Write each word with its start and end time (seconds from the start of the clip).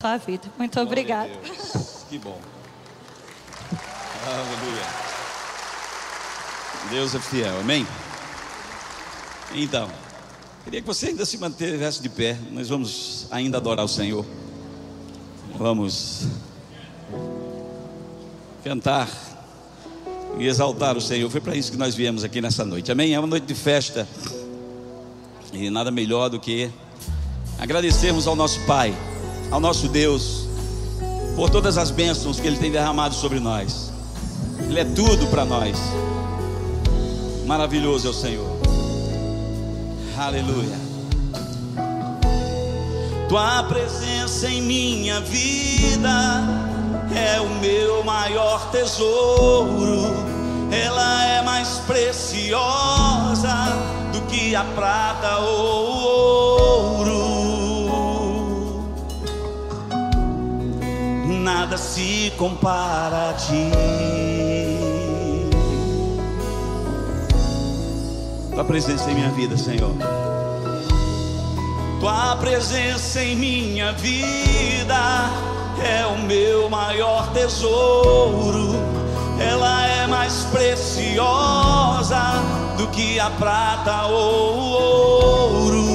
sua 0.00 0.16
vida. 0.16 0.44
Muito 0.56 0.78
obrigada. 0.78 1.28
Deus. 1.42 2.04
Que 2.08 2.18
bom. 2.18 2.40
Aleluia. 4.24 4.86
Deus 6.88 7.16
é 7.16 7.18
fiel, 7.18 7.58
amém? 7.58 7.84
Então, 9.52 9.90
queria 10.62 10.82
que 10.82 10.86
você 10.86 11.08
ainda 11.08 11.26
se 11.26 11.36
mantivesse 11.36 12.00
de 12.00 12.08
pé. 12.08 12.38
Nós 12.52 12.68
vamos 12.68 13.26
ainda 13.32 13.56
adorar 13.56 13.84
o 13.84 13.88
Senhor. 13.88 14.24
Vamos 15.56 16.28
cantar 18.62 19.08
e 20.38 20.46
exaltar 20.46 20.96
o 20.96 21.00
Senhor. 21.00 21.28
Foi 21.28 21.40
para 21.40 21.56
isso 21.56 21.72
que 21.72 21.76
nós 21.76 21.96
viemos 21.96 22.22
aqui 22.22 22.40
nessa 22.40 22.64
noite, 22.64 22.92
amém? 22.92 23.14
É 23.14 23.18
uma 23.18 23.26
noite 23.26 23.46
de 23.46 23.54
festa. 23.56 24.06
E 25.52 25.68
nada 25.70 25.90
melhor 25.90 26.28
do 26.28 26.38
que 26.38 26.70
agradecermos 27.58 28.28
ao 28.28 28.36
nosso 28.36 28.64
Pai 28.64 28.94
ao 29.50 29.60
nosso 29.60 29.88
Deus 29.88 30.46
por 31.36 31.50
todas 31.50 31.78
as 31.78 31.90
bênçãos 31.90 32.40
que 32.40 32.46
Ele 32.46 32.56
tem 32.56 32.70
derramado 32.70 33.14
sobre 33.14 33.38
nós. 33.38 33.92
Ele 34.60 34.80
é 34.80 34.84
tudo 34.84 35.26
para 35.28 35.44
nós. 35.44 35.78
Maravilhoso 37.46 38.08
é 38.08 38.10
o 38.10 38.14
Senhor. 38.14 38.58
Aleluia. 40.18 40.76
Tua 43.28 43.62
presença 43.64 44.48
em 44.48 44.60
minha 44.62 45.20
vida 45.20 46.42
é 47.14 47.40
o 47.40 47.48
meu 47.60 48.02
maior 48.02 48.70
tesouro. 48.70 50.02
Ela 50.70 51.24
é 51.24 51.42
mais 51.42 51.68
preciosa 51.86 53.48
do 54.12 54.20
que 54.22 54.56
a 54.56 54.64
prata 54.64 55.38
ou 55.38 55.92
o 55.92 56.07
nada 61.48 61.78
se 61.78 62.30
compara 62.36 63.30
a 63.30 63.32
ti. 63.32 63.70
Tua 68.54 68.64
presença 68.64 69.10
em 69.10 69.14
minha 69.14 69.30
vida, 69.30 69.56
Senhor. 69.56 69.94
Tua 72.00 72.36
presença 72.36 73.22
em 73.22 73.34
minha 73.34 73.92
vida 73.92 75.30
é 75.82 76.04
o 76.04 76.18
meu 76.18 76.68
maior 76.68 77.32
tesouro. 77.32 78.74
Ela 79.40 79.86
é 79.86 80.06
mais 80.06 80.44
preciosa 80.52 82.20
do 82.76 82.88
que 82.88 83.18
a 83.18 83.30
prata 83.30 84.04
ou 84.04 84.54
o 84.54 84.70
ouro. 84.72 85.87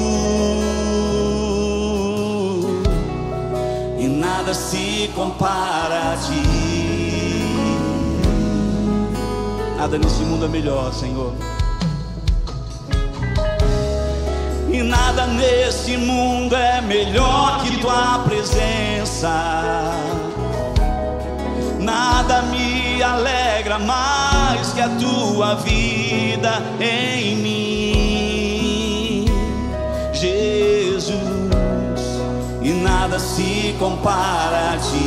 Nada 4.36 4.52
se 4.52 5.10
compara 5.14 6.12
a 6.12 6.16
ti. 6.16 6.42
Nada 9.76 9.96
nesse 9.96 10.22
mundo 10.22 10.46
é 10.46 10.48
melhor, 10.48 10.92
Senhor. 10.92 11.32
E 14.72 14.82
nada 14.82 15.26
nesse 15.26 15.96
mundo 15.96 16.56
é 16.56 16.80
melhor 16.80 17.62
que 17.62 17.76
tua 17.78 18.24
presença. 18.28 19.34
Nada 21.78 22.42
me 22.42 23.00
alegra 23.02 23.78
mais 23.78 24.72
que 24.72 24.80
a 24.80 24.88
tua 24.88 25.54
vida 25.56 26.60
em 26.80 27.36
mim, 27.36 27.53
nada 33.04 33.18
se 33.18 33.74
compara 33.78 34.72
a 34.72 34.78
ti. 34.78 35.04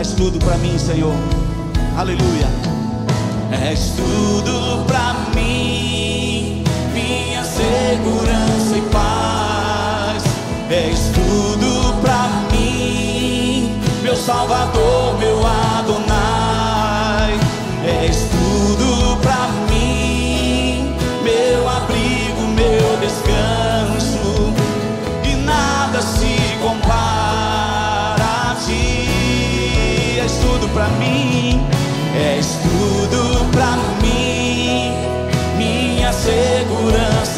És 0.00 0.12
tudo 0.12 0.38
para 0.38 0.56
mim, 0.58 0.78
Senhor. 0.78 1.14
Aleluia. 1.96 2.46
És 3.70 3.94
tudo 3.96 4.84
para 4.86 5.14
mim, 5.34 6.62
minha 6.94 7.42
segurança 7.42 8.76
e 8.76 8.82
paz. 8.92 10.22
És 10.70 11.10
tudo 11.12 11.94
para 12.00 12.28
mim, 12.52 13.80
meu 14.04 14.14
Salvador, 14.14 15.18
meu 15.18 15.38
Adonai. 15.38 15.57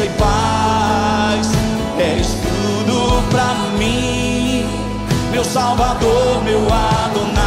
Segurança 0.00 0.05
e 0.05 0.09
paz. 0.11 1.50
És 1.99 2.28
tudo 2.28 3.22
pra 3.31 3.55
mim, 3.78 4.65
meu 5.31 5.44
Salvador, 5.44 6.43
meu 6.43 6.66
Adonai. 6.72 7.41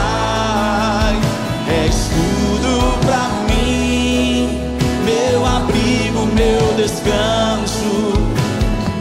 És 1.67 2.09
tudo 2.09 2.99
pra 3.05 3.29
mim, 3.47 4.59
meu 5.03 5.45
abrigo, 5.45 6.25
meu 6.27 6.73
descanso 6.75 8.13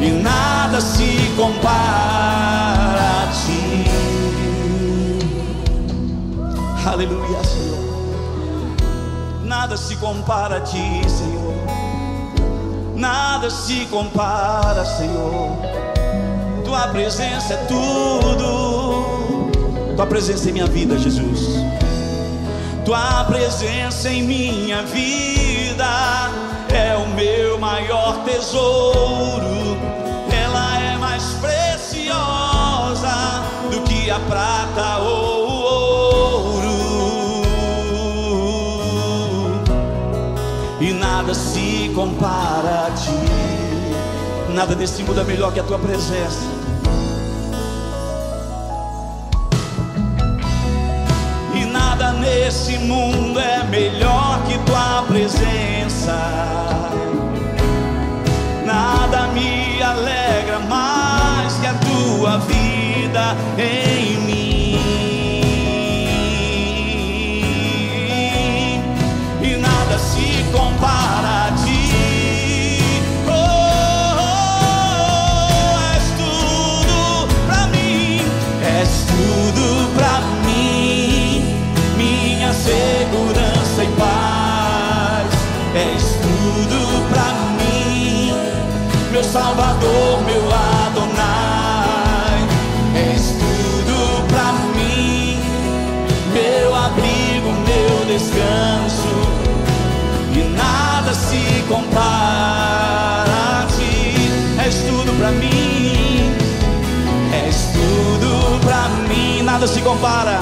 e 0.01 0.11
nada 0.11 0.81
se 0.81 1.31
compara 1.37 3.25
a 3.25 3.27
ti. 3.33 3.85
Aleluia, 6.87 7.45
Senhor. 7.45 7.83
Nada 9.45 9.77
se 9.77 9.97
compara 9.97 10.57
a 10.57 10.61
ti, 10.61 11.03
Senhor. 11.09 11.82
Nada 13.03 13.51
se 13.51 13.85
compara, 13.87 14.85
Senhor. 14.85 15.59
Tua 16.65 16.87
presença 16.87 17.55
é 17.55 17.57
tudo. 17.67 19.51
Tua 19.97 20.07
presença 20.07 20.49
em 20.49 20.53
minha 20.53 20.67
vida, 20.67 20.97
Jesus. 20.97 21.41
Tua 22.85 23.25
presença 23.25 24.09
em 24.09 24.23
minha 24.23 24.85
vida 24.85 25.85
é 26.73 26.97
o 26.97 27.09
meu 27.17 27.59
maior 27.59 28.23
tesouro. 28.23 29.77
Nada 44.63 44.77
desse 44.77 45.03
mundo 45.03 45.21
é 45.21 45.25
melhor 45.25 45.53
que 45.53 45.59
a 45.59 45.65
tua 45.65 45.77
presença. 45.77 46.39
E 51.53 51.65
nada 51.65 52.13
nesse 52.13 52.79
mundo 52.79 53.41
é 53.41 53.65
melhor 53.65 54.41
que 54.47 54.57
tua 54.59 55.03
presença. 55.09 56.17
Nada 58.65 59.33
me 59.33 59.83
alegra 59.83 60.61
mais 60.61 61.55
que 61.55 61.67
a 61.67 61.75
tua 61.75 62.39
vida 62.39 63.37
em 63.59 64.17
mim. 64.19 64.32
Salvador, 89.33 90.21
meu 90.27 90.43
Adonai. 90.87 92.37
És 92.95 93.33
tudo 93.41 94.27
pra 94.29 94.53
mim, 94.77 95.41
meu 96.35 96.75
abrigo, 96.75 97.51
meu 97.51 98.05
descanso. 98.05 99.09
E 100.35 100.55
nada 100.55 101.15
se 101.15 101.65
compara 101.67 103.63
a 103.63 103.67
ti. 103.69 104.15
És 104.67 104.75
tudo 104.87 105.17
pra 105.19 105.31
mim, 105.31 106.31
és 107.47 107.57
tudo 107.73 108.61
pra 108.61 108.91
mim. 109.09 109.43
Nada 109.45 109.67
se 109.67 109.81
compara 109.81 110.41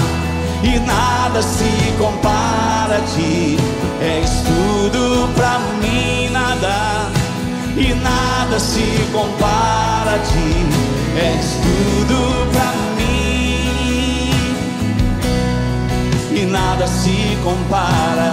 e 0.65 0.81
nada 0.81 1.41
se 1.43 1.95
compara 1.97 2.97
a 2.97 3.03
ti. 3.15 3.57
És 4.01 4.31
tudo 4.43 5.33
pra 5.37 5.61
mim, 5.81 6.29
nada 6.33 7.20
e 7.81 7.95
nada 7.95 8.59
se 8.61 8.85
compara 9.13 10.15
a 10.15 10.19
ti. 10.19 10.61
és 11.17 11.47
tudo 11.63 12.19
pra 12.53 12.73
mim 12.97 14.31
e 16.33 16.47
nada 16.47 16.87
se 16.87 17.37
compara. 17.43 18.31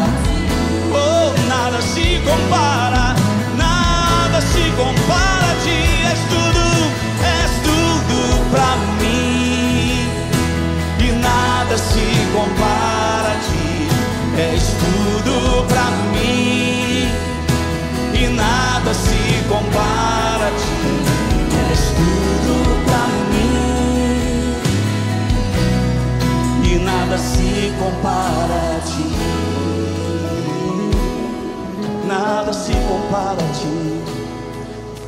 Oh, 0.93 1.33
nada 1.47 1.81
se 1.81 2.21
compara, 2.23 2.96
compara 27.87 28.75
a 28.75 28.79
ti. 28.85 29.05
Nada 32.05 32.51
se 32.51 32.73
compara 32.73 33.37
a 33.39 33.53
ti. 33.53 34.03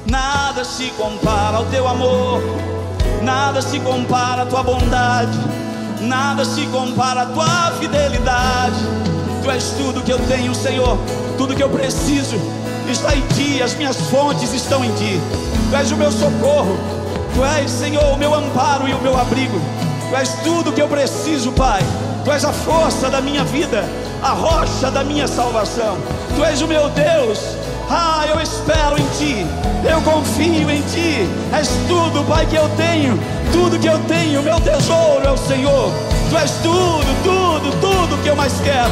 Nada 0.10 0.64
se 0.64 0.90
compara 0.92 1.58
ao 1.58 1.66
teu 1.66 1.88
amor. 1.88 2.42
Nada 3.22 3.62
se 3.62 3.80
compara 3.82 4.44
à 4.44 4.46
tua 4.46 4.64
bondade. 4.64 5.38
Nada 6.02 6.46
se 6.46 6.66
compara 6.68 7.24
à 7.24 7.26
tua 7.26 7.72
fidelidade. 7.80 8.80
Tu 9.44 9.52
és 9.52 9.72
tudo 9.78 10.02
que 10.02 10.14
eu 10.14 10.20
tenho, 10.28 10.56
Senhor. 10.56 10.98
Tudo 11.38 11.56
que 11.56 11.64
eu 11.64 11.70
preciso 11.70 12.38
está 12.90 13.14
em 13.14 13.22
ti. 13.36 13.62
As 13.62 13.74
minhas 13.74 13.98
fontes 14.10 14.54
estão 14.54 14.86
em 14.86 14.94
ti. 14.94 15.20
Tu 15.70 15.76
és 15.76 15.92
o 15.92 15.98
meu 15.98 16.12
socorro. 16.12 16.78
Tu 17.36 17.44
és, 17.44 17.70
Senhor, 17.70 18.14
o 18.14 18.18
meu 18.18 18.34
amparo 18.34 18.88
e 18.88 18.94
o 18.94 19.02
meu 19.02 19.20
abrigo. 19.20 19.60
Tu 20.10 20.16
és 20.16 20.34
tudo 20.46 20.72
que 20.72 20.82
eu 20.82 20.88
preciso, 20.88 21.52
Pai. 21.52 21.84
Tu 22.24 22.32
és 22.32 22.44
a 22.44 22.52
força 22.52 23.10
da 23.10 23.22
minha 23.22 23.44
vida, 23.44 23.84
a 24.22 24.30
rocha 24.30 24.92
da 24.92 25.04
minha 25.04 25.28
salvação. 25.28 25.98
Tu 26.36 26.44
és 26.44 26.62
o 26.62 26.68
meu 26.68 26.90
Deus. 26.90 27.40
Ah, 27.90 28.26
eu 28.28 28.40
espero 28.40 29.00
em 29.00 29.06
Ti, 29.18 29.48
eu 29.90 30.02
confio 30.02 30.70
em 30.70 30.82
Ti. 30.82 31.28
És 31.58 31.70
tudo, 31.88 32.24
Pai, 32.28 32.46
que 32.46 32.56
eu 32.56 32.70
tenho. 32.78 33.20
Tudo 33.52 33.80
que 33.80 33.88
eu 33.88 33.98
tenho, 34.08 34.44
meu 34.44 34.60
tesouro 34.60 35.26
é 35.26 35.32
o 35.32 35.38
Senhor. 35.38 35.92
Tu 36.30 36.38
és 36.38 36.52
tudo, 36.62 37.24
tudo, 37.24 37.72
tudo 37.82 38.22
que 38.22 38.30
eu 38.30 38.36
mais 38.36 38.54
quero. 38.62 38.92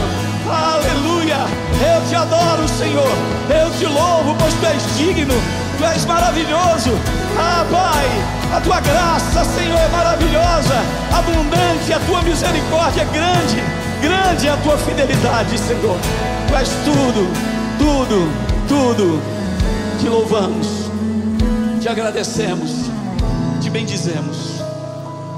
Aleluia! 0.50 1.38
Eu 1.80 2.10
te 2.10 2.16
adoro, 2.16 2.68
Senhor. 2.70 3.12
Eu 3.50 3.70
te 3.78 3.86
louvo, 3.86 4.36
pois 4.40 4.54
tu 4.54 4.66
és 4.66 4.98
digno. 4.98 5.36
Tu 5.78 5.86
és 5.86 6.06
maravilhoso. 6.06 6.92
Ah, 7.40 7.66
Pai, 7.70 8.58
a 8.58 8.62
tua 8.62 8.80
graça, 8.80 9.46
Senhor, 9.46 9.78
é 9.78 9.88
maravilhosa. 9.90 10.76
Abundante 11.16 11.94
a 11.94 12.00
tua 12.00 12.22
misericórdia 12.22 13.02
é 13.02 13.06
grande. 13.06 13.64
Grande 14.02 14.48
é 14.48 14.52
a 14.52 14.58
tua 14.58 14.78
fidelidade, 14.78 15.58
Senhor. 15.58 15.98
Tu 16.48 16.56
és 16.56 16.70
tudo, 16.86 17.28
tudo, 17.78 18.28
tudo. 18.68 19.22
Te 20.00 20.10
louvamos, 20.10 20.68
te 21.82 21.90
agradecemos, 21.90 22.72
te 23.60 23.70
bendizemos, 23.70 24.62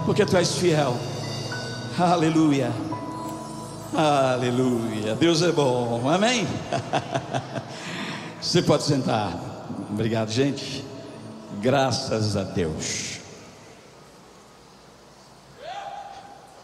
porque 0.06 0.26
tu 0.26 0.36
és 0.38 0.54
fiel. 0.54 0.98
Aleluia. 1.98 2.72
Aleluia. 3.96 5.16
Deus 5.16 5.42
é 5.42 5.52
bom. 5.52 6.10
Amém. 6.10 6.48
Você 8.42 8.62
pode 8.62 8.84
sentar. 8.84 9.34
Obrigado, 9.92 10.32
gente. 10.32 10.89
Graças 11.62 12.38
a 12.38 12.44
Deus. 12.44 13.20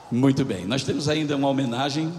Muito 0.10 0.46
bem. 0.46 0.66
Nós 0.66 0.84
temos 0.84 1.10
ainda 1.10 1.36
uma 1.36 1.50
homenagem. 1.50 2.14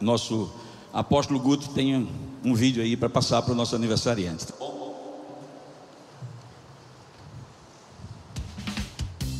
Nosso 0.00 0.52
apóstolo 0.92 1.38
Guto 1.38 1.68
tem 1.70 2.08
um 2.44 2.54
vídeo 2.54 2.82
aí 2.82 2.96
para 2.96 3.08
passar 3.08 3.42
para 3.42 3.52
o 3.52 3.54
nosso 3.54 3.76
aniversariante. 3.76 4.46
Tá? 4.46 4.54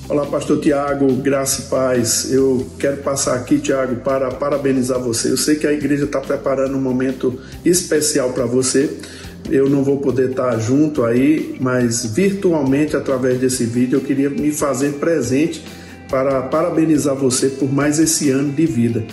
Olá, 0.08 0.24
pastor 0.24 0.60
Tiago, 0.60 1.12
graça 1.16 1.62
e 1.62 1.64
paz. 1.66 2.32
Eu 2.32 2.70
quero 2.78 3.02
passar 3.02 3.34
aqui, 3.34 3.58
Tiago, 3.58 3.96
para 3.96 4.30
parabenizar 4.30 4.98
você. 4.98 5.30
Eu 5.30 5.36
sei 5.36 5.56
que 5.56 5.66
a 5.66 5.72
igreja 5.72 6.04
está 6.04 6.20
preparando 6.20 6.76
um 6.76 6.80
momento 6.80 7.38
especial 7.64 8.32
para 8.32 8.46
você. 8.46 9.00
Eu 9.50 9.68
não 9.68 9.82
vou 9.82 9.98
poder 9.98 10.30
estar 10.30 10.58
junto 10.58 11.04
aí, 11.04 11.56
mas 11.58 12.04
virtualmente, 12.04 12.96
através 12.96 13.38
desse 13.38 13.64
vídeo, 13.64 13.96
eu 13.96 14.00
queria 14.00 14.28
me 14.28 14.52
fazer 14.52 14.94
presente 14.94 15.64
para 16.08 16.42
parabenizar 16.42 17.14
você 17.14 17.48
por 17.48 17.72
mais 17.72 17.98
esse 17.98 18.30
ano 18.30 18.52
de 18.52 18.66
vida. 18.66 19.04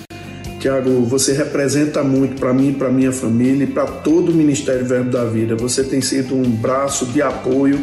Tiago, 0.59 1.05
você 1.05 1.31
representa 1.31 2.03
muito 2.03 2.39
para 2.39 2.53
mim, 2.53 2.73
para 2.73 2.89
minha 2.89 3.11
família 3.11 3.65
e 3.65 3.67
para 3.67 3.85
todo 3.85 4.31
o 4.31 4.35
Ministério 4.35 4.85
Verbo 4.85 5.11
da 5.11 5.23
Vida. 5.23 5.55
Você 5.55 5.83
tem 5.83 6.01
sido 6.01 6.35
um 6.35 6.49
braço 6.49 7.05
de 7.05 7.21
apoio 7.21 7.79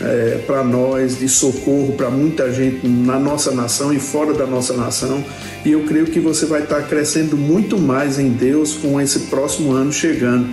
é, 0.00 0.42
para 0.46 0.64
nós, 0.64 1.18
de 1.18 1.28
socorro 1.28 1.92
para 1.92 2.10
muita 2.10 2.52
gente 2.52 2.86
na 2.86 3.18
nossa 3.18 3.52
nação 3.52 3.92
e 3.92 4.00
fora 4.00 4.34
da 4.34 4.46
nossa 4.46 4.74
nação. 4.74 5.24
E 5.64 5.70
eu 5.70 5.84
creio 5.84 6.06
que 6.06 6.18
você 6.18 6.44
vai 6.44 6.64
estar 6.64 6.82
crescendo 6.82 7.36
muito 7.36 7.78
mais 7.78 8.18
em 8.18 8.30
Deus 8.30 8.74
com 8.74 9.00
esse 9.00 9.20
próximo 9.20 9.72
ano 9.72 9.92
chegando. 9.92 10.48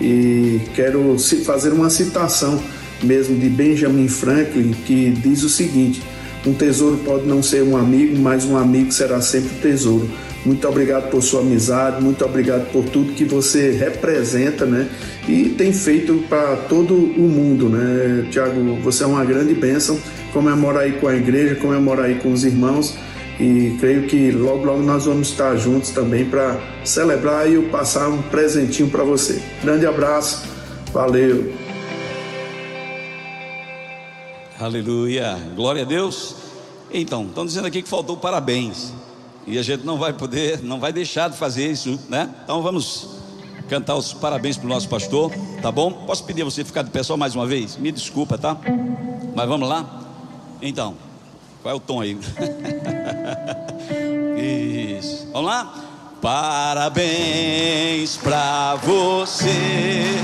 E 0.00 0.60
quero 0.74 1.16
fazer 1.44 1.72
uma 1.72 1.90
citação 1.90 2.62
mesmo 3.02 3.38
de 3.38 3.48
Benjamin 3.48 4.08
Franklin 4.08 4.72
que 4.84 5.10
diz 5.10 5.42
o 5.42 5.48
seguinte: 5.48 6.02
um 6.46 6.54
tesouro 6.54 6.98
pode 6.98 7.26
não 7.26 7.42
ser 7.42 7.62
um 7.62 7.76
amigo, 7.76 8.16
mas 8.18 8.44
um 8.44 8.56
amigo 8.56 8.92
será 8.92 9.20
sempre 9.20 9.50
tesouro. 9.60 10.08
Muito 10.44 10.66
obrigado 10.68 11.10
por 11.10 11.20
sua 11.20 11.40
amizade, 11.40 12.00
muito 12.00 12.24
obrigado 12.24 12.70
por 12.70 12.84
tudo 12.84 13.12
que 13.14 13.24
você 13.24 13.72
representa, 13.72 14.64
né? 14.64 14.88
E 15.28 15.48
tem 15.50 15.72
feito 15.72 16.22
para 16.28 16.54
todo 16.68 16.94
o 16.94 17.28
mundo, 17.28 17.68
né? 17.68 18.28
Tiago, 18.30 18.76
você 18.80 19.02
é 19.02 19.06
uma 19.08 19.24
grande 19.24 19.54
bênção. 19.54 19.98
Comemora 20.32 20.80
aí 20.80 20.92
com 20.92 21.08
a 21.08 21.16
igreja, 21.16 21.56
comemora 21.56 22.04
aí 22.04 22.14
com 22.16 22.32
os 22.32 22.44
irmãos. 22.44 22.96
E 23.38 23.76
creio 23.78 24.06
que 24.06 24.30
logo, 24.30 24.64
logo 24.64 24.82
nós 24.82 25.04
vamos 25.04 25.28
estar 25.28 25.56
juntos 25.56 25.90
também 25.90 26.24
para 26.24 26.58
celebrar 26.84 27.48
e 27.48 27.54
eu 27.54 27.68
passar 27.68 28.08
um 28.08 28.22
presentinho 28.22 28.88
para 28.88 29.04
você. 29.04 29.42
Grande 29.62 29.86
abraço, 29.86 30.42
valeu. 30.92 31.52
Aleluia, 34.58 35.36
glória 35.54 35.82
a 35.82 35.84
Deus. 35.84 36.36
Então, 36.90 37.26
estão 37.26 37.44
dizendo 37.44 37.66
aqui 37.66 37.82
que 37.82 37.88
faltou 37.88 38.16
parabéns. 38.16 38.94
E 39.46 39.58
a 39.58 39.62
gente 39.62 39.84
não 39.84 39.98
vai 39.98 40.14
poder, 40.14 40.62
não 40.62 40.80
vai 40.80 40.92
deixar 40.92 41.28
de 41.28 41.36
fazer 41.36 41.70
isso, 41.70 42.00
né? 42.08 42.34
Então 42.42 42.62
vamos 42.62 43.16
cantar 43.68 43.96
os 43.96 44.12
parabéns 44.12 44.56
para 44.56 44.66
o 44.66 44.68
nosso 44.68 44.88
pastor, 44.88 45.30
tá 45.60 45.70
bom? 45.70 45.92
Posso 45.92 46.24
pedir 46.24 46.42
a 46.42 46.44
você 46.46 46.64
ficar 46.64 46.82
de 46.82 46.90
pé 46.90 47.02
só 47.02 47.16
mais 47.16 47.34
uma 47.34 47.46
vez? 47.46 47.76
Me 47.76 47.92
desculpa, 47.92 48.38
tá? 48.38 48.56
Mas 49.34 49.46
vamos 49.46 49.68
lá? 49.68 50.02
Então, 50.62 50.96
qual 51.66 51.74
é 51.74 51.76
o 51.76 51.80
tom 51.80 52.00
aí? 52.00 52.16
Isso. 54.96 55.28
Vamos 55.32 55.50
lá? 55.50 55.74
Parabéns 56.22 58.16
para 58.18 58.76
você 58.76 60.14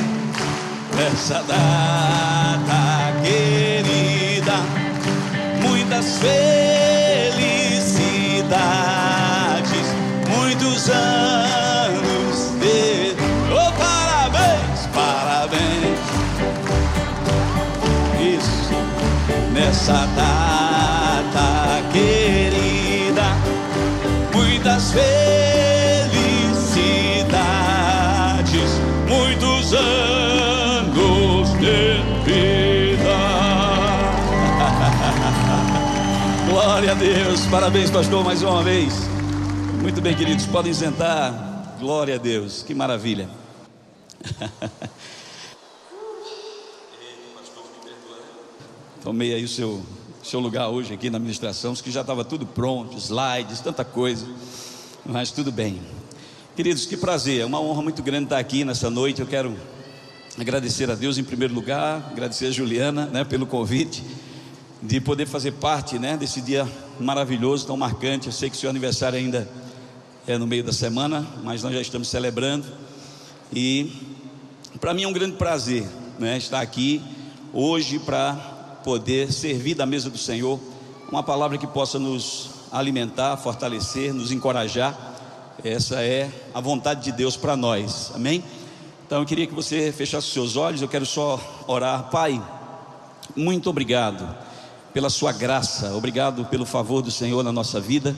nessa 0.94 1.42
data 1.42 3.12
querida. 3.24 4.52
Muitas 5.66 6.18
felicidades, 6.18 6.46
muitos 10.28 10.88
anos 10.90 12.52
de 12.60 13.16
oh, 13.50 13.72
parabéns, 13.72 14.86
parabéns. 14.94 15.98
Isso 18.20 18.74
nessa 19.52 20.06
data 20.14 20.51
felicidades, 24.92 26.12
muitos 29.08 29.72
anos 29.72 31.48
de 31.58 31.96
vida. 32.24 33.18
Glória 36.48 36.92
a 36.92 36.94
Deus, 36.94 37.46
parabéns, 37.46 37.90
pastor, 37.90 38.22
mais 38.24 38.42
uma 38.42 38.62
vez. 38.62 38.92
Muito 39.80 40.00
bem, 40.00 40.14
queridos, 40.14 40.46
podem 40.46 40.74
sentar. 40.74 41.76
Glória 41.80 42.14
a 42.14 42.18
Deus, 42.18 42.62
que 42.62 42.74
maravilha. 42.74 43.28
Tomei 49.02 49.34
aí 49.34 49.42
o 49.42 49.48
seu, 49.48 49.82
seu 50.22 50.38
lugar 50.38 50.68
hoje 50.68 50.94
aqui 50.94 51.10
na 51.10 51.16
administração, 51.16 51.74
que 51.74 51.90
já 51.90 52.02
estava 52.02 52.24
tudo 52.24 52.46
pronto, 52.46 52.96
slides, 52.96 53.58
tanta 53.60 53.84
coisa, 53.84 54.24
mas 55.04 55.30
tudo 55.30 55.50
bem. 55.50 55.80
Queridos, 56.54 56.86
que 56.86 56.96
prazer, 56.96 57.40
é 57.40 57.44
uma 57.44 57.60
honra 57.60 57.82
muito 57.82 58.02
grande 58.02 58.24
estar 58.24 58.38
aqui 58.38 58.64
nessa 58.64 58.88
noite. 58.88 59.20
Eu 59.20 59.26
quero 59.26 59.56
agradecer 60.38 60.90
a 60.90 60.94
Deus 60.94 61.18
em 61.18 61.24
primeiro 61.24 61.52
lugar, 61.52 62.08
agradecer 62.10 62.46
a 62.46 62.50
Juliana 62.50 63.06
né, 63.06 63.24
pelo 63.24 63.46
convite. 63.46 64.02
de 64.80 65.00
poder 65.00 65.26
fazer 65.26 65.52
parte, 65.52 65.96
né, 65.96 66.16
desse 66.16 66.40
dia 66.40 66.68
maravilhoso, 66.98 67.66
tão 67.66 67.76
marcante. 67.76 68.26
Eu 68.26 68.32
sei 68.32 68.50
que 68.50 68.56
o 68.56 68.58
seu 68.58 68.68
aniversário 68.68 69.18
ainda 69.18 69.48
é 70.26 70.36
no 70.36 70.46
meio 70.46 70.64
da 70.64 70.72
semana, 70.72 71.26
mas 71.42 71.62
nós 71.62 71.72
já 71.72 71.80
estamos 71.80 72.08
celebrando. 72.08 72.66
E 73.52 73.92
para 74.80 74.92
mim 74.92 75.04
é 75.04 75.08
um 75.08 75.12
grande 75.12 75.36
prazer, 75.36 75.86
né, 76.18 76.36
estar 76.36 76.60
aqui 76.60 77.00
hoje 77.52 77.98
para 77.98 78.34
poder 78.84 79.32
servir 79.32 79.74
da 79.74 79.86
mesa 79.86 80.10
do 80.10 80.18
Senhor, 80.18 80.58
uma 81.10 81.22
palavra 81.22 81.58
que 81.58 81.66
possa 81.66 81.98
nos 81.98 82.61
alimentar, 82.72 83.36
fortalecer, 83.36 84.14
nos 84.14 84.32
encorajar. 84.32 84.98
Essa 85.62 86.02
é 86.02 86.32
a 86.54 86.60
vontade 86.60 87.04
de 87.04 87.12
Deus 87.12 87.36
para 87.36 87.54
nós. 87.54 88.10
Amém? 88.14 88.42
Então 89.06 89.20
eu 89.20 89.26
queria 89.26 89.46
que 89.46 89.54
você 89.54 89.92
fechasse 89.92 90.28
os 90.28 90.32
seus 90.32 90.56
olhos, 90.56 90.80
eu 90.80 90.88
quero 90.88 91.04
só 91.04 91.38
orar. 91.66 92.04
Pai, 92.04 92.42
muito 93.36 93.68
obrigado 93.68 94.26
pela 94.94 95.10
sua 95.10 95.32
graça, 95.32 95.94
obrigado 95.94 96.46
pelo 96.46 96.64
favor 96.64 97.02
do 97.02 97.10
Senhor 97.10 97.42
na 97.42 97.52
nossa 97.52 97.78
vida, 97.78 98.16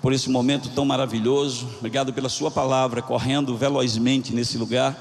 por 0.00 0.12
esse 0.12 0.30
momento 0.30 0.68
tão 0.70 0.84
maravilhoso. 0.84 1.68
Obrigado 1.78 2.12
pela 2.12 2.28
sua 2.28 2.50
palavra 2.50 3.02
correndo 3.02 3.56
velozmente 3.56 4.32
nesse 4.32 4.56
lugar, 4.56 4.96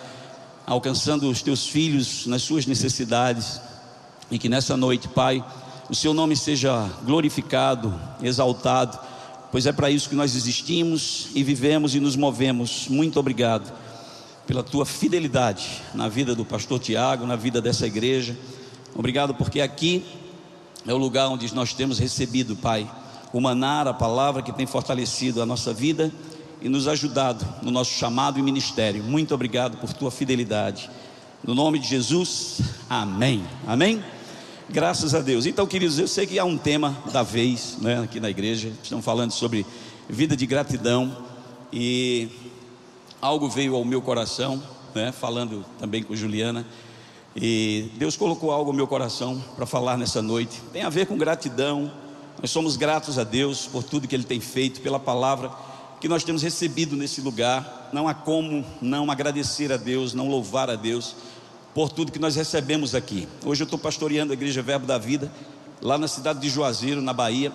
alcançando 0.65 1.29
os 1.29 1.43
teus 1.43 1.67
filhos 1.67 2.25
nas 2.25 2.41
suas 2.41 2.65
necessidades. 2.65 3.61
E 4.31 4.37
que 4.37 4.49
nessa 4.49 4.75
noite, 4.75 5.07
Pai, 5.07 5.43
o 5.89 5.95
seu 5.95 6.13
nome 6.13 6.35
seja 6.35 6.87
glorificado, 7.03 7.99
exaltado, 8.21 8.99
pois 9.51 9.65
é 9.65 9.71
para 9.71 9.89
isso 9.89 10.07
que 10.07 10.15
nós 10.15 10.35
existimos 10.35 11.29
e 11.33 11.43
vivemos 11.43 11.95
e 11.95 11.99
nos 11.99 12.15
movemos. 12.15 12.87
Muito 12.87 13.19
obrigado 13.19 13.73
pela 14.45 14.61
tua 14.61 14.85
fidelidade 14.85 15.81
na 15.95 16.07
vida 16.07 16.35
do 16.35 16.45
pastor 16.45 16.79
Tiago, 16.79 17.25
na 17.25 17.35
vida 17.35 17.59
dessa 17.59 17.87
igreja. 17.87 18.37
Obrigado 18.95 19.33
porque 19.33 19.61
aqui 19.61 20.05
é 20.85 20.93
o 20.93 20.97
lugar 20.97 21.27
onde 21.29 21.53
nós 21.55 21.73
temos 21.73 21.97
recebido, 21.97 22.55
Pai, 22.55 22.89
o 23.33 23.41
manar, 23.41 23.87
a 23.87 23.93
palavra 23.93 24.43
que 24.43 24.51
tem 24.51 24.67
fortalecido 24.67 25.41
a 25.41 25.45
nossa 25.45 25.73
vida 25.73 26.11
e 26.61 26.69
nos 26.69 26.87
ajudado 26.87 27.45
no 27.63 27.71
nosso 27.71 27.91
chamado 27.97 28.37
e 28.37 28.43
ministério. 28.43 29.03
Muito 29.03 29.33
obrigado 29.33 29.77
por 29.77 29.91
tua 29.93 30.11
fidelidade. 30.11 30.89
No 31.43 31.55
nome 31.55 31.79
de 31.79 31.87
Jesus, 31.87 32.59
amém. 32.89 33.43
Amém. 33.65 34.03
Graças 34.71 35.15
a 35.15 35.19
Deus. 35.19 35.47
Então, 35.47 35.65
queridos, 35.65 35.97
eu 35.97 36.07
sei 36.07 36.27
que 36.27 36.37
há 36.37 36.45
um 36.45 36.55
tema 36.55 36.95
da 37.11 37.23
vez, 37.23 37.79
né, 37.81 38.03
aqui 38.03 38.19
na 38.19 38.29
igreja. 38.29 38.71
Estamos 38.83 39.03
falando 39.03 39.31
sobre 39.31 39.65
vida 40.07 40.37
de 40.37 40.45
gratidão 40.45 41.25
e 41.73 42.29
algo 43.19 43.49
veio 43.49 43.75
ao 43.75 43.83
meu 43.83 43.99
coração, 43.99 44.61
né, 44.93 45.11
falando 45.11 45.65
também 45.79 46.03
com 46.03 46.15
Juliana, 46.15 46.67
e 47.35 47.89
Deus 47.95 48.15
colocou 48.15 48.51
algo 48.51 48.69
ao 48.69 48.75
meu 48.75 48.85
coração 48.85 49.43
para 49.55 49.65
falar 49.65 49.97
nessa 49.97 50.21
noite. 50.21 50.61
Tem 50.71 50.83
a 50.83 50.89
ver 50.89 51.07
com 51.07 51.17
gratidão. 51.17 51.91
Nós 52.39 52.51
somos 52.51 52.77
gratos 52.77 53.17
a 53.17 53.23
Deus 53.23 53.65
por 53.65 53.81
tudo 53.81 54.07
que 54.07 54.15
Ele 54.15 54.23
tem 54.23 54.39
feito, 54.39 54.81
pela 54.81 54.99
palavra 54.99 55.51
que 55.99 56.07
nós 56.07 56.23
temos 56.23 56.43
recebido 56.43 56.95
nesse 56.95 57.21
lugar. 57.21 57.89
Não 57.91 58.07
há 58.07 58.13
como 58.13 58.63
não 58.79 59.09
agradecer 59.09 59.73
a 59.73 59.77
Deus, 59.77 60.13
não 60.13 60.29
louvar 60.29 60.69
a 60.69 60.75
Deus 60.75 61.15
por 61.73 61.89
tudo 61.89 62.11
que 62.11 62.19
nós 62.19 62.35
recebemos 62.35 62.95
aqui. 62.95 63.27
Hoje 63.45 63.63
eu 63.63 63.65
estou 63.65 63.79
pastoreando 63.79 64.33
a 64.33 64.35
Igreja 64.35 64.61
Verbo 64.61 64.85
da 64.85 64.97
Vida, 64.97 65.31
lá 65.81 65.97
na 65.97 66.07
cidade 66.07 66.39
de 66.39 66.49
Juazeiro, 66.49 67.01
na 67.01 67.13
Bahia, 67.13 67.51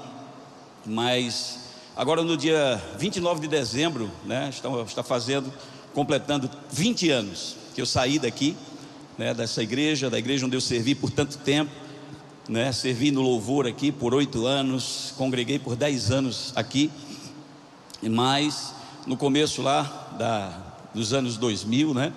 mas 0.87 1.65
Agora 1.97 2.25
no 2.25 2.37
dia 2.37 2.83
29 2.99 3.43
de 3.43 3.47
dezembro, 3.47 4.11
né, 4.25 4.49
está, 4.51 4.69
está 4.83 5.03
fazendo, 5.05 5.53
completando 5.93 6.51
20 6.73 7.09
anos 7.11 7.55
que 7.73 7.81
eu 7.81 7.87
saí 7.87 8.19
daqui, 8.19 8.57
né, 9.17 9.33
dessa 9.33 9.63
igreja, 9.63 10.11
da 10.11 10.19
igreja 10.19 10.45
onde 10.45 10.57
eu 10.57 10.61
servi 10.61 10.97
por 10.97 11.09
tanto 11.09 11.39
tempo, 11.39 11.71
né, 12.49 12.73
servi 12.73 13.13
no 13.13 13.23
louvor 13.23 13.69
aqui 13.69 13.93
por 13.93 14.13
oito 14.13 14.45
anos, 14.45 15.15
congreguei 15.17 15.57
por 15.57 15.77
dez 15.77 16.11
anos 16.11 16.53
aqui, 16.57 16.91
e 18.03 18.09
mais 18.09 18.75
no 19.07 19.17
começo 19.17 19.63
lá 19.63 20.17
da, 20.19 20.75
dos 20.93 21.13
anos 21.13 21.37
2000, 21.37 21.95
né, 21.95 22.13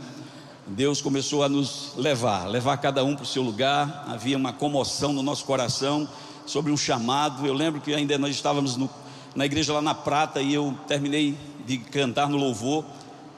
Deus 0.68 1.02
começou 1.02 1.44
a 1.44 1.50
nos 1.50 1.94
levar, 1.96 2.46
levar 2.46 2.76
cada 2.78 3.04
um 3.04 3.16
para 3.16 3.24
o 3.24 3.28
seu 3.28 3.42
lugar, 3.42 4.04
havia 4.08 4.36
uma 4.36 4.52
comoção 4.52 5.14
no 5.14 5.24
nosso 5.24 5.46
coração 5.46 6.08
sobre 6.46 6.72
um 6.72 6.78
chamado. 6.78 7.48
Eu 7.48 7.54
lembro 7.54 7.80
que 7.80 7.94
ainda 7.94 8.18
nós 8.18 8.36
estávamos 8.36 8.76
no 8.76 8.90
na 9.38 9.46
igreja 9.46 9.72
lá 9.72 9.84
na 9.84 9.94
Prata 9.94 10.42
e 10.42 10.52
eu 10.52 10.76
terminei 10.88 11.38
de 11.64 11.78
cantar 11.78 12.28
no 12.28 12.38
louvor. 12.38 12.84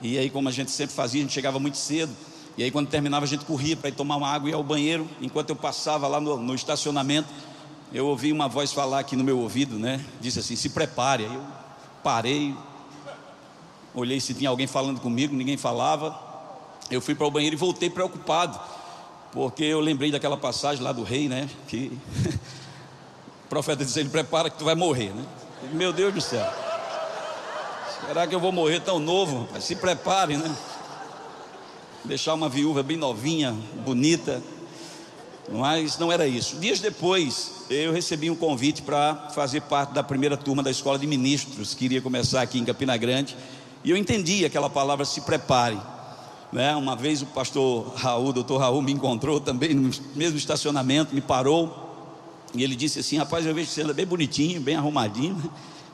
E 0.02 0.18
aí, 0.18 0.30
como 0.30 0.48
a 0.48 0.52
gente 0.52 0.72
sempre 0.72 0.96
fazia, 0.96 1.20
a 1.20 1.24
gente 1.24 1.34
chegava 1.34 1.60
muito 1.60 1.78
cedo. 1.78 2.16
E 2.58 2.64
aí, 2.64 2.72
quando 2.72 2.88
terminava, 2.88 3.26
a 3.26 3.28
gente 3.28 3.44
corria 3.44 3.76
para 3.76 3.90
ir 3.90 3.92
tomar 3.92 4.16
uma 4.16 4.30
água 4.30 4.48
e 4.50 4.54
ir 4.54 4.56
ao 4.56 4.64
banheiro. 4.64 5.06
Enquanto 5.22 5.50
eu 5.50 5.58
passava 5.58 6.08
lá 6.08 6.22
no, 6.22 6.38
no, 6.38 6.56
estacionamento, 6.56 7.28
eu 7.92 8.08
ouvi 8.08 8.32
uma 8.32 8.48
voz 8.48 8.72
falar 8.72 9.00
aqui 9.00 9.18
no 9.18 9.26
meu 9.26 9.40
ouvido, 9.40 9.78
né? 9.78 10.04
Disse 10.22 10.40
assim: 10.40 10.56
se 10.56 10.70
prepare. 10.70 11.26
Aí 11.26 11.36
eu 11.36 11.44
parei, 12.02 12.56
olhei 13.94 14.22
se 14.22 14.34
tinha 14.34 14.50
alguém 14.50 14.68
falando 14.68 15.02
comigo, 15.02 15.36
ninguém 15.36 15.58
falava. 15.58 16.29
Eu 16.90 17.02
fui 17.02 17.14
para 17.14 17.28
o 17.28 17.32
banheiro 17.32 17.56
e 17.56 17.58
voltei 17.58 17.90
preocupado, 17.90 18.60
porque 19.32 19.64
eu 19.64 19.80
lembrei 19.80 20.12
daquela 20.12 20.38
passagem 20.38 20.84
lá 20.84 20.92
do 20.92 21.04
rei, 21.04 21.30
né? 21.30 21.50
Que 21.68 21.92
o 23.46 23.50
profeta 23.50 23.86
disse: 23.86 24.00
ele 24.00 24.10
prepara 24.10 24.50
que 24.50 24.58
tu 24.58 24.66
vai 24.66 24.76
morrer, 24.76 25.12
né? 25.14 25.24
Meu 25.74 25.94
Deus 25.94 26.14
do 26.14 26.22
céu. 26.22 26.48
Será 28.08 28.26
que 28.26 28.34
eu 28.34 28.40
vou 28.40 28.52
morrer 28.52 28.80
tão 28.80 28.98
novo? 28.98 29.48
Se 29.60 29.76
prepare, 29.76 30.38
né? 30.38 30.56
Deixar 32.04 32.34
uma 32.34 32.50
viúva 32.50 32.82
bem 32.82 32.98
novinha, 32.98 33.56
bonita. 33.86 34.42
Mas 35.52 35.98
não 35.98 36.12
era 36.12 36.28
isso. 36.28 36.58
Dias 36.58 36.80
depois, 36.80 37.66
eu 37.70 37.92
recebi 37.92 38.30
um 38.30 38.36
convite 38.36 38.82
para 38.82 39.30
fazer 39.34 39.62
parte 39.62 39.94
da 39.94 40.02
primeira 40.02 40.38
turma 40.38 40.64
da 40.64 40.72
escola 40.72 40.98
de 40.98 41.06
ministros, 41.06 41.74
que 41.74 41.86
iria 41.86 42.02
começar 42.02 42.42
aqui 42.42 42.58
em 42.60 42.66
Campina 42.66 42.96
Grande. 42.98 43.36
E 43.84 43.92
eu 43.92 43.98
entendi 43.98 44.46
aquela 44.46 44.70
palavra 44.70 45.06
se 45.06 45.22
prepare. 45.22 45.80
Né? 46.52 46.76
Uma 46.76 46.96
vez 46.96 47.22
o 47.22 47.26
pastor 47.28 47.94
Raul, 47.96 48.34
doutor 48.34 48.58
Raul, 48.58 48.82
me 48.82 48.92
encontrou 48.92 49.40
também 49.40 49.74
no 49.74 49.92
mesmo 50.16 50.38
estacionamento, 50.38 51.14
me 51.14 51.22
parou 51.22 51.90
e 52.54 52.64
ele 52.64 52.76
disse 52.76 53.00
assim: 53.00 53.18
Rapaz, 53.18 53.46
eu 53.46 53.54
vejo 53.54 53.68
que 53.68 53.74
você 53.74 53.82
anda 53.82 53.94
bem 53.94 54.06
bonitinho, 54.06 54.60
bem 54.62 54.76
arrumadinho. 54.76 55.38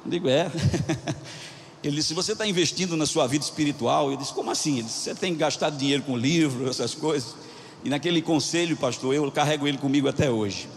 Eu 0.06 0.12
digo: 0.12 0.30
É. 0.30 0.52
Ele 1.84 1.98
disse: 1.98 2.14
Você 2.14 2.32
está 2.32 2.48
investindo 2.48 2.98
na 2.98 3.06
sua 3.06 3.28
vida 3.28 3.44
espiritual? 3.44 4.10
Eu 4.12 4.18
disse: 4.18 4.34
Como 4.34 4.50
assim? 4.50 4.76
Ele 4.76 4.84
disse: 4.84 5.00
Você 5.00 5.16
tem 5.16 5.36
gastado 5.36 5.78
dinheiro 5.78 6.04
com 6.04 6.18
livro, 6.18 6.70
essas 6.70 6.96
coisas. 6.96 7.36
E 7.84 7.90
naquele 7.90 8.22
conselho, 8.22 8.76
pastor, 8.76 9.14
eu 9.14 9.32
carrego 9.32 9.68
ele 9.68 9.78
comigo 9.78 10.08
até 10.08 10.32
hoje. 10.32 10.68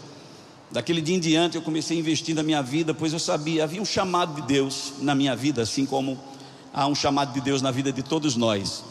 Daquele 0.71 1.01
dia 1.01 1.15
em 1.15 1.19
diante 1.19 1.55
eu 1.55 1.63
comecei 1.63 1.97
a 1.97 1.99
investir 1.99 2.35
na 2.35 2.43
minha 2.43 2.61
vida, 2.61 2.93
pois 2.93 3.11
eu 3.11 3.17
sabia, 3.17 3.63
havia 3.63 3.81
um 3.81 3.85
chamado 3.85 4.39
de 4.39 4.47
Deus 4.47 4.93
na 5.01 5.15
minha 5.15 5.35
vida, 5.35 5.63
assim 5.63 5.83
como 5.83 6.19
há 6.71 6.85
um 6.85 6.93
chamado 6.93 7.33
de 7.33 7.41
Deus 7.41 7.59
na 7.63 7.71
vida 7.71 7.91
de 7.91 8.03
todos 8.03 8.35
nós. 8.35 8.83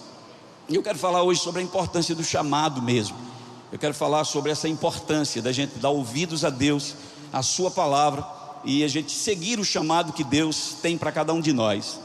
E 0.68 0.74
eu 0.74 0.82
quero 0.82 0.98
falar 0.98 1.22
hoje 1.22 1.40
sobre 1.40 1.60
a 1.60 1.64
importância 1.64 2.14
do 2.14 2.22
chamado 2.22 2.82
mesmo 2.82 3.28
eu 3.70 3.78
quero 3.78 3.92
falar 3.92 4.24
sobre 4.24 4.50
essa 4.50 4.66
importância 4.66 5.42
da 5.42 5.52
gente 5.52 5.78
dar 5.78 5.90
ouvidos 5.90 6.42
a 6.44 6.48
Deus, 6.48 6.94
a 7.30 7.42
Sua 7.42 7.70
palavra 7.70 8.26
e 8.64 8.82
a 8.82 8.88
gente 8.88 9.12
seguir 9.12 9.60
o 9.60 9.64
chamado 9.64 10.12
que 10.12 10.24
Deus 10.24 10.76
tem 10.80 10.96
para 10.96 11.12
cada 11.12 11.34
um 11.34 11.40
de 11.40 11.52
nós. 11.52 12.00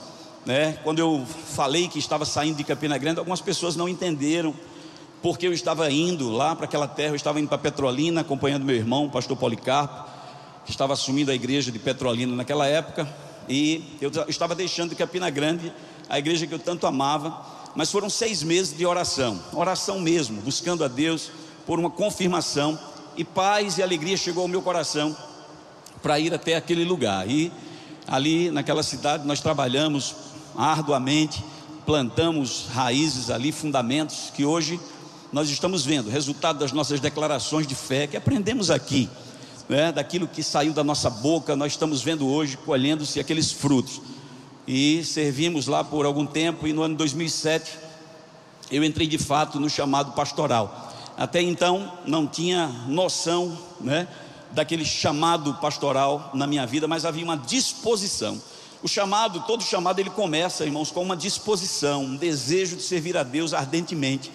Né? 0.46 0.78
Quando 0.84 1.00
eu 1.00 1.26
falei 1.26 1.88
que 1.88 1.98
estava 1.98 2.26
saindo 2.26 2.58
de 2.58 2.66
Campina 2.66 2.98
Grande, 2.98 3.20
algumas 3.20 3.40
pessoas 3.40 3.78
não 3.78 3.88
entenderam 3.88 4.54
porque 5.22 5.48
eu 5.48 5.54
estava 5.54 5.90
indo 5.90 6.30
lá 6.30 6.54
para 6.54 6.66
aquela 6.66 6.86
terra, 6.86 7.12
eu 7.12 7.16
estava 7.16 7.40
indo 7.40 7.48
para 7.48 7.58
Petrolina, 7.58 8.22
acompanhando 8.22 8.66
meu 8.66 8.76
irmão, 8.76 9.06
o 9.06 9.10
pastor 9.10 9.38
Policarpo, 9.38 10.04
que 10.66 10.72
estava 10.72 10.92
assumindo 10.92 11.32
a 11.32 11.34
igreja 11.34 11.72
de 11.72 11.80
Petrolina 11.80 12.36
naquela 12.36 12.68
época, 12.68 13.08
e 13.48 13.98
eu 14.02 14.12
estava 14.28 14.54
deixando 14.54 14.90
de 14.90 14.96
Campina 14.98 15.30
Grande, 15.30 15.72
a 16.10 16.20
igreja 16.20 16.46
que 16.46 16.54
eu 16.54 16.60
tanto 16.60 16.86
amava, 16.86 17.42
mas 17.76 17.92
foram 17.92 18.10
seis 18.10 18.44
meses 18.44 18.76
de 18.76 18.86
oração, 18.86 19.40
oração 19.54 20.00
mesmo, 20.00 20.42
buscando 20.42 20.84
a 20.84 20.88
Deus, 20.88 21.32
por 21.66 21.80
uma 21.80 21.90
confirmação 21.90 22.78
e 23.16 23.24
paz 23.24 23.78
e 23.78 23.84
alegria 23.84 24.18
chegou 24.18 24.44
ao 24.44 24.48
meu 24.48 24.62
coração 24.62 25.16
para 26.02 26.20
ir 26.20 26.34
até 26.34 26.56
aquele 26.56 26.84
lugar. 26.84 27.30
E 27.30 27.52
ali 28.08 28.52
naquela 28.52 28.84
cidade 28.84 29.26
nós 29.26 29.40
trabalhamos 29.40 30.16
arduamente, 30.56 31.44
plantamos 31.86 32.68
raízes 32.74 33.30
ali, 33.30 33.52
fundamentos 33.52 34.32
que 34.36 34.46
hoje 34.46 34.80
nós 35.32 35.50
estamos 35.50 35.84
vendo, 35.84 36.10
resultado 36.10 36.60
das 36.60 36.72
nossas 36.72 37.00
declarações 37.00 37.66
de 37.66 37.74
fé 37.74 38.06
que 38.06 38.16
aprendemos 38.16 38.70
aqui, 38.70 39.10
né, 39.68 39.92
daquilo 39.92 40.28
que 40.28 40.44
saiu 40.44 40.74
da 40.74 40.84
nossa 40.84 41.10
boca, 41.10 41.56
nós 41.56 41.72
estamos 41.72 42.04
vendo 42.04 42.28
hoje 42.28 42.56
colhendo-se 42.58 43.20
aqueles 43.20 43.52
frutos. 43.52 44.00
E 44.68 45.04
servimos 45.04 45.68
lá 45.68 45.84
por 45.84 46.06
algum 46.06 46.26
tempo 46.26 46.66
e 46.68 46.74
no 46.74 46.84
ano 46.84 46.96
2007 46.96 47.78
eu 48.72 48.84
entrei 48.84 49.08
de 49.08 49.18
fato 49.18 49.60
no 49.60 49.70
chamado 49.70 50.14
pastoral. 50.14 50.92
Até 51.18 51.42
então 51.42 52.00
não 52.08 52.26
tinha 52.26 52.68
noção, 52.88 53.58
né, 53.80 54.08
daquele 54.52 54.86
chamado 54.86 55.54
pastoral 55.56 56.32
na 56.34 56.48
minha 56.48 56.66
vida, 56.66 56.88
mas 56.88 57.06
havia 57.06 57.24
uma 57.24 57.38
disposição. 57.38 58.42
O 58.82 58.88
chamado, 58.88 59.42
todo 59.42 59.64
chamado 59.64 60.00
ele 60.00 60.10
começa, 60.10 60.66
irmãos, 60.66 60.92
com 60.92 61.02
uma 61.02 61.16
disposição, 61.16 62.04
um 62.04 62.16
desejo 62.16 62.76
de 62.76 62.84
servir 62.84 63.16
a 63.16 63.24
Deus 63.24 63.54
ardentemente. 63.54 64.32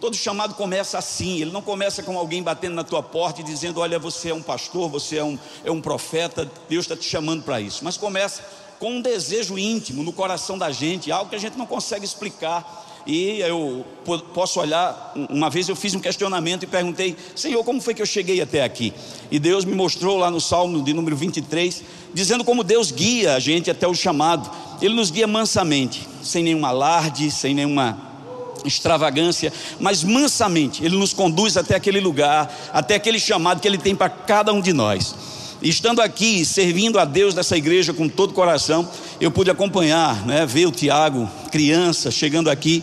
Todo 0.00 0.14
chamado 0.14 0.54
começa 0.54 0.96
assim, 0.96 1.40
ele 1.40 1.50
não 1.50 1.60
começa 1.60 2.02
com 2.02 2.16
alguém 2.16 2.40
batendo 2.40 2.74
na 2.74 2.84
tua 2.84 3.02
porta 3.02 3.40
e 3.40 3.44
dizendo: 3.44 3.80
Olha, 3.80 3.98
você 3.98 4.30
é 4.30 4.34
um 4.34 4.42
pastor, 4.42 4.88
você 4.88 5.16
é 5.16 5.24
um, 5.24 5.36
é 5.64 5.70
um 5.70 5.80
profeta, 5.80 6.48
Deus 6.68 6.84
está 6.84 6.96
te 6.96 7.04
chamando 7.04 7.42
para 7.42 7.60
isso. 7.60 7.84
Mas 7.84 7.96
começa 7.96 8.44
com 8.78 8.96
um 8.96 9.00
desejo 9.00 9.58
íntimo 9.58 10.02
no 10.02 10.12
coração 10.12 10.56
da 10.56 10.70
gente, 10.70 11.10
algo 11.10 11.30
que 11.30 11.36
a 11.36 11.40
gente 11.40 11.58
não 11.58 11.66
consegue 11.66 12.04
explicar. 12.04 12.86
E 13.06 13.40
eu 13.40 13.86
posso 14.34 14.60
olhar, 14.60 15.14
uma 15.30 15.48
vez 15.48 15.66
eu 15.66 15.74
fiz 15.74 15.94
um 15.94 16.00
questionamento 16.00 16.64
e 16.64 16.66
perguntei: 16.66 17.16
Senhor, 17.34 17.64
como 17.64 17.80
foi 17.80 17.94
que 17.94 18.02
eu 18.02 18.06
cheguei 18.06 18.40
até 18.40 18.62
aqui? 18.62 18.92
E 19.30 19.38
Deus 19.38 19.64
me 19.64 19.74
mostrou 19.74 20.18
lá 20.18 20.30
no 20.30 20.40
Salmo 20.40 20.82
de 20.82 20.92
número 20.92 21.16
23, 21.16 21.82
dizendo 22.12 22.44
como 22.44 22.62
Deus 22.62 22.90
guia 22.90 23.34
a 23.34 23.40
gente 23.40 23.70
até 23.70 23.88
o 23.88 23.94
chamado. 23.94 24.50
Ele 24.82 24.94
nos 24.94 25.10
guia 25.10 25.26
mansamente, 25.26 26.06
sem 26.22 26.44
nenhum 26.44 26.66
alarde, 26.66 27.30
sem 27.30 27.54
nenhuma 27.54 28.08
extravagância, 28.64 29.52
mas 29.80 30.04
mansamente 30.04 30.84
Ele 30.84 30.96
nos 30.96 31.12
conduz 31.12 31.56
até 31.56 31.76
aquele 31.76 32.00
lugar, 32.00 32.52
até 32.72 32.96
aquele 32.96 33.18
chamado 33.18 33.60
que 33.60 33.68
Ele 33.68 33.78
tem 33.78 33.94
para 33.94 34.10
cada 34.10 34.52
um 34.52 34.60
de 34.60 34.72
nós. 34.72 35.14
Estando 35.60 36.00
aqui, 36.00 36.44
servindo 36.44 37.00
a 37.00 37.04
Deus 37.04 37.34
nessa 37.34 37.56
igreja 37.56 37.92
com 37.92 38.08
todo 38.08 38.30
o 38.30 38.34
coração, 38.34 38.88
eu 39.20 39.28
pude 39.28 39.50
acompanhar, 39.50 40.24
né, 40.24 40.46
ver 40.46 40.66
o 40.66 40.70
Tiago, 40.70 41.28
criança, 41.50 42.12
chegando 42.12 42.48
aqui, 42.48 42.80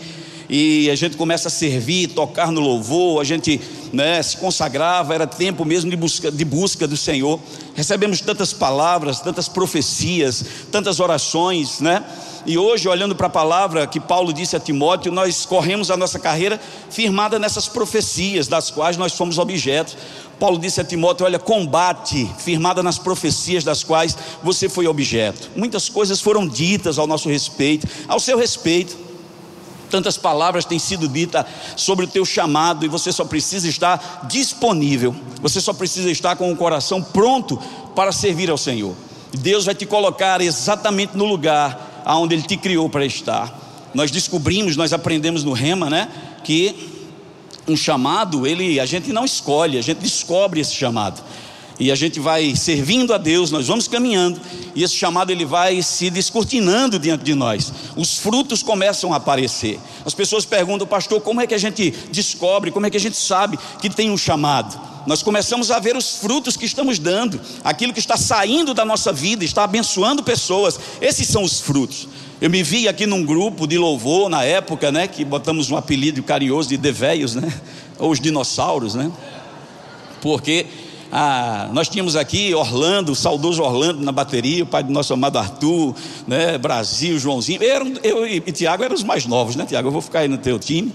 e 0.49 0.89
a 0.89 0.95
gente 0.95 1.15
começa 1.15 1.47
a 1.47 1.51
servir, 1.51 2.09
tocar 2.09 2.51
no 2.51 2.59
louvor, 2.59 3.21
a 3.21 3.23
gente 3.23 3.61
né, 3.93 4.21
se 4.21 4.35
consagrava, 4.35 5.15
era 5.15 5.25
tempo 5.25 5.63
mesmo 5.63 5.89
de 5.89 5.95
busca, 5.95 6.29
de 6.29 6.43
busca 6.43 6.85
do 6.85 6.97
Senhor. 6.97 7.39
Recebemos 7.73 8.19
tantas 8.19 8.51
palavras, 8.51 9.21
tantas 9.21 9.47
profecias, 9.47 10.45
tantas 10.69 10.99
orações, 10.99 11.79
né? 11.79 12.03
E 12.45 12.59
hoje, 12.59 12.87
olhando 12.87 13.15
para 13.15 13.25
a 13.25 13.29
palavra 13.29 13.87
que 13.87 13.99
Paulo 13.99 14.31
disse 14.31 14.55
a 14.55 14.59
Timóteo, 14.59 15.11
nós 15.11 15.47
corremos 15.47 15.89
a 15.89 15.97
nossa 15.97 16.19
carreira 16.19 16.61
firmada 16.91 17.39
nessas 17.39 17.67
profecias, 17.67 18.47
das 18.47 18.69
quais 18.69 18.97
nós 18.97 19.13
somos 19.13 19.39
objetos. 19.39 19.97
Paulo 20.39 20.59
disse 20.59 20.79
a 20.79 20.83
Timóteo: 20.83 21.25
Olha, 21.25 21.39
combate, 21.39 22.29
firmada 22.37 22.83
nas 22.83 22.99
profecias 22.99 23.63
das 23.63 23.83
quais 23.83 24.15
você 24.43 24.69
foi 24.69 24.85
objeto. 24.85 25.49
Muitas 25.55 25.89
coisas 25.89 26.21
foram 26.21 26.47
ditas 26.47 26.99
ao 26.99 27.07
nosso 27.07 27.29
respeito, 27.29 27.87
ao 28.07 28.19
seu 28.19 28.37
respeito. 28.37 28.95
Tantas 29.89 30.17
palavras 30.17 30.65
têm 30.65 30.77
sido 30.77 31.07
ditas 31.07 31.45
sobre 31.75 32.05
o 32.05 32.07
teu 32.07 32.25
chamado 32.25 32.85
e 32.85 32.89
você 32.89 33.11
só 33.11 33.25
precisa 33.25 33.67
estar 33.67 34.27
disponível, 34.27 35.15
você 35.41 35.59
só 35.59 35.73
precisa 35.73 36.11
estar 36.11 36.35
com 36.35 36.51
o 36.51 36.55
coração 36.55 37.01
pronto 37.01 37.59
para 37.95 38.11
servir 38.11 38.51
ao 38.51 38.57
Senhor. 38.57 38.93
Deus 39.33 39.65
vai 39.65 39.73
te 39.73 39.85
colocar 39.85 40.41
exatamente 40.41 41.17
no 41.17 41.25
lugar 41.25 41.94
aonde 42.05 42.35
Ele 42.35 42.43
te 42.43 42.55
criou 42.55 42.87
para 42.87 43.05
estar. 43.05 43.59
Nós 43.93 44.11
descobrimos, 44.11 44.77
nós 44.77 44.93
aprendemos 44.93 45.43
no 45.43 45.51
Rema, 45.51 45.89
né, 45.89 46.09
que 46.43 46.93
um 47.67 47.75
chamado, 47.75 48.45
ele 48.45 48.79
a 48.79 48.85
gente 48.85 49.11
não 49.11 49.25
escolhe, 49.25 49.77
a 49.77 49.81
gente 49.81 49.97
descobre 49.97 50.59
esse 50.59 50.73
chamado. 50.73 51.23
E 51.77 51.91
a 51.91 51.95
gente 51.95 52.19
vai 52.19 52.55
servindo 52.55 53.13
a 53.13 53.17
Deus, 53.17 53.51
nós 53.51 53.67
vamos 53.67 53.87
caminhando, 53.87 54.39
e 54.73 54.81
esse 54.81 54.95
chamado 54.95 55.31
ele 55.31 55.43
vai 55.43 55.81
se 55.81 56.09
descortinando 56.09 56.97
diante 56.97 57.23
de 57.23 57.33
nós. 57.33 57.73
Os 57.97 58.17
frutos 58.17 58.63
começam 58.63 59.13
a 59.13 59.17
aparecer. 59.17 59.77
As 60.05 60.13
pessoas 60.13 60.45
perguntam, 60.45 60.87
pastor, 60.87 61.19
como 61.19 61.41
é 61.41 61.47
que 61.47 61.53
a 61.53 61.57
gente 61.57 61.91
descobre, 62.11 62.71
como 62.71 62.85
é 62.85 62.89
que 62.89 62.95
a 62.95 62.99
gente 62.99 63.17
sabe 63.17 63.59
que 63.81 63.89
tem 63.89 64.09
um 64.09 64.17
chamado? 64.17 64.94
Nós 65.05 65.21
começamos 65.21 65.71
a 65.71 65.79
ver 65.79 65.95
os 65.95 66.17
frutos 66.17 66.57
que 66.57 66.65
estamos 66.65 66.97
dando, 66.97 67.39
aquilo 67.63 67.93
que 67.93 67.99
está 67.99 68.17
saindo 68.17 68.73
da 68.73 68.83
nossa 68.83 69.13
vida, 69.13 69.45
está 69.45 69.63
abençoando 69.63 70.23
pessoas. 70.23 70.79
Esses 70.99 71.27
são 71.27 71.43
os 71.43 71.59
frutos. 71.59 72.07
Eu 72.41 72.49
me 72.49 72.63
vi 72.63 72.87
aqui 72.87 73.05
num 73.05 73.23
grupo 73.23 73.67
de 73.67 73.77
louvor 73.77 74.29
na 74.29 74.43
época, 74.43 74.91
né, 74.91 75.07
que 75.07 75.23
botamos 75.23 75.71
um 75.71 75.77
apelido 75.77 76.21
carinhoso 76.21 76.69
de 76.69 76.77
deveios, 76.77 77.33
né, 77.35 77.53
ou 77.97 78.11
os 78.11 78.19
dinossauros, 78.19 78.93
né, 78.93 79.11
porque 80.21 80.65
ah, 81.11 81.69
nós 81.71 81.87
tínhamos 81.87 82.17
aqui 82.17 82.53
Orlando, 82.53 83.13
o 83.13 83.15
saudoso 83.15 83.63
Orlando 83.63 84.01
na 84.03 84.11
bateria, 84.11 84.63
o 84.63 84.67
pai 84.67 84.83
do 84.83 84.91
nosso 84.91 85.13
amado 85.13 85.37
Arthur, 85.37 85.95
né, 86.27 86.57
Brasil, 86.57 87.17
Joãozinho. 87.17 87.63
Eu, 87.63 87.93
eu 88.03 88.27
e 88.27 88.41
Tiago 88.51 88.83
eram 88.83 88.95
os 88.95 89.03
mais 89.03 89.25
novos, 89.25 89.55
né, 89.55 89.65
Tiago? 89.65 89.87
Eu 89.87 89.91
vou 89.93 90.01
ficar 90.01 90.19
aí 90.19 90.27
no 90.27 90.37
teu 90.37 90.59
time. 90.59 90.91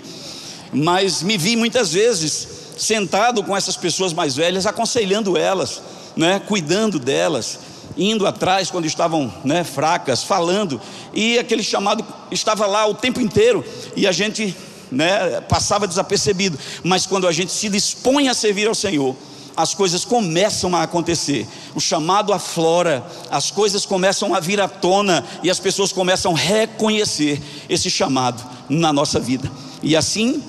Mas 0.72 1.22
me 1.22 1.38
vi 1.38 1.56
muitas 1.56 1.92
vezes 1.92 2.59
sentado 2.80 3.42
com 3.44 3.54
essas 3.54 3.76
pessoas 3.76 4.12
mais 4.14 4.34
velhas, 4.34 4.64
aconselhando 4.64 5.36
elas, 5.36 5.82
né, 6.16 6.40
cuidando 6.40 6.98
delas, 6.98 7.58
indo 7.96 8.26
atrás 8.26 8.70
quando 8.70 8.86
estavam 8.86 9.32
né, 9.44 9.62
fracas, 9.62 10.24
falando, 10.24 10.80
e 11.12 11.38
aquele 11.38 11.62
chamado 11.62 12.02
estava 12.30 12.66
lá 12.66 12.86
o 12.86 12.94
tempo 12.94 13.20
inteiro, 13.20 13.62
e 13.94 14.06
a 14.06 14.12
gente 14.12 14.56
né, 14.90 15.42
passava 15.42 15.86
desapercebido, 15.86 16.58
mas 16.82 17.04
quando 17.04 17.28
a 17.28 17.32
gente 17.32 17.52
se 17.52 17.68
dispõe 17.68 18.28
a 18.28 18.34
servir 18.34 18.66
ao 18.66 18.74
Senhor, 18.74 19.14
as 19.54 19.74
coisas 19.74 20.06
começam 20.06 20.74
a 20.74 20.82
acontecer, 20.82 21.46
o 21.74 21.80
chamado 21.80 22.32
aflora, 22.32 23.04
as 23.30 23.50
coisas 23.50 23.84
começam 23.84 24.34
a 24.34 24.40
vir 24.40 24.58
à 24.58 24.68
tona 24.68 25.22
e 25.42 25.50
as 25.50 25.60
pessoas 25.60 25.92
começam 25.92 26.34
a 26.34 26.38
reconhecer 26.38 27.42
esse 27.68 27.90
chamado 27.90 28.42
na 28.70 28.90
nossa 28.90 29.20
vida, 29.20 29.52
e 29.82 29.94
assim 29.94 30.42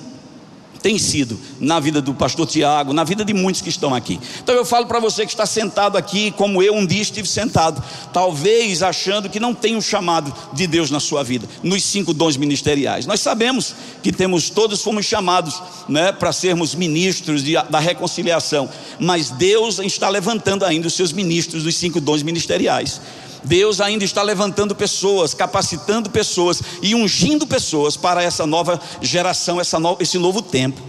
tem 0.81 0.97
sido 0.97 1.39
na 1.59 1.79
vida 1.79 2.01
do 2.01 2.13
pastor 2.13 2.47
Tiago, 2.47 2.93
na 2.93 3.03
vida 3.03 3.23
de 3.23 3.33
muitos 3.33 3.61
que 3.61 3.69
estão 3.69 3.93
aqui. 3.93 4.19
Então 4.43 4.55
eu 4.55 4.65
falo 4.65 4.87
para 4.87 4.99
você 4.99 5.25
que 5.25 5.31
está 5.31 5.45
sentado 5.45 5.97
aqui, 5.97 6.31
como 6.31 6.61
eu 6.61 6.73
um 6.73 6.85
dia 6.85 7.01
estive 7.01 7.27
sentado, 7.27 7.83
talvez 8.11 8.81
achando 8.81 9.29
que 9.29 9.39
não 9.39 9.53
tem 9.53 9.75
um 9.75 9.81
chamado 9.81 10.33
de 10.53 10.67
Deus 10.67 10.89
na 10.89 10.99
sua 10.99 11.23
vida, 11.23 11.47
nos 11.63 11.83
cinco 11.83 12.13
dons 12.13 12.37
ministeriais. 12.37 13.05
Nós 13.05 13.19
sabemos 13.19 13.75
que 14.01 14.11
temos, 14.11 14.49
todos 14.49 14.81
fomos 14.81 15.05
chamados 15.05 15.61
né, 15.87 16.11
para 16.11 16.31
sermos 16.31 16.73
ministros 16.73 17.43
de, 17.43 17.53
da 17.69 17.79
reconciliação, 17.79 18.69
mas 18.99 19.29
Deus 19.29 19.79
está 19.79 20.09
levantando 20.09 20.65
ainda 20.65 20.87
os 20.87 20.93
seus 20.93 21.11
ministros 21.11 21.63
dos 21.63 21.75
cinco 21.75 22.01
dons 22.01 22.23
ministeriais. 22.23 22.99
Deus 23.43 23.81
ainda 23.81 24.03
está 24.03 24.21
levantando 24.21 24.75
pessoas, 24.75 25.33
capacitando 25.33 26.09
pessoas 26.09 26.61
e 26.81 26.93
ungindo 26.93 27.47
pessoas 27.47 27.97
para 27.97 28.21
essa 28.21 28.45
nova 28.45 28.79
geração, 29.01 29.59
essa 29.59 29.79
no, 29.79 29.97
esse 29.99 30.17
novo 30.17 30.41
tempo. 30.41 30.81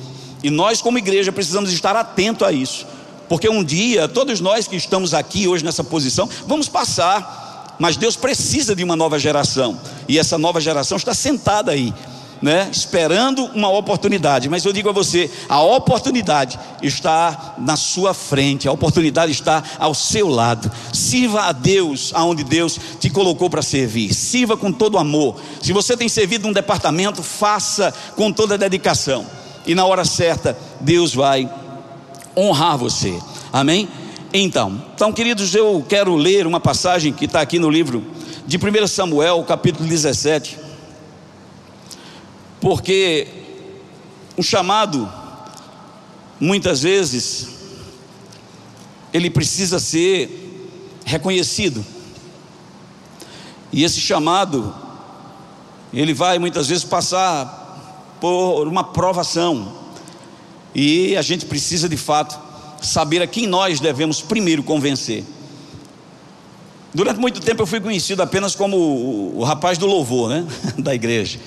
E 0.43 0.51
nós, 0.51 0.83
como 0.83 0.99
igreja, 0.99 1.33
precisamos 1.33 1.73
estar 1.73 1.97
atentos 1.97 2.47
a 2.47 2.53
isso, 2.53 2.87
porque 3.29 3.49
um 3.49 3.63
dia, 3.63 4.09
todos 4.09 4.41
nós 4.41 4.67
que 4.67 4.77
estamos 4.77 5.15
aqui 5.15 5.47
hoje 5.47 5.65
nessa 5.65 5.85
posição, 5.85 6.29
vamos 6.47 6.69
passar, 6.69 7.77
mas 7.79 7.97
Deus 7.97 8.17
precisa 8.17 8.75
de 8.75 8.85
uma 8.85 8.97
nova 8.97 9.19
geração, 9.19 9.81
e 10.09 10.19
essa 10.19 10.37
nova 10.37 10.61
geração 10.61 10.97
está 10.97 11.15
sentada 11.15 11.73
aí 11.73 11.95
né, 12.43 12.69
esperando 12.73 13.45
uma 13.55 13.71
oportunidade, 13.71 14.49
mas 14.49 14.65
eu 14.65 14.73
digo 14.73 14.89
a 14.89 14.93
você: 14.93 15.31
a 15.49 15.63
oportunidade 15.63 16.59
está 16.83 17.55
na 17.57 17.77
sua 17.77 18.13
frente, 18.13 18.67
a 18.67 18.73
oportunidade 18.73 19.31
está 19.31 19.63
ao 19.79 19.95
seu 19.95 20.29
lado. 20.29 20.71
Sirva 20.93 21.43
a 21.43 21.53
Deus 21.53 22.11
aonde 22.13 22.43
Deus 22.43 22.79
te 22.99 23.09
colocou 23.09 23.49
para 23.49 23.63
servir, 23.63 24.13
sirva 24.13 24.57
com 24.57 24.73
todo 24.73 24.99
amor. 24.99 25.41
Se 25.63 25.73
você 25.73 25.97
tem 25.97 26.09
servido 26.09 26.49
um 26.49 26.53
departamento, 26.53 27.23
faça 27.23 27.95
com 28.17 28.33
toda 28.33 28.59
dedicação, 28.59 29.25
e 29.65 29.75
na 29.75 29.87
hora 29.87 30.05
certa, 30.05 30.59
Deus 30.81 31.15
vai 31.15 31.49
honrar 32.37 32.77
você. 32.77 33.17
Amém? 33.53 33.89
Então, 34.35 34.83
então, 34.95 35.13
queridos, 35.13 35.55
eu 35.55 35.85
quero 35.87 36.17
ler 36.17 36.47
uma 36.47 36.59
passagem 36.59 37.13
que 37.13 37.27
está 37.27 37.41
aqui 37.41 37.59
no 37.59 37.71
livro 37.71 38.03
de 38.47 38.57
1 38.57 38.87
Samuel, 38.89 39.45
capítulo 39.45 39.87
17 39.87 40.62
porque 42.63 43.27
o 44.37 44.43
chamado, 44.43 45.13
muitas 46.39 46.81
vezes, 46.81 47.49
ele 49.13 49.29
precisa 49.29 49.81
ser 49.81 50.71
reconhecido. 51.05 51.85
E 53.73 53.83
esse 53.83 54.01
chamado, 54.01 54.73
ele 55.93 56.15
vai 56.15 56.39
muitas 56.39 56.69
vezes 56.69 56.85
passar 56.85 58.15
por 58.21 58.69
uma 58.69 58.85
provação. 58.85 59.77
E 60.73 61.17
a 61.17 61.23
gente 61.23 61.45
precisa 61.47 61.89
de 61.89 61.97
fato 61.97 62.39
saber 62.81 63.23
a 63.23 63.27
quem 63.27 63.49
nós 63.49 63.81
devemos 63.81 64.23
primeiro 64.23 64.63
convencer. 64.63 65.25
Durante 66.95 67.19
muito 67.19 67.41
tempo 67.41 67.63
eu 67.63 67.67
fui 67.67 67.81
conhecido 67.81 68.23
apenas 68.23 68.55
como 68.55 68.77
o, 68.77 69.41
o 69.41 69.43
rapaz 69.43 69.79
do 69.79 69.87
louvor, 69.87 70.31
né, 70.31 70.47
da 70.79 70.95
igreja. 70.95 71.41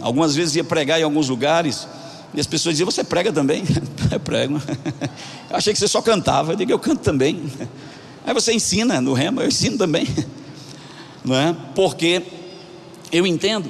Algumas 0.00 0.34
vezes 0.34 0.56
ia 0.56 0.64
pregar 0.64 1.00
em 1.00 1.02
alguns 1.02 1.28
lugares 1.28 1.86
e 2.34 2.40
as 2.40 2.46
pessoas 2.46 2.74
diziam: 2.74 2.90
Você 2.90 3.04
prega 3.04 3.32
também? 3.32 3.62
Eu 4.10 4.20
prego. 4.20 4.60
Eu 5.50 5.56
achei 5.56 5.72
que 5.72 5.78
você 5.78 5.88
só 5.88 6.00
cantava. 6.00 6.52
Eu 6.52 6.56
digo: 6.56 6.72
Eu 6.72 6.78
canto 6.78 7.00
também. 7.00 7.42
Aí 8.24 8.32
você 8.32 8.52
ensina 8.52 9.00
no 9.00 9.12
remo, 9.14 9.40
eu 9.40 9.48
ensino 9.48 9.76
também. 9.76 10.06
Não 11.24 11.34
é? 11.34 11.56
Porque 11.74 12.22
eu 13.10 13.26
entendo. 13.26 13.68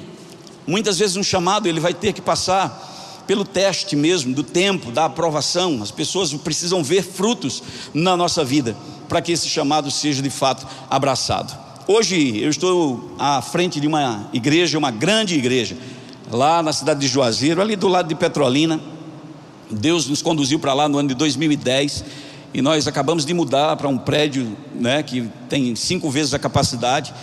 Muitas 0.67 0.99
vezes 0.99 1.15
um 1.15 1.23
chamado 1.23 1.67
ele 1.67 1.79
vai 1.79 1.91
ter 1.91 2.13
que 2.13 2.21
passar 2.21 3.23
pelo 3.25 3.43
teste 3.43 3.95
mesmo 3.95 4.33
do 4.33 4.43
tempo, 4.43 4.91
da 4.91 5.05
aprovação. 5.05 5.81
As 5.81 5.89
pessoas 5.89 6.31
precisam 6.33 6.83
ver 6.83 7.03
frutos 7.03 7.63
na 7.95 8.15
nossa 8.15 8.45
vida 8.45 8.75
para 9.09 9.21
que 9.21 9.31
esse 9.31 9.49
chamado 9.49 9.89
seja 9.89 10.21
de 10.21 10.29
fato 10.29 10.67
abraçado. 10.89 11.57
Hoje 11.87 12.39
eu 12.39 12.49
estou 12.49 13.15
à 13.19 13.41
frente 13.41 13.79
de 13.79 13.87
uma 13.87 14.29
igreja, 14.33 14.77
uma 14.77 14.91
grande 14.91 15.35
igreja 15.35 15.75
lá 16.33 16.63
na 16.63 16.73
cidade 16.73 16.99
de 16.99 17.07
Juazeiro, 17.07 17.61
ali 17.61 17.75
do 17.75 17.87
lado 17.87 18.07
de 18.07 18.15
Petrolina. 18.15 18.79
Deus 19.69 20.07
nos 20.07 20.21
conduziu 20.21 20.59
para 20.59 20.73
lá 20.73 20.89
no 20.89 20.97
ano 20.97 21.09
de 21.09 21.15
2010 21.15 22.03
e 22.53 22.61
nós 22.61 22.87
acabamos 22.87 23.25
de 23.25 23.33
mudar 23.33 23.75
para 23.77 23.87
um 23.87 23.97
prédio 23.97 24.55
né, 24.73 25.01
que 25.01 25.29
tem 25.47 25.75
cinco 25.75 26.09
vezes 26.09 26.33
a 26.33 26.39
capacidade 26.39 27.13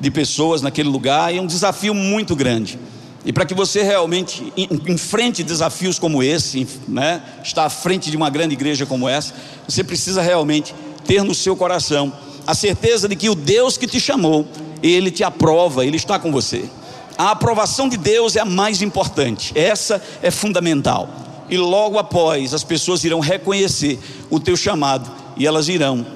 de 0.00 0.10
pessoas 0.10 0.62
naquele 0.62 0.88
lugar 0.88 1.32
e 1.32 1.38
é 1.38 1.42
um 1.42 1.46
desafio 1.46 1.94
muito 1.94 2.34
grande. 2.34 2.78
E 3.24 3.32
para 3.32 3.44
que 3.44 3.54
você 3.54 3.82
realmente 3.82 4.52
enfrente 4.56 5.44
desafios 5.44 5.98
como 5.98 6.22
esse, 6.22 6.66
né, 6.88 7.22
estar 7.44 7.64
à 7.64 7.70
frente 7.70 8.10
de 8.10 8.16
uma 8.16 8.30
grande 8.30 8.54
igreja 8.54 8.84
como 8.84 9.08
essa, 9.08 9.32
você 9.68 9.84
precisa 9.84 10.20
realmente 10.20 10.74
ter 11.04 11.22
no 11.22 11.34
seu 11.34 11.54
coração 11.54 12.12
a 12.44 12.54
certeza 12.54 13.08
de 13.08 13.14
que 13.14 13.30
o 13.30 13.36
Deus 13.36 13.76
que 13.76 13.86
te 13.86 14.00
chamou, 14.00 14.46
ele 14.82 15.12
te 15.12 15.22
aprova, 15.22 15.86
ele 15.86 15.96
está 15.96 16.18
com 16.18 16.32
você. 16.32 16.68
A 17.16 17.30
aprovação 17.30 17.88
de 17.88 17.96
Deus 17.96 18.36
é 18.36 18.40
a 18.40 18.44
mais 18.44 18.82
importante, 18.82 19.52
essa 19.54 20.02
é 20.22 20.30
fundamental. 20.30 21.08
E 21.48 21.56
logo 21.56 21.98
após, 21.98 22.54
as 22.54 22.64
pessoas 22.64 23.04
irão 23.04 23.20
reconhecer 23.20 23.98
o 24.30 24.40
teu 24.40 24.56
chamado 24.56 25.10
e 25.36 25.46
elas 25.46 25.68
irão 25.68 26.06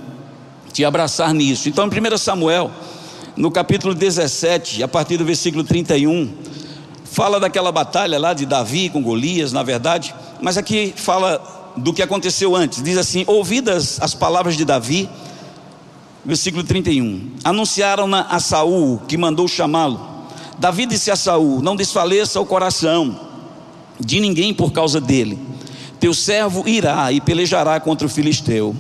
te 0.73 0.85
abraçar 0.85 1.33
nisso. 1.35 1.69
Então, 1.69 1.87
em 1.87 1.89
1 1.89 2.19
Samuel, 2.19 2.71
no 3.37 3.51
capítulo 3.51 3.95
17, 3.95 4.83
a 4.83 4.89
partir 4.89 5.17
do 5.17 5.25
versículo 5.25 5.63
31, 5.63 6.33
fala 7.05 7.39
daquela 7.39 7.71
batalha 7.71 8.19
lá 8.19 8.33
de 8.33 8.47
Davi 8.47 8.89
com 8.89 9.03
Golias, 9.03 9.53
na 9.53 9.63
verdade, 9.63 10.15
mas 10.41 10.57
aqui 10.57 10.95
fala 10.97 11.75
do 11.77 11.93
que 11.93 12.03
aconteceu 12.03 12.57
antes. 12.57 12.83
Diz 12.83 12.97
assim: 12.97 13.25
Ouvidas 13.27 13.99
as 14.01 14.15
palavras 14.15 14.57
de 14.57 14.65
Davi, 14.65 15.09
versículo 16.25 16.65
31, 16.65 17.33
anunciaram-na 17.45 18.23
a 18.23 18.41
Saul, 18.41 19.01
que 19.07 19.17
mandou 19.17 19.47
chamá-lo. 19.47 20.16
Davi 20.59 20.87
disse 20.87 21.11
a 21.11 21.17
Saul: 21.17 21.61
Não 21.61 21.77
desfaleça 21.77 22.41
o 22.41 22.47
coração 22.47 23.19
de 24.01 24.21
ninguém 24.21 24.55
por 24.55 24.73
causa 24.73 25.01
dele. 25.01 25.39
Teu 26.01 26.15
servo 26.15 26.67
irá 26.67 27.11
e 27.13 27.21
pelejará 27.21 27.79
contra 27.79 28.07
o 28.07 28.11
filisteu. 28.11 28.75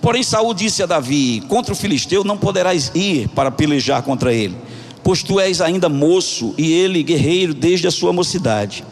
Porém 0.00 0.22
Saul 0.22 0.54
disse 0.54 0.82
a 0.82 0.86
Davi: 0.86 1.42
Contra 1.48 1.72
o 1.72 1.76
filisteu 1.76 2.24
não 2.24 2.38
poderás 2.38 2.90
ir 2.94 3.28
para 3.28 3.50
pelejar 3.50 4.02
contra 4.02 4.32
ele, 4.32 4.56
pois 5.02 5.22
tu 5.22 5.38
és 5.38 5.60
ainda 5.60 5.88
moço 5.88 6.54
e 6.56 6.72
ele 6.72 7.02
guerreiro 7.02 7.52
desde 7.52 7.86
a 7.86 7.90
sua 7.90 8.12
mocidade. 8.12 8.84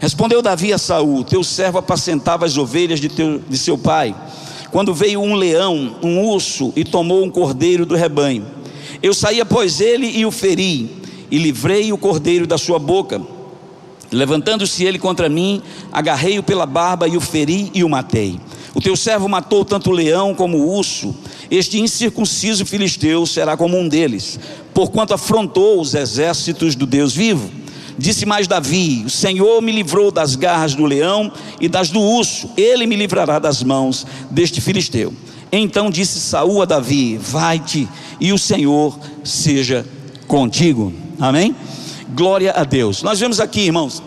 Respondeu 0.00 0.40
Davi 0.40 0.72
a 0.72 0.78
Saul: 0.78 1.24
Teu 1.24 1.44
servo 1.44 1.76
apacentava 1.76 2.46
as 2.46 2.56
ovelhas 2.56 3.00
de, 3.00 3.10
teu, 3.10 3.38
de 3.38 3.58
seu 3.58 3.76
pai. 3.76 4.14
Quando 4.70 4.94
veio 4.94 5.20
um 5.20 5.34
leão, 5.34 5.96
um 6.02 6.24
urso 6.24 6.72
e 6.74 6.82
tomou 6.82 7.22
um 7.22 7.30
cordeiro 7.30 7.84
do 7.84 7.94
rebanho. 7.94 8.46
Eu 9.02 9.12
saí 9.12 9.38
após 9.38 9.80
ele 9.82 10.06
e 10.06 10.24
o 10.24 10.30
feri 10.30 11.01
e 11.32 11.38
livrei 11.38 11.90
o 11.94 11.98
cordeiro 11.98 12.46
da 12.46 12.58
sua 12.58 12.78
boca. 12.78 13.18
Levantando-se 14.10 14.84
ele 14.84 14.98
contra 14.98 15.30
mim, 15.30 15.62
agarrei-o 15.90 16.42
pela 16.42 16.66
barba 16.66 17.08
e 17.08 17.16
o 17.16 17.20
feri 17.22 17.70
e 17.72 17.82
o 17.82 17.88
matei. 17.88 18.38
O 18.74 18.80
teu 18.82 18.94
servo 18.94 19.30
matou 19.30 19.64
tanto 19.64 19.88
o 19.88 19.94
leão 19.94 20.34
como 20.34 20.58
o 20.58 20.76
urso. 20.76 21.14
Este 21.50 21.80
incircunciso 21.80 22.66
filisteu 22.66 23.24
será 23.24 23.56
como 23.56 23.78
um 23.78 23.88
deles, 23.88 24.38
porquanto 24.74 25.14
afrontou 25.14 25.80
os 25.80 25.94
exércitos 25.94 26.74
do 26.74 26.84
Deus 26.84 27.14
vivo. 27.14 27.50
Disse 27.96 28.26
mais 28.26 28.46
Davi: 28.46 29.02
O 29.06 29.10
Senhor 29.10 29.62
me 29.62 29.72
livrou 29.72 30.10
das 30.10 30.36
garras 30.36 30.74
do 30.74 30.84
leão 30.84 31.32
e 31.58 31.66
das 31.66 31.88
do 31.88 32.00
urso, 32.00 32.50
ele 32.58 32.86
me 32.86 32.96
livrará 32.96 33.38
das 33.38 33.62
mãos 33.62 34.06
deste 34.30 34.60
filisteu. 34.60 35.14
Então 35.50 35.90
disse 35.90 36.20
Saul 36.20 36.60
a 36.60 36.66
Davi: 36.66 37.16
Vai-te, 37.16 37.88
e 38.20 38.32
o 38.34 38.38
Senhor 38.38 38.98
seja 39.24 39.86
contigo. 40.26 40.92
Amém? 41.22 41.54
Glória 42.16 42.50
a 42.50 42.64
Deus. 42.64 43.00
Nós 43.04 43.20
vemos 43.20 43.38
aqui, 43.38 43.60
irmãos, 43.60 44.02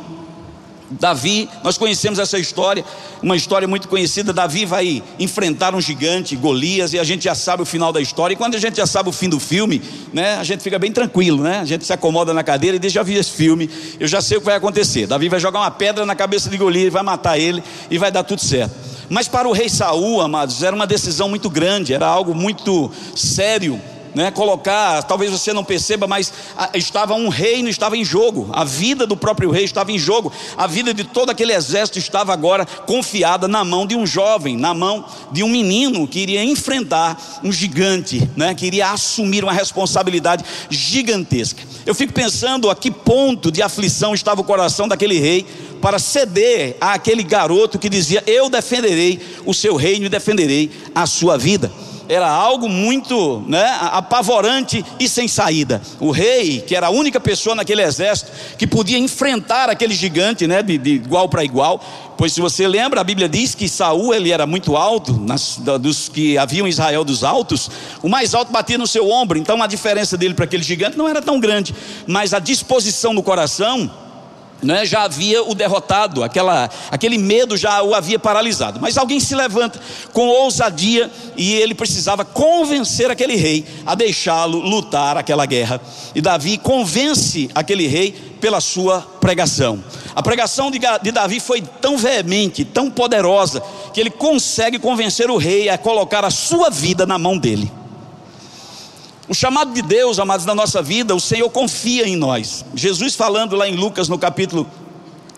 Davi, 0.92 1.48
nós 1.64 1.78
conhecemos 1.78 2.20
essa 2.20 2.38
história, 2.38 2.84
uma 3.24 3.38
história 3.38 3.66
muito 3.66 3.88
conhecida. 3.88 4.34
Davi 4.34 4.66
vai 4.66 5.02
enfrentar 5.18 5.74
um 5.74 5.80
gigante, 5.80 6.36
Golias, 6.36 6.92
e 6.92 7.00
a 7.00 7.06
gente 7.06 7.24
já 7.24 7.34
sabe 7.34 7.64
o 7.64 7.66
final 7.66 7.94
da 7.94 8.02
história. 8.02 8.34
E 8.34 8.36
quando 8.36 8.56
a 8.56 8.60
gente 8.60 8.76
já 8.76 8.86
sabe 8.86 9.08
o 9.08 9.14
fim 9.14 9.30
do 9.30 9.40
filme, 9.40 9.82
né, 10.12 10.36
a 10.36 10.44
gente 10.44 10.62
fica 10.62 10.78
bem 10.78 10.92
tranquilo, 10.92 11.42
né? 11.42 11.60
A 11.60 11.66
gente 11.66 11.86
se 11.86 11.94
acomoda 11.94 12.34
na 12.34 12.44
cadeira 12.44 12.76
e 12.76 12.80
diz: 12.82 12.92
Já 12.92 13.02
vi 13.02 13.14
esse 13.14 13.32
filme, 13.32 13.70
eu 13.98 14.10
já 14.10 14.20
sei 14.20 14.36
o 14.36 14.42
que 14.42 14.48
vai 14.48 14.56
acontecer. 14.56 15.08
Davi 15.08 15.30
vai 15.30 15.40
jogar 15.40 15.60
uma 15.60 15.72
pedra 15.72 16.06
na 16.06 16.16
cabeça 16.16 16.50
de 16.50 16.58
Golias, 16.58 16.92
vai 16.92 17.02
matar 17.02 17.40
ele 17.40 17.64
e 17.90 17.98
vai 17.98 18.12
dar 18.12 18.24
tudo 18.26 18.42
certo. 18.42 18.76
Mas 19.10 19.30
para 19.30 19.48
o 19.48 19.54
rei 19.54 19.70
Saul, 19.70 20.20
amados, 20.20 20.62
era 20.62 20.76
uma 20.76 20.86
decisão 20.86 21.30
muito 21.30 21.50
grande, 21.50 21.94
era 21.94 22.08
algo 22.08 22.36
muito 22.36 22.92
sério 23.16 23.82
né, 24.16 24.32
colocar, 24.32 25.04
talvez 25.04 25.30
você 25.30 25.52
não 25.52 25.64
perceba, 25.64 26.08
mas 26.08 26.32
estava 26.74 27.14
um 27.14 27.28
reino 27.28 27.68
estava 27.68 27.98
em 27.98 28.06
jogo, 28.06 28.50
a 28.54 28.64
vida 28.64 29.06
do 29.06 29.18
próprio 29.18 29.52
rei 29.52 29.66
estava 29.66 29.92
em 29.92 30.00
jogo, 30.00 30.32
a 30.58 30.66
vida 30.66 30.94
de 30.94 31.04
todo 31.04 31.30
aquele 31.30 31.52
exército 31.52 32.00
estava 32.00 32.32
agora 32.32 32.66
confiada 32.66 33.46
na 33.46 33.66
mão 33.66 33.86
de 33.86 33.94
um 33.94 34.08
jovem, 34.08 34.56
na 34.56 34.74
mão 34.74 35.06
de 35.34 35.44
um 35.44 35.50
menino 35.50 36.08
que 36.08 36.20
iria 36.20 36.44
enfrentar 36.44 37.42
um 37.44 37.52
gigante, 37.52 38.28
né, 38.38 38.56
que 38.56 38.66
iria 38.66 38.90
assumir 38.92 39.44
uma 39.44 39.54
responsabilidade 39.54 40.46
gigantesca. 40.70 41.62
Eu 41.86 41.94
fico 41.94 42.14
pensando 42.14 42.70
a 42.70 42.76
que 42.76 42.90
ponto 42.90 43.52
de 43.52 43.62
aflição 43.62 44.14
estava 44.14 44.40
o 44.40 44.46
coração 44.46 44.88
daquele 44.88 45.20
rei 45.20 45.46
para 45.82 46.00
ceder 46.00 46.78
àquele 46.80 47.22
garoto 47.22 47.78
que 47.78 47.90
dizia: 47.90 48.24
Eu 48.26 48.50
defenderei 48.50 49.20
o 49.46 49.54
seu 49.54 49.76
reino 49.76 50.06
e 50.06 50.10
defenderei 50.10 50.72
a 50.96 51.06
sua 51.06 51.38
vida 51.38 51.72
era 52.08 52.30
algo 52.30 52.70
muito 52.70 53.44
né, 53.48 53.78
apavorante 53.82 54.86
e 55.00 55.08
sem 55.10 55.28
saída. 55.28 55.82
O 56.00 56.12
rei, 56.12 56.62
que 56.62 56.76
era 56.76 56.88
a 56.88 56.90
única 56.90 57.20
pessoa 57.20 57.56
naquele 57.56 57.82
exército 57.82 58.32
que 58.58 58.68
podia 58.68 58.98
enfrentar 58.98 59.70
aquele 59.70 59.94
gigante 59.94 60.48
né, 60.48 60.62
de, 60.62 60.78
de 60.78 60.92
igual 60.92 61.28
para 61.30 61.44
igual, 61.44 61.82
pois 62.18 62.34
se 62.34 62.42
você 62.42 62.68
lembra, 62.68 63.02
a 63.02 63.04
Bíblia 63.04 63.28
diz 63.28 63.56
que 63.56 63.68
Saul 63.68 64.14
ele 64.14 64.32
era 64.32 64.46
muito 64.46 64.76
alto, 64.76 65.14
nas, 65.14 65.58
dos 65.80 66.10
que 66.10 66.38
haviam 66.38 66.68
em 66.68 66.70
Israel 66.70 67.04
dos 67.04 67.24
altos, 67.24 67.70
o 68.02 68.10
mais 68.10 68.34
alto 68.34 68.52
batia 68.52 68.78
no 68.78 68.88
seu 68.88 69.10
ombro, 69.10 69.38
então 69.38 69.62
a 69.62 69.68
diferença 69.68 70.18
dele 70.18 70.34
para 70.34 70.46
aquele 70.46 70.64
gigante 70.64 70.98
não 70.98 71.08
era 71.08 71.22
tão 71.22 71.40
grande, 71.40 71.76
mas 72.08 72.34
a 72.34 72.40
disposição 72.40 73.14
no 73.14 73.24
coração 73.24 73.90
né, 74.62 74.86
já 74.86 75.04
havia 75.04 75.44
o 75.44 75.54
derrotado, 75.54 76.24
aquela, 76.24 76.70
aquele 76.90 77.18
medo 77.18 77.56
já 77.56 77.82
o 77.82 77.94
havia 77.94 78.18
paralisado. 78.18 78.80
Mas 78.82 78.98
alguém 78.98 79.20
se 79.20 79.36
levanta 79.36 79.80
com 80.12 80.28
ousadia 80.28 81.12
e 81.38 81.54
ele 81.54 81.76
precisava 81.76 82.26
convencer 82.26 83.12
aquele 83.12 83.36
rei 83.36 83.66
a 83.86 83.96
deixá-lo 83.96 84.60
lutar 84.60 85.18
aquela 85.18 85.46
guerra. 85.46 85.80
E 86.14 86.22
Davi 86.22 86.58
convence 86.58 87.50
aquele 87.54 87.88
rei 87.88 88.12
pela 88.40 88.62
sua 88.62 89.02
pregação. 89.20 89.84
A 90.16 90.24
pregação 90.24 90.72
de, 90.72 90.80
de 91.02 91.12
Davi 91.12 91.40
foi 91.40 91.62
tão 91.62 91.98
veemente, 91.98 92.64
tão 92.64 92.90
poderosa, 92.90 93.62
que 93.94 94.00
ele 94.00 94.10
consegue 94.10 94.80
convencer 94.80 95.30
o 95.30 95.38
rei 95.38 95.70
a 95.70 95.78
colocar 95.78 96.24
a 96.24 96.30
sua 96.32 96.70
vida 96.70 97.06
na 97.06 97.18
mão 97.18 97.38
dele. 97.38 97.72
O 99.28 99.34
chamado 99.34 99.74
de 99.74 99.82
Deus, 99.82 100.20
amados, 100.20 100.46
na 100.46 100.54
nossa 100.54 100.84
vida, 100.84 101.16
o 101.16 101.20
Senhor 101.20 101.50
confia 101.50 102.08
em 102.08 102.16
nós. 102.16 102.64
Jesus 102.76 103.16
falando 103.16 103.56
lá 103.56 103.68
em 103.68 103.76
Lucas, 103.76 104.08
no 104.08 104.20
capítulo 104.20 104.68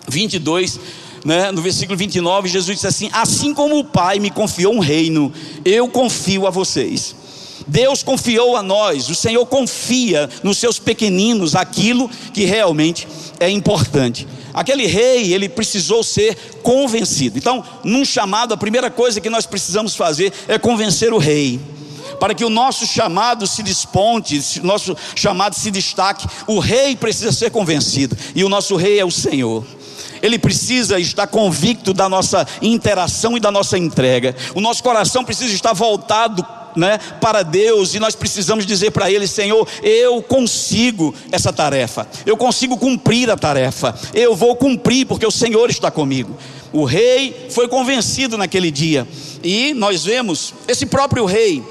22, 0.10 0.78
né, 1.23 1.52
no 1.54 1.62
versículo 1.62 1.97
29, 1.97 2.50
Jesus 2.50 2.76
disse 2.76 2.88
assim: 2.88 3.10
Assim 3.13 3.54
como 3.54 3.80
o 3.80 3.86
Pai 3.86 4.19
me 4.19 4.30
confiou 4.30 4.73
um 4.73 4.80
reino, 4.80 5.32
eu 5.63 5.88
confio 5.88 6.45
a 6.45 6.50
vocês. 6.50 7.15
Deus 7.65 8.04
confiou 8.04 8.58
a 8.58 8.63
nós, 8.63 9.10
o 9.10 9.15
Senhor 9.15 9.45
confia 9.45 10.30
nos 10.43 10.58
seus 10.58 10.80
pequeninos 10.80 11.56
aquilo 11.56 12.10
que 12.34 12.43
realmente 12.43 13.08
é 13.39 13.50
importante. 13.50 14.28
Aquele 14.54 14.86
rei, 14.86 15.34
ele 15.34 15.47
precisou 15.47 16.04
ser 16.04 16.36
convencido. 16.62 17.38
Então, 17.38 17.63
num 17.84 18.04
chamado, 18.04 18.54
a 18.54 18.58
primeira 18.58 18.89
coisa 18.89 19.21
que 19.21 19.30
nós 19.30 19.45
precisamos 19.45 19.95
fazer 19.95 20.34
é 20.47 20.58
convencer 20.58 21.13
o 21.13 21.17
rei 21.17 21.60
para 22.20 22.34
que 22.34 22.46
o 22.46 22.50
nosso 22.50 22.86
chamado 22.86 23.46
se 23.48 23.64
desponte, 23.64 24.60
o 24.62 24.66
nosso 24.66 24.96
chamado 25.16 25.56
se 25.56 25.72
destaque, 25.72 26.28
o 26.46 26.60
rei 26.60 26.96
precisa 26.96 27.32
ser 27.32 27.52
convencido, 27.52 28.18
e 28.36 28.44
o 28.44 28.50
nosso 28.50 28.76
rei 28.76 29.00
é 29.00 29.06
o 29.06 29.12
Senhor. 29.12 29.66
Ele 30.22 30.40
precisa 30.40 31.00
estar 31.00 31.28
convicto 31.28 31.94
da 31.94 32.10
nossa 32.10 32.46
interação 32.62 33.38
e 33.38 33.40
da 33.40 33.52
nossa 33.52 33.78
entrega. 33.78 34.36
O 34.56 34.62
nosso 34.62 34.82
coração 34.82 35.24
precisa 35.24 35.54
estar 35.54 35.74
voltado 35.74 36.46
né, 36.76 37.00
para 37.20 37.44
Deus 37.44 37.96
e 37.96 38.00
nós 38.00 38.16
precisamos 38.16 38.66
dizer 38.66 38.92
para 38.92 39.12
Ele: 39.12 39.28
Senhor, 39.28 39.68
eu 39.84 40.22
consigo 40.22 41.14
essa 41.32 41.52
tarefa, 41.52 42.08
eu 42.26 42.38
consigo 42.38 42.78
cumprir 42.78 43.30
a 43.30 43.38
tarefa, 43.38 43.96
eu 44.14 44.36
vou 44.36 44.56
cumprir 44.56 45.06
porque 45.06 45.26
o 45.26 45.32
Senhor 45.32 45.70
está 45.70 45.92
comigo. 45.92 46.38
O 46.72 46.84
rei 46.84 47.48
foi 47.50 47.68
convencido 47.68 48.38
naquele 48.38 48.70
dia 48.70 49.08
e 49.44 49.74
nós 49.74 50.04
vemos 50.04 50.54
esse 50.68 50.86
próprio 50.86 51.26
rei 51.26 51.64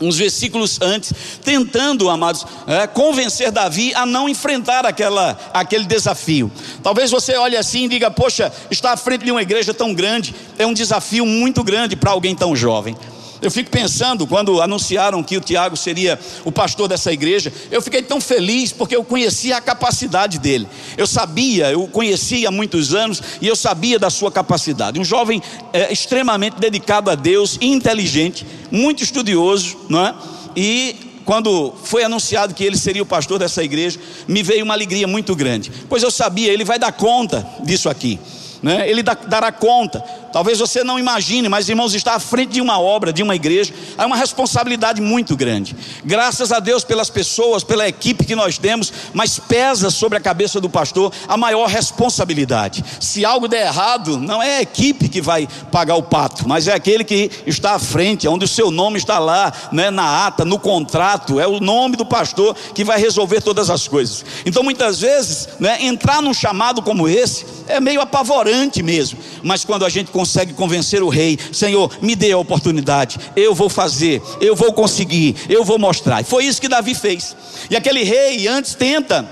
uns 0.00 0.16
versículos 0.16 0.78
antes, 0.80 1.12
tentando, 1.44 2.08
amados, 2.08 2.46
é, 2.66 2.86
convencer 2.86 3.50
Davi 3.50 3.94
a 3.94 4.06
não 4.06 4.28
enfrentar 4.28 4.86
aquela, 4.86 5.38
aquele 5.52 5.84
desafio. 5.84 6.50
Talvez 6.82 7.10
você 7.10 7.36
olhe 7.36 7.56
assim 7.56 7.84
e 7.84 7.88
diga: 7.88 8.10
Poxa, 8.10 8.52
estar 8.70 8.92
à 8.92 8.96
frente 8.96 9.24
de 9.24 9.30
uma 9.30 9.42
igreja 9.42 9.74
tão 9.74 9.92
grande 9.92 10.34
é 10.58 10.66
um 10.66 10.72
desafio 10.72 11.26
muito 11.26 11.62
grande 11.62 11.96
para 11.96 12.10
alguém 12.10 12.34
tão 12.34 12.54
jovem. 12.54 12.96
Eu 13.40 13.50
fico 13.50 13.70
pensando, 13.70 14.26
quando 14.26 14.60
anunciaram 14.60 15.22
que 15.22 15.36
o 15.36 15.40
Tiago 15.40 15.76
seria 15.76 16.18
o 16.44 16.50
pastor 16.50 16.88
dessa 16.88 17.12
igreja, 17.12 17.52
eu 17.70 17.80
fiquei 17.80 18.02
tão 18.02 18.20
feliz 18.20 18.72
porque 18.72 18.96
eu 18.96 19.04
conhecia 19.04 19.56
a 19.56 19.60
capacidade 19.60 20.38
dele. 20.38 20.66
Eu 20.96 21.06
sabia, 21.06 21.70
eu 21.70 21.86
conhecia 21.86 22.48
há 22.48 22.50
muitos 22.50 22.94
anos 22.94 23.22
e 23.40 23.46
eu 23.46 23.54
sabia 23.54 23.98
da 23.98 24.10
sua 24.10 24.32
capacidade. 24.32 24.98
Um 24.98 25.04
jovem 25.04 25.40
é, 25.72 25.92
extremamente 25.92 26.58
dedicado 26.58 27.10
a 27.10 27.14
Deus, 27.14 27.58
inteligente, 27.60 28.44
muito 28.70 29.04
estudioso, 29.04 29.76
não 29.88 30.04
é? 30.04 30.14
E 30.56 30.96
quando 31.24 31.74
foi 31.84 32.02
anunciado 32.02 32.54
que 32.54 32.64
ele 32.64 32.76
seria 32.76 33.02
o 33.02 33.06
pastor 33.06 33.38
dessa 33.38 33.62
igreja, 33.62 34.00
me 34.26 34.42
veio 34.42 34.64
uma 34.64 34.74
alegria 34.74 35.06
muito 35.06 35.36
grande, 35.36 35.70
pois 35.88 36.02
eu 36.02 36.10
sabia, 36.10 36.52
ele 36.52 36.64
vai 36.64 36.78
dar 36.78 36.90
conta 36.90 37.46
disso 37.62 37.88
aqui 37.88 38.18
né? 38.62 38.88
ele 38.88 39.02
dará 39.02 39.52
conta. 39.52 40.02
Talvez 40.32 40.58
você 40.58 40.84
não 40.84 40.98
imagine, 40.98 41.48
mas 41.48 41.68
irmãos, 41.68 41.94
está 41.94 42.14
à 42.14 42.20
frente 42.20 42.52
de 42.52 42.60
uma 42.60 42.78
obra, 42.78 43.12
de 43.12 43.22
uma 43.22 43.34
igreja, 43.34 43.72
é 43.96 44.04
uma 44.04 44.16
responsabilidade 44.16 45.00
muito 45.00 45.34
grande. 45.34 45.74
Graças 46.04 46.52
a 46.52 46.60
Deus 46.60 46.84
pelas 46.84 47.08
pessoas, 47.08 47.64
pela 47.64 47.88
equipe 47.88 48.26
que 48.26 48.34
nós 48.34 48.58
temos, 48.58 48.92
mas 49.14 49.38
pesa 49.38 49.90
sobre 49.90 50.18
a 50.18 50.20
cabeça 50.20 50.60
do 50.60 50.68
pastor 50.68 51.12
a 51.26 51.36
maior 51.36 51.66
responsabilidade. 51.66 52.84
Se 53.00 53.24
algo 53.24 53.48
der 53.48 53.66
errado, 53.66 54.18
não 54.18 54.42
é 54.42 54.58
a 54.58 54.62
equipe 54.62 55.08
que 55.08 55.22
vai 55.22 55.48
pagar 55.72 55.96
o 55.96 56.02
pato, 56.02 56.46
mas 56.46 56.68
é 56.68 56.74
aquele 56.74 57.04
que 57.04 57.30
está 57.46 57.72
à 57.72 57.78
frente, 57.78 58.28
onde 58.28 58.44
o 58.44 58.48
seu 58.48 58.70
nome 58.70 58.98
está 58.98 59.18
lá, 59.18 59.50
né, 59.72 59.90
na 59.90 60.26
ata, 60.26 60.44
no 60.44 60.58
contrato, 60.58 61.40
é 61.40 61.46
o 61.46 61.58
nome 61.58 61.96
do 61.96 62.04
pastor 62.04 62.54
que 62.74 62.84
vai 62.84 63.00
resolver 63.00 63.40
todas 63.40 63.70
as 63.70 63.88
coisas. 63.88 64.24
Então, 64.44 64.62
muitas 64.62 65.00
vezes, 65.00 65.48
né, 65.58 65.78
entrar 65.80 66.20
num 66.20 66.34
chamado 66.34 66.82
como 66.82 67.08
esse 67.08 67.46
é 67.66 67.80
meio 67.80 68.00
apavorante 68.00 68.47
mesmo, 68.82 69.18
mas 69.42 69.64
quando 69.64 69.84
a 69.84 69.88
gente 69.88 70.10
consegue 70.10 70.52
convencer 70.52 71.02
o 71.02 71.08
rei, 71.08 71.38
Senhor, 71.52 71.90
me 72.00 72.14
dê 72.14 72.32
a 72.32 72.38
oportunidade, 72.38 73.18
eu 73.36 73.54
vou 73.54 73.68
fazer, 73.68 74.22
eu 74.40 74.54
vou 74.54 74.72
conseguir, 74.72 75.36
eu 75.48 75.64
vou 75.64 75.78
mostrar. 75.78 76.20
E 76.20 76.24
foi 76.24 76.44
isso 76.44 76.60
que 76.60 76.68
Davi 76.68 76.94
fez. 76.94 77.36
E 77.70 77.76
aquele 77.76 78.02
rei 78.02 78.46
antes 78.48 78.74
tenta 78.74 79.28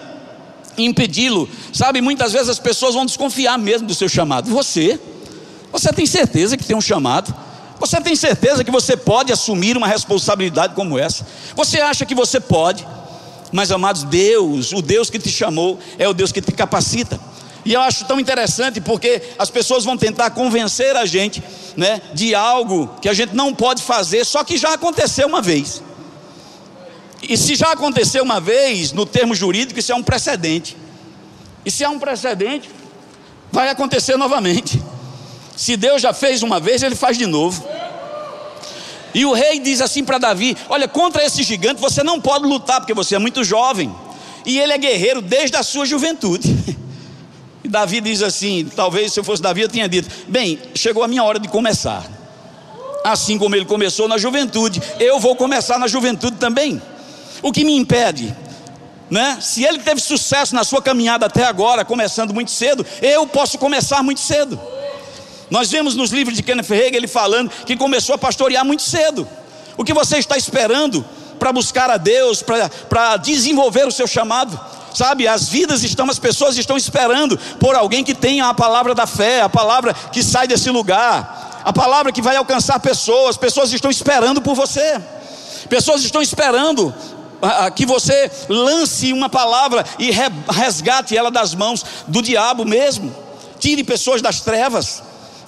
impedi-lo, 0.79 1.49
sabe? 1.73 2.01
Muitas 2.01 2.33
vezes 2.33 2.49
as 2.49 2.59
pessoas 2.59 2.95
vão 2.95 3.07
desconfiar 3.07 3.59
mesmo 3.59 3.87
do 3.87 3.95
seu 3.95 4.09
chamado. 4.09 4.51
Você, 4.51 5.01
você 5.73 5.93
tem 5.93 6.07
certeza 6.07 6.57
que 6.57 6.65
tem 6.65 6.77
um 6.77 6.81
chamado? 6.81 7.35
Você 7.79 8.01
tem 8.01 8.17
certeza 8.17 8.65
que 8.65 8.71
você 8.71 8.97
pode 8.97 9.33
assumir 9.33 9.77
uma 9.77 9.87
responsabilidade 9.87 10.75
como 10.75 10.99
essa? 10.99 11.27
Você 11.55 11.81
acha 11.81 12.07
que 12.07 12.15
você 12.15 12.41
pode? 12.41 12.87
Mas 13.53 13.71
amados, 13.71 14.03
Deus, 14.05 14.73
o 14.73 14.83
Deus 14.83 15.11
que 15.11 15.19
te 15.19 15.31
chamou, 15.31 15.79
é 15.99 16.09
o 16.09 16.15
Deus 16.15 16.33
que 16.33 16.41
te 16.41 16.53
capacita. 16.53 17.21
E 17.67 17.73
eu 17.73 17.81
acho 17.81 18.05
tão 18.05 18.21
interessante 18.21 18.81
porque 18.81 19.21
as 19.37 19.51
pessoas 19.51 19.85
vão 19.85 19.97
tentar 19.97 20.31
convencer 20.31 20.95
a 20.95 21.05
gente, 21.05 21.43
né, 21.77 22.01
de 22.15 22.33
algo 22.33 22.95
que 23.03 23.09
a 23.09 23.13
gente 23.13 23.35
não 23.35 23.53
pode 23.53 23.83
fazer, 23.83 24.25
só 24.25 24.45
que 24.45 24.57
já 24.57 24.75
aconteceu 24.75 25.27
uma 25.27 25.43
vez. 25.43 25.83
E 27.21 27.37
se 27.37 27.57
já 27.57 27.73
aconteceu 27.73 28.23
uma 28.23 28.41
vez, 28.41 28.93
no 28.93 29.05
termo 29.05 29.35
jurídico, 29.35 29.81
isso 29.81 29.91
é 29.91 29.97
um 29.97 30.03
precedente. 30.03 30.77
E 31.65 31.71
se 31.73 31.83
é 31.83 31.89
um 31.89 31.99
precedente, 31.99 32.71
vai 33.51 33.69
acontecer 33.69 34.17
novamente. 34.17 34.81
Se 35.57 35.77
Deus 35.77 36.01
já 36.01 36.13
fez 36.13 36.45
uma 36.45 36.61
vez, 36.61 36.85
ele 36.85 36.95
faz 36.95 37.19
de 37.19 37.27
novo. 37.27 37.69
E 39.13 39.27
o 39.27 39.33
rei 39.33 39.59
diz 39.59 39.81
assim 39.81 40.05
para 40.05 40.19
Davi: 40.19 40.57
Olha, 40.69 40.87
contra 40.87 41.25
esse 41.25 41.43
gigante 41.43 41.81
você 41.81 42.05
não 42.05 42.21
pode 42.21 42.47
lutar, 42.47 42.79
porque 42.79 42.95
você 42.95 43.17
é 43.17 43.19
muito 43.19 43.43
jovem. 43.43 43.93
E 44.45 44.57
ele 44.57 44.73
é 44.73 44.79
guerreiro 44.79 45.21
desde 45.21 45.57
a 45.57 45.65
sua 45.65 45.85
juventude. 45.85 46.77
E 47.67 47.69
Davi 47.69 48.01
diz 48.01 48.23
assim: 48.23 48.71
talvez 48.77 49.13
se 49.13 49.19
eu 49.19 49.25
fosse 49.25 49.43
Davi, 49.43 49.63
eu 49.63 49.69
tinha 49.69 49.89
dito: 49.89 50.09
bem, 50.29 50.57
chegou 50.73 51.03
a 51.03 51.09
minha 51.09 51.25
hora 51.25 51.41
de 51.41 51.49
começar. 51.49 52.09
Assim 53.03 53.37
como 53.37 53.57
ele 53.57 53.65
começou 53.65 54.07
na 54.07 54.17
juventude, 54.17 54.81
eu 55.01 55.19
vou 55.19 55.35
começar 55.35 55.77
na 55.77 55.89
juventude 55.89 56.37
também. 56.37 56.81
O 57.43 57.51
que 57.51 57.65
me 57.65 57.77
impede? 57.77 58.33
Né? 59.11 59.39
Se 59.41 59.65
ele 59.65 59.81
teve 59.81 60.01
sucesso 60.01 60.55
na 60.55 60.63
sua 60.63 60.81
caminhada 60.81 61.27
até 61.27 61.45
agora, 61.45 61.85
começando 61.85 62.33
muito 62.33 62.53
cedo, 62.53 62.87
eu 63.03 63.27
posso 63.27 63.59
começar 63.59 64.01
muito 64.01 64.21
cedo. 64.21 64.61
Nós 65.51 65.69
vemos 65.69 65.97
nos 65.97 66.13
livros 66.13 66.37
de 66.37 66.45
Kenneth 66.45 66.71
Hagin 66.71 66.97
ele 66.97 67.09
falando 67.09 67.51
que 67.51 67.77
começou 67.77 68.15
a 68.15 68.19
pastorear 68.19 68.65
muito 68.65 68.83
cedo. 68.83 69.29
O 69.77 69.83
que 69.83 69.93
você 69.93 70.19
está 70.19 70.37
esperando 70.37 71.05
para 71.37 71.53
buscar 71.53 71.91
a 71.91 71.97
Deus, 71.97 72.45
para 72.89 73.17
desenvolver 73.17 73.89
o 73.89 73.93
seu 73.93 74.07
chamado? 74.07 74.57
Sabe? 74.97 75.29
As 75.29 75.49
vidas 75.49 75.85
estão, 75.85 76.09
as 76.09 76.19
pessoas 76.19 76.57
estão 76.57 76.77
esperando 76.77 77.39
por 77.61 77.75
alguém 77.75 78.03
que 78.03 78.15
tenha 78.15 78.49
a 78.49 78.55
palavra 78.55 78.95
da 78.95 79.07
fé, 79.07 79.43
a 79.43 79.49
palavra 79.49 79.93
que 79.93 80.23
sai 80.23 80.49
desse 80.49 80.71
lugar, 80.71 81.63
a 81.63 81.73
palavra 81.73 82.11
que 82.11 82.23
vai 82.23 82.37
alcançar 82.37 82.81
pessoas. 82.81 83.37
Pessoas 83.37 83.73
estão 83.73 83.91
esperando 83.91 84.41
por 84.41 84.55
você, 84.55 84.99
pessoas 85.69 86.03
estão 86.03 86.23
esperando 86.23 86.95
que 87.75 87.85
você 87.85 88.31
lance 88.49 89.13
uma 89.13 89.29
palavra 89.29 89.85
e 89.99 90.11
resgate 90.11 91.15
ela 91.15 91.31
das 91.31 91.55
mãos 91.55 91.85
do 92.09 92.23
diabo 92.23 92.65
mesmo, 92.65 93.15
tire 93.59 93.85
pessoas 93.85 94.23
das 94.23 94.41
trevas. 94.41 95.03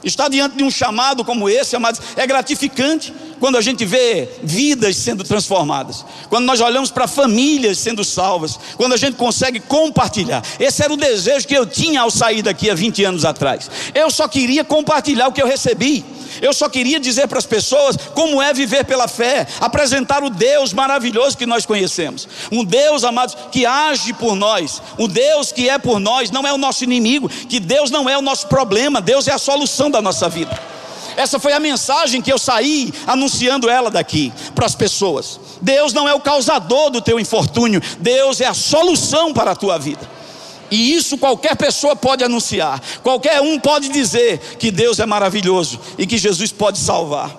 Estar 0.05 0.29
diante 0.29 0.57
de 0.57 0.63
um 0.63 0.71
chamado 0.71 1.25
como 1.25 1.49
esse, 1.49 1.75
amados, 1.75 2.01
é 2.15 2.25
gratificante 2.25 3.13
quando 3.41 3.57
a 3.57 3.61
gente 3.61 3.85
vê 3.85 4.29
vidas 4.43 4.97
sendo 4.97 5.25
transformadas, 5.25 6.05
quando 6.29 6.45
nós 6.45 6.61
olhamos 6.61 6.91
para 6.91 7.07
famílias 7.07 7.79
sendo 7.79 8.05
salvas, 8.05 8.59
quando 8.77 8.95
a 8.95 8.97
gente 8.97 9.17
consegue 9.17 9.61
compartilhar. 9.61 10.43
Esse 10.59 10.83
era 10.83 10.93
o 10.93 10.97
desejo 10.97 11.47
que 11.47 11.57
eu 11.57 11.67
tinha 11.67 12.03
ao 12.03 12.11
sair 12.11 12.43
daqui 12.43 12.71
há 12.71 12.75
20 12.75 13.05
anos 13.05 13.25
atrás. 13.25 13.71
Eu 13.95 14.11
só 14.11 14.29
queria 14.29 14.65
compartilhar 14.65 15.29
o 15.29 15.33
que 15.33 15.43
eu 15.43 15.47
recebi. 15.47 16.05
Eu 16.41 16.53
só 16.53 16.69
queria 16.69 17.01
dizer 17.01 17.27
para 17.27 17.39
as 17.39 17.47
pessoas 17.47 17.97
como 18.15 18.41
é 18.41 18.53
viver 18.53 18.85
pela 18.85 19.09
fé, 19.09 19.47
apresentar 19.61 20.23
o 20.23 20.31
Deus 20.31 20.73
maravilhoso 20.73 21.37
que 21.37 21.47
nós 21.47 21.67
conhecemos. 21.67 22.29
Um 22.53 22.65
Deus, 22.65 23.05
amados, 23.05 23.37
que 23.51 23.67
age 23.67 24.13
por 24.13 24.35
nós. 24.35 24.83
Um 24.99 25.09
Deus 25.09 25.53
que 25.53 25.69
é 25.69 25.79
por 25.79 25.99
nós, 25.99 26.31
não 26.31 26.47
é 26.47 26.53
o 26.53 26.59
nosso 26.59 26.85
inimigo, 26.85 27.29
que 27.29 27.59
Deus 27.59 27.91
não 27.91 28.09
é 28.09 28.17
o 28.17 28.23
nosso 28.23 28.47
problema, 28.47 29.01
Deus 29.01 29.27
é 29.27 29.33
a 29.33 29.39
solução 29.39 29.91
da 29.91 30.01
nossa 30.01 30.29
vida. 30.29 30.68
Essa 31.19 31.41
foi 31.41 31.53
a 31.53 31.59
mensagem 31.59 32.23
que 32.23 32.33
eu 32.33 32.39
saí 32.39 32.95
anunciando 33.05 33.69
ela 33.69 33.91
daqui 33.91 34.33
para 34.55 34.67
as 34.67 34.77
pessoas. 34.77 35.41
Deus 35.61 35.93
não 35.93 36.09
é 36.09 36.15
o 36.15 36.21
causador 36.21 36.91
do 36.91 37.03
teu 37.03 37.19
infortúnio, 37.19 37.83
Deus 37.99 38.41
é 38.41 38.47
a 38.47 38.55
solução 38.55 39.35
para 39.35 39.51
a 39.51 39.57
tua 39.57 39.79
vida. 39.81 40.09
E 40.71 40.95
isso 40.95 41.19
qualquer 41.19 41.57
pessoa 41.57 41.97
pode 41.97 42.23
anunciar, 42.23 42.81
qualquer 43.03 43.41
um 43.41 43.59
pode 43.59 43.89
dizer 43.89 44.39
que 44.61 44.71
Deus 44.71 45.01
é 45.01 45.07
maravilhoso 45.07 45.81
e 45.99 46.07
que 46.07 46.17
Jesus 46.17 46.53
pode 46.53 46.79
salvar. 46.79 47.37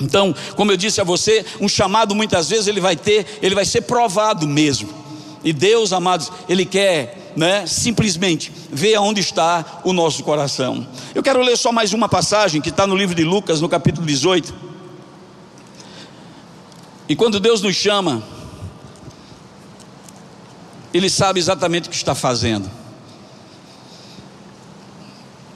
Então, 0.00 0.34
como 0.56 0.72
eu 0.72 0.76
disse 0.76 1.00
a 1.00 1.04
você, 1.04 1.46
um 1.60 1.68
chamado 1.68 2.16
muitas 2.16 2.50
vezes 2.50 2.66
ele 2.66 2.80
vai 2.80 2.96
ter, 2.96 3.38
ele 3.40 3.54
vai 3.54 3.64
ser 3.64 3.82
provado 3.82 4.44
mesmo. 4.44 5.01
E 5.44 5.52
Deus, 5.52 5.92
amados, 5.92 6.30
ele 6.48 6.64
quer 6.64 7.32
né, 7.36 7.66
simplesmente 7.66 8.52
ver 8.70 8.94
aonde 8.94 9.20
está 9.20 9.80
o 9.84 9.92
nosso 9.92 10.22
coração. 10.22 10.86
Eu 11.14 11.22
quero 11.22 11.42
ler 11.42 11.56
só 11.56 11.72
mais 11.72 11.92
uma 11.92 12.08
passagem 12.08 12.60
que 12.60 12.68
está 12.68 12.86
no 12.86 12.96
livro 12.96 13.14
de 13.14 13.24
Lucas, 13.24 13.60
no 13.60 13.68
capítulo 13.68 14.06
18. 14.06 14.54
E 17.08 17.16
quando 17.16 17.40
Deus 17.40 17.60
nos 17.60 17.74
chama, 17.74 18.22
Ele 20.94 21.08
sabe 21.08 21.40
exatamente 21.40 21.88
o 21.88 21.90
que 21.90 21.96
está 21.96 22.14
fazendo. 22.14 22.70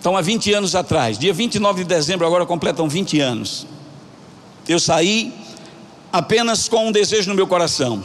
Então, 0.01 0.16
há 0.16 0.20
20 0.20 0.53
anos 0.53 0.75
atrás, 0.75 1.18
dia 1.18 1.33
29 1.33 1.83
de 1.83 1.88
dezembro, 1.88 2.27
agora 2.27 2.46
completam 2.46 2.88
20 2.88 3.20
anos. 3.20 3.66
Eu 4.68 4.79
saí 4.79 5.33
apenas 6.12 6.68
com 6.68 6.88
um 6.88 6.92
desejo 6.92 7.29
no 7.29 7.35
meu 7.35 7.46
coração: 7.46 8.03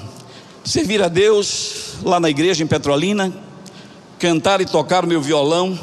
servir 0.63 1.01
a 1.01 1.07
Deus 1.07 1.95
lá 2.03 2.19
na 2.19 2.29
igreja 2.29 2.63
em 2.63 2.67
Petrolina, 2.67 3.33
cantar 4.19 4.61
e 4.61 4.65
tocar 4.65 5.03
o 5.03 5.07
meu 5.07 5.21
violão, 5.21 5.77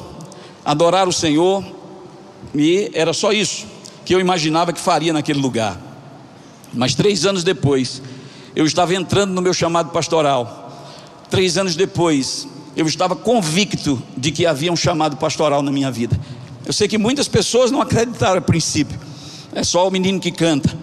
adorar 0.65 1.09
o 1.09 1.13
Senhor, 1.13 1.65
e 2.55 2.91
era 2.95 3.13
só 3.13 3.33
isso 3.33 3.67
que 4.05 4.15
eu 4.15 4.21
imaginava 4.21 4.73
que 4.73 4.81
faria 4.81 5.13
naquele 5.13 5.41
lugar. 5.41 5.79
Mas 6.73 6.95
três 6.95 7.27
anos 7.27 7.45
depois, 7.45 8.01
eu 8.57 8.65
estava 8.65 8.95
entrando 8.95 9.33
no 9.33 9.43
meu 9.43 9.53
chamado 9.53 9.91
pastoral. 9.91 10.73
Três 11.29 11.59
anos 11.59 11.77
depois, 11.77 12.49
eu 12.75 12.87
estava 12.87 13.15
convicto 13.15 14.03
de 14.17 14.33
que 14.33 14.47
havia 14.47 14.73
um 14.73 14.77
chamado 14.77 15.17
pastoral 15.17 15.63
na 15.63 15.71
minha 15.71 15.91
vida. 15.91 16.19
Eu 16.65 16.73
sei 16.73 16.89
que 16.89 16.97
muitas 16.97 17.29
pessoas 17.29 17.71
não 17.71 17.81
acreditaram 17.81 18.39
a 18.39 18.41
princípio. 18.41 18.99
É 19.55 19.63
só 19.63 19.87
o 19.87 19.91
menino 19.91 20.21
que 20.21 20.31
canta. 20.31 20.75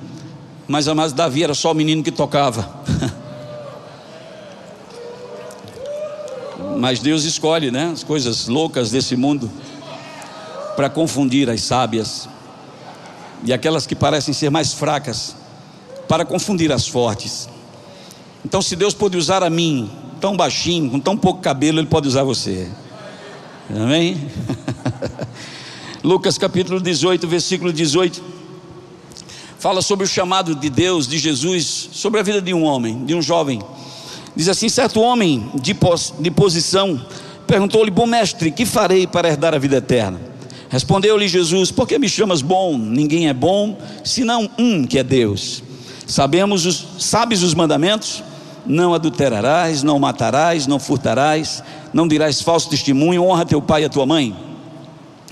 Mas 0.68 0.88
a 0.88 0.96
mais 0.96 1.14
Davi 1.14 1.44
era 1.44 1.54
só 1.54 1.72
o 1.72 1.76
menino 1.76 2.04
que 2.04 2.12
tocava. 2.12 2.84
Mas 6.78 7.00
Deus 7.00 7.24
escolhe, 7.24 7.72
né, 7.72 7.92
as 7.94 8.04
coisas 8.04 8.48
loucas 8.48 8.92
desse 8.92 9.16
mundo 9.16 9.50
para 10.76 10.90
confundir 10.90 11.50
as 11.50 11.62
sábias 11.62 12.28
e 13.44 13.54
aquelas 13.54 13.88
que 13.88 13.96
parecem 13.96 14.34
ser 14.34 14.50
mais 14.50 14.74
fracas 14.74 15.36
para 16.08 16.26
confundir 16.26 16.72
as 16.72 16.88
fortes. 16.88 17.48
Então, 18.44 18.62
se 18.62 18.76
Deus 18.76 18.94
pode 18.94 19.18
usar 19.18 19.42
a 19.42 19.50
mim, 19.50 19.90
tão 20.20 20.36
baixinho, 20.36 20.92
com 20.92 21.00
tão 21.00 21.18
pouco 21.18 21.42
cabelo, 21.42 21.80
Ele 21.80 21.88
pode 21.88 22.08
usar 22.08 22.24
você. 22.24 22.70
Amém? 23.70 24.30
Lucas 26.04 26.38
capítulo 26.38 26.80
18, 26.80 27.28
versículo 27.28 27.74
18. 27.74 28.22
fala 29.58 29.82
sobre 29.82 30.06
o 30.06 30.08
chamado 30.08 30.54
de 30.54 30.70
Deus, 30.70 31.08
de 31.08 31.18
Jesus, 31.18 31.90
sobre 31.92 32.20
a 32.20 32.24
vida 32.24 32.42
de 32.42 32.54
um 32.54 32.64
homem, 32.64 33.06
de 33.06 33.16
um 33.16 33.22
jovem. 33.22 33.60
Diz 34.36 34.50
assim: 34.50 34.70
certo 34.70 35.00
homem 35.00 35.50
de, 35.56 35.74
pos, 35.74 36.14
de 36.20 36.30
posição 36.30 37.00
perguntou-lhe, 37.48 37.92
bom 37.92 38.06
mestre, 38.06 38.52
que 38.52 38.66
farei 38.66 39.06
para 39.08 39.30
herdar 39.30 39.54
a 39.54 39.58
vida 39.58 39.78
eterna? 39.78 40.20
Respondeu-lhe 40.70 41.28
Jesus: 41.28 41.72
Por 41.72 41.88
que 41.88 41.98
me 41.98 42.10
chamas 42.10 42.42
bom? 42.42 42.78
Ninguém 42.78 43.28
é 43.30 43.34
bom, 43.34 43.78
senão 44.04 44.50
um 44.58 44.86
que 44.86 45.00
é 45.00 45.04
Deus. 45.04 45.64
Sabemos 46.08 46.66
os, 46.66 46.86
sabes 47.00 47.44
os 47.44 47.54
mandamentos? 47.54 48.24
Não 48.66 48.94
adulterarás, 48.94 49.84
não 49.84 50.00
matarás, 50.00 50.66
não 50.66 50.80
furtarás, 50.80 51.64
não 51.94 52.08
dirás 52.08 52.42
falso 52.42 52.70
testemunho, 52.70 53.24
honra 53.24 53.46
teu 53.46 53.62
pai 53.62 53.84
e 53.84 53.86
a 53.86 53.90
tua 53.90 54.06
mãe. 54.06 54.36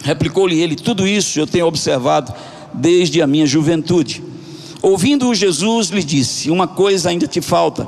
Replicou-lhe 0.04 0.62
ele: 0.62 0.76
Tudo 0.76 1.08
isso 1.08 1.40
eu 1.40 1.48
tenho 1.48 1.66
observado 1.66 2.34
desde 2.74 3.22
a 3.22 3.28
minha 3.28 3.46
juventude. 3.46 4.24
Ouvindo-o, 4.82 5.34
Jesus 5.34 5.90
lhe 5.90 6.04
disse: 6.04 6.52
Uma 6.52 6.68
coisa 6.68 7.10
ainda 7.10 7.28
te 7.28 7.42
falta. 7.42 7.88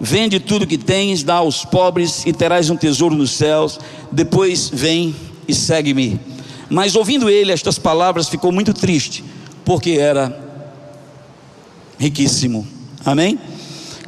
Vende 0.00 0.38
tudo 0.38 0.66
que 0.66 0.78
tens, 0.78 1.22
dá 1.22 1.36
aos 1.36 1.64
pobres 1.64 2.24
e 2.24 2.32
terás 2.32 2.70
um 2.70 2.76
tesouro 2.76 3.14
nos 3.14 3.32
céus. 3.32 3.80
Depois 4.12 4.70
vem 4.72 5.14
e 5.46 5.54
segue-me. 5.54 6.20
Mas 6.70 6.94
ouvindo 6.94 7.28
ele 7.28 7.50
estas 7.50 7.78
palavras, 7.78 8.28
ficou 8.28 8.52
muito 8.52 8.72
triste, 8.72 9.24
porque 9.64 9.92
era 9.92 10.38
riquíssimo. 11.98 12.66
Amém? 13.04 13.38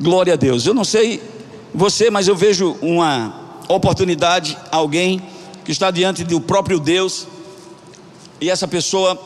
Glória 0.00 0.34
a 0.34 0.36
Deus. 0.36 0.66
Eu 0.66 0.74
não 0.74 0.84
sei 0.84 1.20
você, 1.74 2.10
mas 2.10 2.28
eu 2.28 2.36
vejo 2.36 2.76
uma 2.80 3.58
oportunidade, 3.68 4.56
alguém 4.70 5.22
que 5.64 5.72
está 5.72 5.90
diante 5.90 6.24
do 6.24 6.40
próprio 6.40 6.78
Deus, 6.78 7.26
e 8.40 8.48
essa 8.48 8.66
pessoa, 8.66 9.18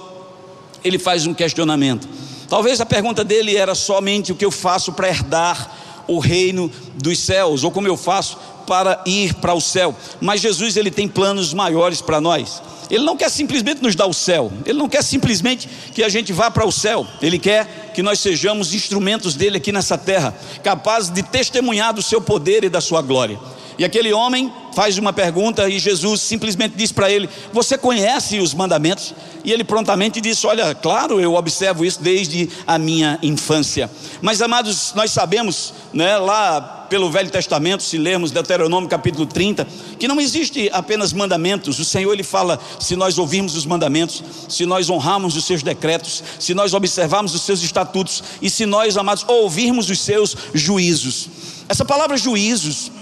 ele 0.83 0.98
faz 0.98 1.27
um 1.27 1.35
questionamento. 1.35 2.09
Talvez 2.48 2.81
a 2.81 2.87
pergunta 2.87 3.24
dele 3.24 3.57
era 3.57 3.74
somente 3.74 4.33
o 4.33 4.35
que 4.35 4.44
eu 4.44 4.50
faço 4.50 4.92
para 4.92 5.09
herdar 5.09 5.84
o 6.07 6.19
reino 6.19 6.71
dos 6.95 7.19
céus, 7.19 7.64
ou 7.64 7.71
como 7.71 7.87
eu 7.87 7.97
faço 7.97 8.38
para 8.67 9.03
ir 9.07 9.35
para 9.35 9.55
o 9.55 9.61
céu. 9.61 9.95
Mas 10.21 10.40
Jesus 10.40 10.77
ele 10.77 10.90
tem 10.90 11.09
planos 11.09 11.53
maiores 11.53 12.01
para 12.01 12.21
nós. 12.21 12.62
Ele 12.90 13.05
não 13.05 13.17
quer 13.17 13.31
simplesmente 13.31 13.83
nos 13.83 13.95
dar 13.95 14.07
o 14.07 14.12
céu, 14.12 14.53
ele 14.67 14.79
não 14.79 14.88
quer 14.88 15.03
simplesmente 15.03 15.69
que 15.95 16.03
a 16.03 16.09
gente 16.09 16.33
vá 16.33 16.51
para 16.51 16.67
o 16.67 16.73
céu, 16.73 17.07
ele 17.23 17.38
quer 17.38 17.93
que 17.95 18.03
nós 18.03 18.21
sejamos 18.21 18.75
instrumentos 18.75 19.35
dele 19.35 19.57
aqui 19.57 19.73
nessa 19.73 19.97
terra, 19.97 20.37
capazes 20.62 21.11
de 21.11 21.23
testemunhar 21.23 21.95
do 21.95 22.03
seu 22.03 22.21
poder 22.21 22.62
e 22.62 22.69
da 22.69 22.83
sua 22.83 23.01
glória. 23.01 23.38
E 23.78 23.84
aquele 23.84 24.12
homem 24.12 24.52
faz 24.74 24.98
uma 24.98 25.12
pergunta 25.12 25.68
e 25.68 25.78
Jesus 25.78 26.20
simplesmente 26.20 26.74
diz 26.76 26.92
para 26.92 27.10
ele: 27.10 27.28
Você 27.52 27.76
conhece 27.76 28.38
os 28.38 28.54
mandamentos? 28.54 29.14
E 29.44 29.52
ele 29.52 29.64
prontamente 29.64 30.20
disse: 30.20 30.46
Olha, 30.46 30.74
claro, 30.74 31.20
eu 31.20 31.34
observo 31.34 31.84
isso 31.84 32.00
desde 32.00 32.48
a 32.66 32.78
minha 32.78 33.18
infância. 33.22 33.90
Mas 34.22 34.40
amados, 34.40 34.92
nós 34.94 35.10
sabemos, 35.10 35.74
né, 35.92 36.16
lá 36.18 36.87
pelo 36.88 37.10
Velho 37.10 37.30
Testamento, 37.30 37.82
se 37.82 37.98
lermos 37.98 38.30
Deuteronômio 38.30 38.88
capítulo 38.88 39.26
30, 39.26 39.66
que 39.98 40.06
não 40.06 40.20
existe 40.20 40.70
apenas 40.72 41.12
mandamentos. 41.12 41.78
O 41.78 41.84
Senhor 41.84 42.12
ele 42.12 42.22
fala: 42.22 42.60
se 42.78 42.94
nós 42.94 43.18
ouvirmos 43.18 43.56
os 43.56 43.66
mandamentos, 43.66 44.22
se 44.48 44.64
nós 44.64 44.88
honrarmos 44.88 45.37
os 45.37 45.44
seus 45.44 45.62
decretos, 45.62 46.22
se 46.38 46.54
nós 46.54 46.74
observarmos 46.74 47.34
os 47.34 47.42
seus 47.42 47.62
estatutos 47.62 48.22
e 48.40 48.48
se 48.48 48.66
nós, 48.66 48.96
amados, 48.96 49.24
ouvirmos 49.26 49.90
os 49.90 50.00
seus 50.00 50.37
juízos. 50.52 51.28
Essa 51.68 51.84
palavra 51.84 52.16
juízos 52.16 52.92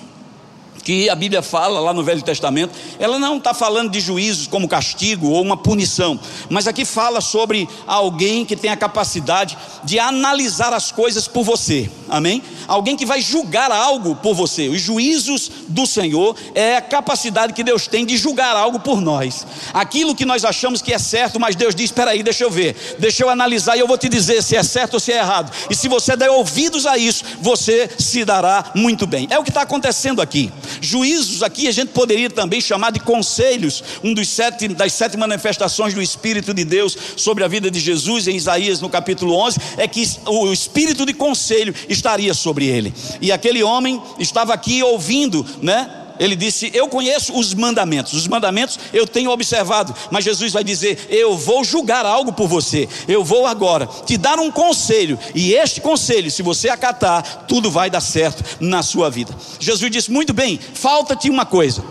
que 0.83 1.09
a 1.09 1.14
Bíblia 1.14 1.42
fala 1.42 1.81
lá 1.81 1.92
no 1.92 2.03
Velho 2.03 2.23
Testamento, 2.23 2.75
ela 2.99 3.18
não 3.18 3.37
está 3.37 3.55
falando 3.55 3.90
de 3.90 4.01
juízos 4.01 4.47
como 4.47 4.68
castigo 4.68 5.29
ou 5.29 5.42
uma 5.42 5.57
punição, 5.57 6.18
mas 6.49 6.66
aqui 6.66 6.85
fala 6.85 7.21
sobre 7.21 7.68
alguém 7.87 8.45
que 8.45 8.57
tem 8.57 8.71
a 8.71 8.77
capacidade 8.77 9.57
de 9.85 9.99
analisar 9.99 10.73
as 10.73 10.92
coisas 10.92 11.29
por 11.29 11.45
você, 11.45 11.90
amém? 12.09 12.42
Alguém 12.66 12.97
que 12.97 13.07
vai 13.07 13.21
julgar 13.21 13.71
algo 13.71 14.14
por 14.16 14.35
você. 14.35 14.68
Os 14.68 14.81
juízos 14.81 15.51
do 15.68 15.87
Senhor 15.87 16.37
é 16.55 16.77
a 16.77 16.83
capacidade 16.83 17.53
que 17.53 17.62
Deus 17.62 17.87
tem 17.87 18.05
de 18.05 18.16
julgar 18.16 18.57
algo 18.57 18.81
por 18.81 19.01
nós. 19.01 19.47
Aquilo 19.73 20.14
que 20.14 20.25
nós 20.25 20.45
achamos 20.45 20.83
que 20.83 20.92
é 20.92 20.99
certo, 20.99 21.38
mas 21.40 21.57
Deus 21.57 21.75
diz: 21.75 21.87
espera 21.87 22.12
aí, 22.12 22.23
deixa 22.23 22.45
eu 22.45 22.51
ver, 22.51 22.97
deixa 22.99 23.23
eu 23.23 23.31
analisar 23.31 23.77
e 23.77 23.81
eu 23.81 23.87
vou 23.87 23.99
te 23.99 24.09
dizer 24.09 24.42
se 24.42 24.57
é 24.57 24.62
certo 24.62 24.95
ou 24.95 25.01
se 25.01 25.12
é 25.12 25.18
errado. 25.18 25.53
E 25.71 25.75
se 25.75 25.88
você 25.88 26.16
der 26.16 26.31
ouvidos 26.31 26.87
a 26.87 26.97
isso, 26.97 27.25
você 27.40 27.90
se 27.99 28.25
dará 28.25 28.73
muito 28.75 29.07
bem. 29.07 29.27
É 29.31 29.38
o 29.38 29.42
que 29.42 29.51
está 29.51 29.62
acontecendo 29.62 30.21
aqui. 30.21 30.53
Juízos 30.80 31.42
aqui 31.42 31.68
a 31.68 31.72
gente 31.72 31.90
poderia 31.90 32.30
também 32.30 32.61
chamar 32.61 32.90
de 32.90 33.00
conselhos, 33.00 33.82
um 34.02 34.14
dos 34.14 34.28
sete 34.28 34.68
das 34.68 34.92
sete 34.92 35.16
manifestações 35.16 35.94
do 35.94 36.02
Espírito 36.02 36.54
de 36.54 36.64
Deus 36.64 36.96
sobre 37.16 37.44
a 37.44 37.48
vida 37.48 37.70
de 37.70 37.80
Jesus 37.80 38.28
em 38.28 38.37
Isaías 38.37 38.80
no 38.80 38.88
capítulo 38.88 39.35
11 39.35 39.58
é 39.76 39.88
que 39.88 40.02
o 40.26 40.52
espírito 40.52 41.04
de 41.06 41.12
conselho 41.12 41.74
estaria 41.88 42.35
sobre 42.35 42.66
ele. 42.66 42.92
E 43.20 43.32
aquele 43.32 43.62
homem 43.62 44.00
estava 44.18 44.52
aqui 44.54 44.82
ouvindo, 44.82 45.44
né? 45.61 46.02
Ele 46.22 46.37
disse: 46.37 46.70
Eu 46.72 46.87
conheço 46.87 47.37
os 47.37 47.52
mandamentos, 47.52 48.12
os 48.12 48.28
mandamentos 48.28 48.78
eu 48.92 49.08
tenho 49.08 49.32
observado, 49.32 49.92
mas 50.08 50.24
Jesus 50.24 50.52
vai 50.52 50.62
dizer: 50.62 51.08
Eu 51.11 51.37
vou 51.37 51.64
julgar 51.64 52.06
algo 52.06 52.32
por 52.32 52.46
você, 52.46 52.88
eu 53.08 53.24
vou 53.24 53.44
agora 53.44 53.88
te 54.06 54.16
dar 54.16 54.38
um 54.38 54.48
conselho, 54.48 55.18
e 55.35 55.52
este 55.52 55.80
conselho, 55.80 56.30
se 56.30 56.40
você 56.40 56.68
acatar, 56.68 57.46
tudo 57.48 57.72
vai 57.72 57.90
dar 57.90 58.00
certo 58.00 58.44
na 58.61 58.85
sua 58.85 59.11
vida. 59.11 59.37
Jesus 59.58 59.90
disse: 59.90 60.12
Muito 60.12 60.32
bem, 60.32 60.61
falta-te 60.74 61.28
uma 61.28 61.44
coisa. 61.44 61.82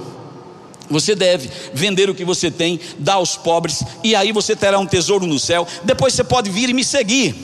Você 0.90 1.14
deve 1.14 1.50
vender 1.74 2.10
o 2.10 2.16
que 2.16 2.24
você 2.24 2.50
tem, 2.50 2.80
dar 3.00 3.16
aos 3.16 3.36
pobres, 3.36 3.84
e 4.02 4.16
aí 4.16 4.32
você 4.32 4.56
terá 4.56 4.80
um 4.80 4.88
tesouro 4.88 5.28
no 5.28 5.40
céu. 5.40 5.68
Depois 5.84 6.14
você 6.14 6.24
pode 6.24 6.50
vir 6.50 6.70
e 6.70 6.74
me 6.74 6.86
seguir. 6.86 7.36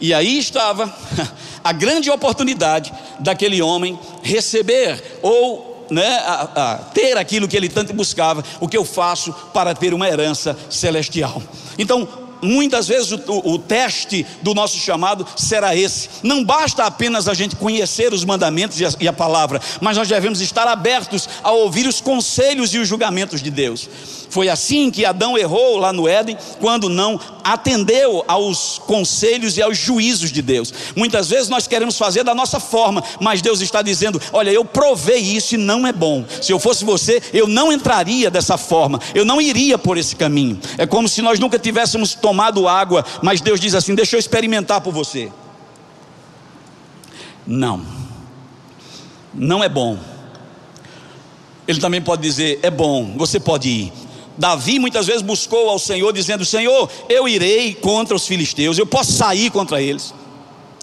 E 0.00 0.12
aí 0.12 0.38
estava 0.38 0.92
a 1.62 1.72
grande 1.72 2.10
oportunidade 2.10 2.92
daquele 3.20 3.62
homem 3.62 3.96
receber 4.22 5.20
ou 5.22 5.69
né, 5.90 6.18
a, 6.18 6.72
a 6.72 6.76
ter 6.78 7.16
aquilo 7.16 7.48
que 7.48 7.56
ele 7.56 7.68
tanto 7.68 7.92
buscava, 7.92 8.44
o 8.60 8.68
que 8.68 8.76
eu 8.76 8.84
faço 8.84 9.32
para 9.52 9.74
ter 9.74 9.92
uma 9.92 10.08
herança 10.08 10.56
celestial. 10.68 11.42
Então, 11.78 12.29
muitas 12.42 12.88
vezes 12.88 13.12
o, 13.12 13.20
o, 13.44 13.58
teste 13.58 14.26
do 14.42 14.54
nosso 14.54 14.78
chamado 14.78 15.26
será 15.36 15.76
esse. 15.76 16.08
Não 16.22 16.44
basta 16.44 16.84
apenas 16.84 17.28
a 17.28 17.34
gente 17.34 17.56
conhecer 17.56 18.12
os 18.12 18.24
mandamentos 18.24 18.80
e 18.80 18.86
a, 18.86 18.90
e 19.00 19.08
a 19.08 19.12
palavra, 19.12 19.60
mas 19.80 19.96
nós 19.96 20.08
devemos 20.08 20.40
estar 20.40 20.66
abertos 20.66 21.28
a 21.42 21.50
ouvir 21.50 21.86
os 21.86 22.00
conselhos 22.00 22.74
e 22.74 22.78
os 22.78 22.88
julgamentos 22.88 23.42
de 23.42 23.50
Deus. 23.50 23.88
Foi 24.30 24.48
assim 24.48 24.92
que 24.92 25.04
Adão 25.04 25.36
errou 25.36 25.76
lá 25.76 25.92
no 25.92 26.06
Éden, 26.06 26.38
quando 26.60 26.88
não 26.88 27.18
atendeu 27.42 28.24
aos 28.28 28.78
conselhos 28.78 29.56
e 29.56 29.62
aos 29.62 29.76
juízos 29.76 30.30
de 30.30 30.40
Deus. 30.40 30.72
Muitas 30.94 31.28
vezes 31.28 31.48
nós 31.48 31.66
queremos 31.66 31.98
fazer 31.98 32.22
da 32.22 32.34
nossa 32.34 32.60
forma, 32.60 33.02
mas 33.20 33.42
Deus 33.42 33.60
está 33.60 33.82
dizendo: 33.82 34.22
Olha, 34.32 34.50
eu 34.50 34.64
provei 34.64 35.18
isso 35.18 35.56
e 35.56 35.58
não 35.58 35.84
é 35.84 35.92
bom. 35.92 36.24
Se 36.40 36.52
eu 36.52 36.60
fosse 36.60 36.84
você, 36.84 37.20
eu 37.32 37.48
não 37.48 37.72
entraria 37.72 38.30
dessa 38.30 38.56
forma, 38.56 39.00
eu 39.16 39.24
não 39.24 39.40
iria 39.40 39.76
por 39.76 39.98
esse 39.98 40.14
caminho. 40.14 40.60
É 40.78 40.86
como 40.86 41.08
se 41.08 41.22
nós 41.22 41.40
nunca 41.40 41.58
tivéssemos 41.58 42.14
tomado 42.14 42.29
água, 42.68 43.04
mas 43.22 43.40
Deus 43.40 43.60
diz 43.60 43.74
assim: 43.74 43.94
Deixa 43.94 44.16
eu 44.16 44.20
experimentar 44.20 44.80
por 44.80 44.92
você. 44.92 45.30
Não, 47.46 47.84
não 49.34 49.62
é 49.62 49.68
bom. 49.68 49.98
Ele 51.66 51.80
também 51.80 52.02
pode 52.02 52.22
dizer: 52.22 52.60
É 52.62 52.70
bom, 52.70 53.14
você 53.16 53.38
pode 53.38 53.68
ir. 53.68 53.92
Davi 54.36 54.78
muitas 54.78 55.06
vezes 55.06 55.22
buscou 55.22 55.68
ao 55.68 55.78
Senhor, 55.78 56.12
dizendo: 56.12 56.44
Senhor, 56.44 56.90
eu 57.08 57.28
irei 57.28 57.74
contra 57.74 58.16
os 58.16 58.26
filisteus, 58.26 58.78
eu 58.78 58.86
posso 58.86 59.12
sair 59.12 59.50
contra 59.50 59.82
eles. 59.82 60.14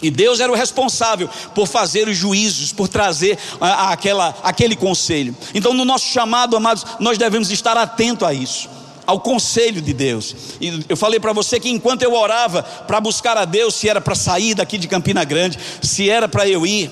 E 0.01 0.11
Deus 0.11 0.39
era 0.39 0.51
o 0.51 0.55
responsável 0.55 1.27
por 1.55 1.67
fazer 1.67 2.07
os 2.07 2.15
juízos, 2.15 2.71
por 2.71 2.87
trazer 2.87 3.37
aquela, 3.59 4.35
aquele 4.43 4.75
conselho. 4.75 5.35
Então, 5.55 5.73
no 5.73 5.83
nosso 5.83 6.05
chamado, 6.05 6.55
amados, 6.55 6.85
nós 6.99 7.17
devemos 7.17 7.49
estar 7.49 7.75
atentos 7.75 8.27
a 8.27 8.33
isso, 8.33 8.69
ao 9.07 9.21
conselho 9.21 9.81
de 9.81 9.93
Deus. 9.93 10.35
E 10.59 10.83
eu 10.89 10.97
falei 10.97 11.17
para 11.19 11.31
você 11.31 11.59
que 11.59 11.69
enquanto 11.69 12.03
eu 12.03 12.13
orava 12.13 12.61
para 12.61 12.99
buscar 12.99 13.37
a 13.37 13.45
Deus, 13.45 13.73
se 13.73 13.87
era 13.87 14.01
para 14.01 14.13
sair 14.13 14.53
daqui 14.53 14.77
de 14.77 14.87
Campina 14.87 15.23
Grande, 15.23 15.57
se 15.81 16.09
era 16.09 16.27
para 16.27 16.47
eu 16.47 16.67
ir 16.67 16.91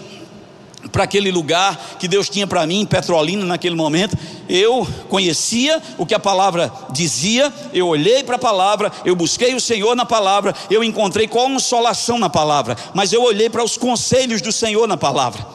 para 0.91 1.03
aquele 1.03 1.31
lugar 1.31 1.97
que 1.99 2.07
Deus 2.07 2.29
tinha 2.29 2.47
para 2.47 2.65
mim, 2.65 2.81
em 2.81 2.85
Petrolina, 2.85 3.43
naquele 3.43 3.75
momento, 3.75 4.17
eu 4.47 4.87
conhecia 5.09 5.81
o 5.97 6.05
que 6.05 6.13
a 6.13 6.19
palavra 6.19 6.71
dizia, 6.91 7.51
eu 7.73 7.87
olhei 7.87 8.23
para 8.23 8.35
a 8.35 8.39
palavra, 8.39 8.91
eu 9.03 9.15
busquei 9.15 9.53
o 9.53 9.59
Senhor 9.59 9.95
na 9.95 10.05
palavra, 10.05 10.55
eu 10.69 10.83
encontrei 10.83 11.27
consolação 11.27 12.17
na 12.17 12.29
palavra, 12.29 12.77
mas 12.93 13.11
eu 13.11 13.23
olhei 13.23 13.49
para 13.49 13.63
os 13.63 13.77
conselhos 13.77 14.41
do 14.41 14.51
Senhor 14.51 14.87
na 14.87 14.95
palavra. 14.95 15.45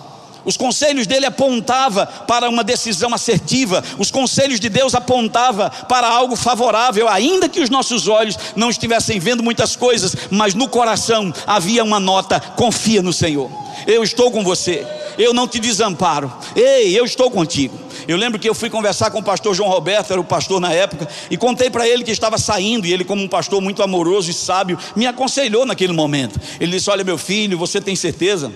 Os 0.45 0.57
conselhos 0.57 1.07
dele 1.07 1.27
apontava 1.27 2.07
para 2.07 2.49
uma 2.49 2.65
decisão 2.65 3.13
assertiva, 3.15 3.83
os 3.99 4.11
conselhos 4.11 4.61
de 4.61 4.69
Deus 4.69 4.95
apontava 4.95 5.71
para 5.89 6.09
algo 6.09 6.37
favorável, 6.37 7.09
ainda 7.09 7.49
que 7.49 7.61
os 7.61 7.71
nossos 7.71 8.09
olhos 8.09 8.37
não 8.57 8.71
estivessem 8.71 9.19
vendo 9.19 9.43
muitas 9.43 9.77
coisas, 9.77 10.17
mas 10.31 10.55
no 10.55 10.69
coração 10.69 11.33
havia 11.47 11.85
uma 11.85 12.01
nota: 12.01 12.41
confia 12.41 13.03
no 13.03 13.13
Senhor. 13.13 13.51
Eu 13.87 14.03
estou 14.03 14.31
com 14.31 14.43
você. 14.45 14.87
Eu 15.19 15.35
não 15.35 15.47
te 15.47 15.59
desamparo. 15.59 16.33
Ei, 16.55 16.99
eu 16.99 17.05
estou 17.05 17.31
contigo. 17.31 17.79
Eu 18.09 18.17
lembro 18.17 18.39
que 18.39 18.49
eu 18.49 18.55
fui 18.55 18.71
conversar 18.71 19.11
com 19.11 19.19
o 19.19 19.23
pastor 19.23 19.55
João 19.55 19.69
Roberto, 19.69 20.11
era 20.13 20.21
o 20.21 20.25
pastor 20.25 20.61
na 20.61 20.73
época, 20.73 21.09
e 21.31 21.37
contei 21.37 21.71
para 21.71 21.87
ele 21.87 22.03
que 22.03 22.11
estava 22.11 22.39
saindo, 22.39 22.87
e 22.87 22.93
ele, 22.93 23.05
como 23.05 23.23
um 23.23 23.29
pastor 23.29 23.61
muito 23.61 23.83
amoroso 23.83 24.31
e 24.31 24.35
sábio, 24.35 24.79
me 24.97 25.07
aconselhou 25.07 25.67
naquele 25.67 25.93
momento. 25.93 26.41
Ele 26.59 26.73
disse: 26.73 26.91
Olha, 26.91 27.05
meu 27.05 27.19
filho, 27.19 27.59
você 27.59 27.81
tem 27.81 27.95
certeza? 27.95 28.53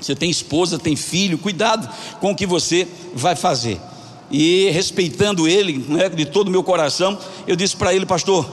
Você 0.00 0.14
tem 0.14 0.30
esposa, 0.30 0.78
tem 0.78 0.96
filho, 0.96 1.38
cuidado 1.38 1.88
com 2.20 2.32
o 2.32 2.36
que 2.36 2.46
você 2.46 2.88
vai 3.14 3.36
fazer. 3.36 3.80
E 4.30 4.70
respeitando 4.70 5.48
ele, 5.48 5.84
né, 5.88 6.08
de 6.08 6.24
todo 6.24 6.48
o 6.48 6.50
meu 6.50 6.62
coração, 6.62 7.18
eu 7.46 7.56
disse 7.56 7.76
para 7.76 7.92
ele, 7.92 8.06
pastor, 8.06 8.48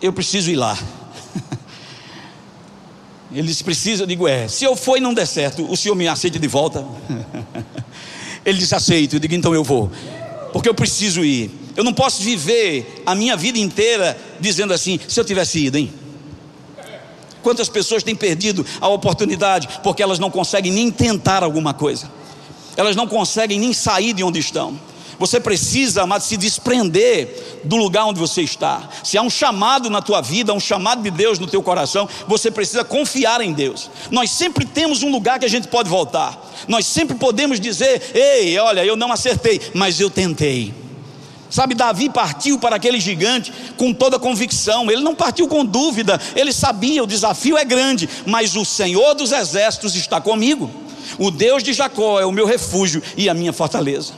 eu 0.00 0.12
preciso 0.12 0.50
ir 0.50 0.56
lá. 0.56 0.78
Ele 3.32 3.48
disse: 3.48 3.64
precisa, 3.64 4.04
eu 4.04 4.06
digo, 4.06 4.28
é. 4.28 4.48
Se 4.48 4.64
eu 4.64 4.76
for 4.76 4.96
e 4.96 5.00
não 5.00 5.12
der 5.12 5.26
certo, 5.26 5.70
o 5.70 5.76
senhor 5.76 5.94
me 5.94 6.06
aceita 6.06 6.38
de 6.38 6.48
volta? 6.48 6.86
Ele 8.44 8.58
disse: 8.58 8.74
aceito. 8.74 9.16
Eu 9.16 9.20
digo, 9.20 9.34
então 9.34 9.54
eu 9.54 9.64
vou, 9.64 9.90
porque 10.52 10.68
eu 10.68 10.74
preciso 10.74 11.24
ir. 11.24 11.50
Eu 11.76 11.84
não 11.84 11.92
posso 11.92 12.22
viver 12.22 13.02
a 13.04 13.14
minha 13.14 13.36
vida 13.36 13.58
inteira 13.58 14.16
dizendo 14.40 14.72
assim: 14.72 14.98
se 15.06 15.18
eu 15.18 15.24
tivesse 15.24 15.66
ido, 15.66 15.76
hein? 15.76 15.92
Quantas 17.46 17.68
pessoas 17.68 18.02
têm 18.02 18.16
perdido 18.16 18.66
a 18.80 18.88
oportunidade 18.88 19.68
porque 19.80 20.02
elas 20.02 20.18
não 20.18 20.32
conseguem 20.32 20.72
nem 20.72 20.90
tentar 20.90 21.44
alguma 21.44 21.72
coisa, 21.72 22.10
elas 22.76 22.96
não 22.96 23.06
conseguem 23.06 23.60
nem 23.60 23.72
sair 23.72 24.12
de 24.12 24.24
onde 24.24 24.40
estão. 24.40 24.76
Você 25.16 25.38
precisa, 25.38 26.02
amado, 26.02 26.22
se 26.22 26.36
desprender 26.36 27.60
do 27.62 27.76
lugar 27.76 28.04
onde 28.04 28.18
você 28.18 28.42
está. 28.42 28.88
Se 29.04 29.16
há 29.16 29.22
um 29.22 29.30
chamado 29.30 29.88
na 29.88 30.02
tua 30.02 30.20
vida, 30.20 30.52
um 30.52 30.58
chamado 30.58 31.04
de 31.04 31.10
Deus 31.12 31.38
no 31.38 31.46
teu 31.46 31.62
coração, 31.62 32.08
você 32.26 32.50
precisa 32.50 32.82
confiar 32.82 33.40
em 33.40 33.52
Deus. 33.52 33.88
Nós 34.10 34.32
sempre 34.32 34.64
temos 34.64 35.04
um 35.04 35.12
lugar 35.12 35.38
que 35.38 35.44
a 35.44 35.48
gente 35.48 35.68
pode 35.68 35.88
voltar. 35.88 36.52
Nós 36.66 36.84
sempre 36.84 37.14
podemos 37.14 37.60
dizer: 37.60 38.10
"Ei, 38.12 38.58
olha, 38.58 38.84
eu 38.84 38.96
não 38.96 39.12
acertei, 39.12 39.60
mas 39.72 40.00
eu 40.00 40.10
tentei". 40.10 40.74
Sabe, 41.48 41.74
Davi 41.74 42.08
partiu 42.08 42.58
para 42.58 42.76
aquele 42.76 42.98
gigante 42.98 43.52
com 43.76 43.92
toda 43.92 44.18
convicção, 44.18 44.90
ele 44.90 45.02
não 45.02 45.14
partiu 45.14 45.46
com 45.46 45.64
dúvida, 45.64 46.20
ele 46.34 46.52
sabia 46.52 47.02
o 47.02 47.06
desafio 47.06 47.56
é 47.56 47.64
grande, 47.64 48.08
mas 48.26 48.56
o 48.56 48.64
Senhor 48.64 49.14
dos 49.14 49.32
exércitos 49.32 49.94
está 49.94 50.20
comigo. 50.20 50.70
O 51.18 51.30
Deus 51.30 51.62
de 51.62 51.72
Jacó 51.72 52.20
é 52.20 52.26
o 52.26 52.32
meu 52.32 52.46
refúgio 52.46 53.02
e 53.16 53.28
a 53.28 53.34
minha 53.34 53.52
fortaleza. 53.52 54.12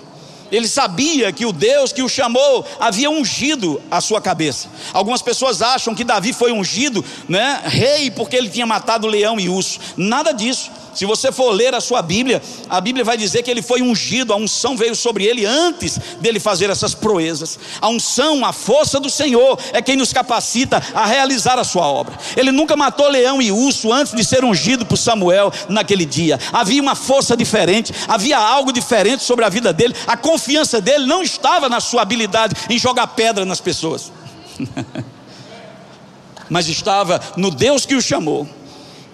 Ele 0.50 0.66
sabia 0.66 1.30
que 1.30 1.44
o 1.44 1.52
Deus 1.52 1.92
que 1.92 2.02
o 2.02 2.08
chamou 2.08 2.64
havia 2.80 3.10
ungido 3.10 3.80
a 3.90 4.00
sua 4.00 4.20
cabeça. 4.20 4.68
Algumas 4.92 5.20
pessoas 5.20 5.60
acham 5.60 5.94
que 5.94 6.04
Davi 6.04 6.32
foi 6.32 6.52
ungido, 6.52 7.04
né, 7.28 7.60
rei, 7.64 8.10
porque 8.10 8.34
ele 8.34 8.48
tinha 8.48 8.66
matado 8.66 9.06
leão 9.06 9.38
e 9.38 9.48
urso. 9.48 9.78
Nada 9.96 10.32
disso. 10.32 10.70
Se 10.98 11.06
você 11.06 11.30
for 11.30 11.52
ler 11.52 11.76
a 11.76 11.80
sua 11.80 12.02
Bíblia, 12.02 12.42
a 12.68 12.80
Bíblia 12.80 13.04
vai 13.04 13.16
dizer 13.16 13.44
que 13.44 13.50
ele 13.52 13.62
foi 13.62 13.80
ungido, 13.80 14.32
a 14.32 14.36
unção 14.36 14.76
veio 14.76 14.96
sobre 14.96 15.24
ele 15.24 15.46
antes 15.46 15.96
dele 16.20 16.40
fazer 16.40 16.70
essas 16.70 16.92
proezas. 16.92 17.56
A 17.80 17.88
unção, 17.88 18.44
a 18.44 18.52
força 18.52 18.98
do 18.98 19.08
Senhor 19.08 19.56
é 19.72 19.80
quem 19.80 19.94
nos 19.94 20.12
capacita 20.12 20.82
a 20.92 21.06
realizar 21.06 21.56
a 21.56 21.62
sua 21.62 21.86
obra. 21.86 22.18
Ele 22.36 22.50
nunca 22.50 22.74
matou 22.74 23.06
leão 23.08 23.40
e 23.40 23.52
urso 23.52 23.92
antes 23.92 24.12
de 24.12 24.24
ser 24.24 24.42
ungido 24.42 24.84
por 24.84 24.96
Samuel 24.96 25.52
naquele 25.68 26.04
dia. 26.04 26.36
Havia 26.52 26.82
uma 26.82 26.96
força 26.96 27.36
diferente, 27.36 27.94
havia 28.08 28.36
algo 28.36 28.72
diferente 28.72 29.22
sobre 29.22 29.44
a 29.44 29.48
vida 29.48 29.72
dele. 29.72 29.94
A 30.04 30.16
confiança 30.16 30.80
dele 30.80 31.06
não 31.06 31.22
estava 31.22 31.68
na 31.68 31.78
sua 31.78 32.02
habilidade 32.02 32.56
em 32.68 32.76
jogar 32.76 33.06
pedra 33.06 33.44
nas 33.44 33.60
pessoas. 33.60 34.10
Mas 36.50 36.66
estava 36.66 37.20
no 37.36 37.52
Deus 37.52 37.86
que 37.86 37.94
o 37.94 38.02
chamou, 38.02 38.48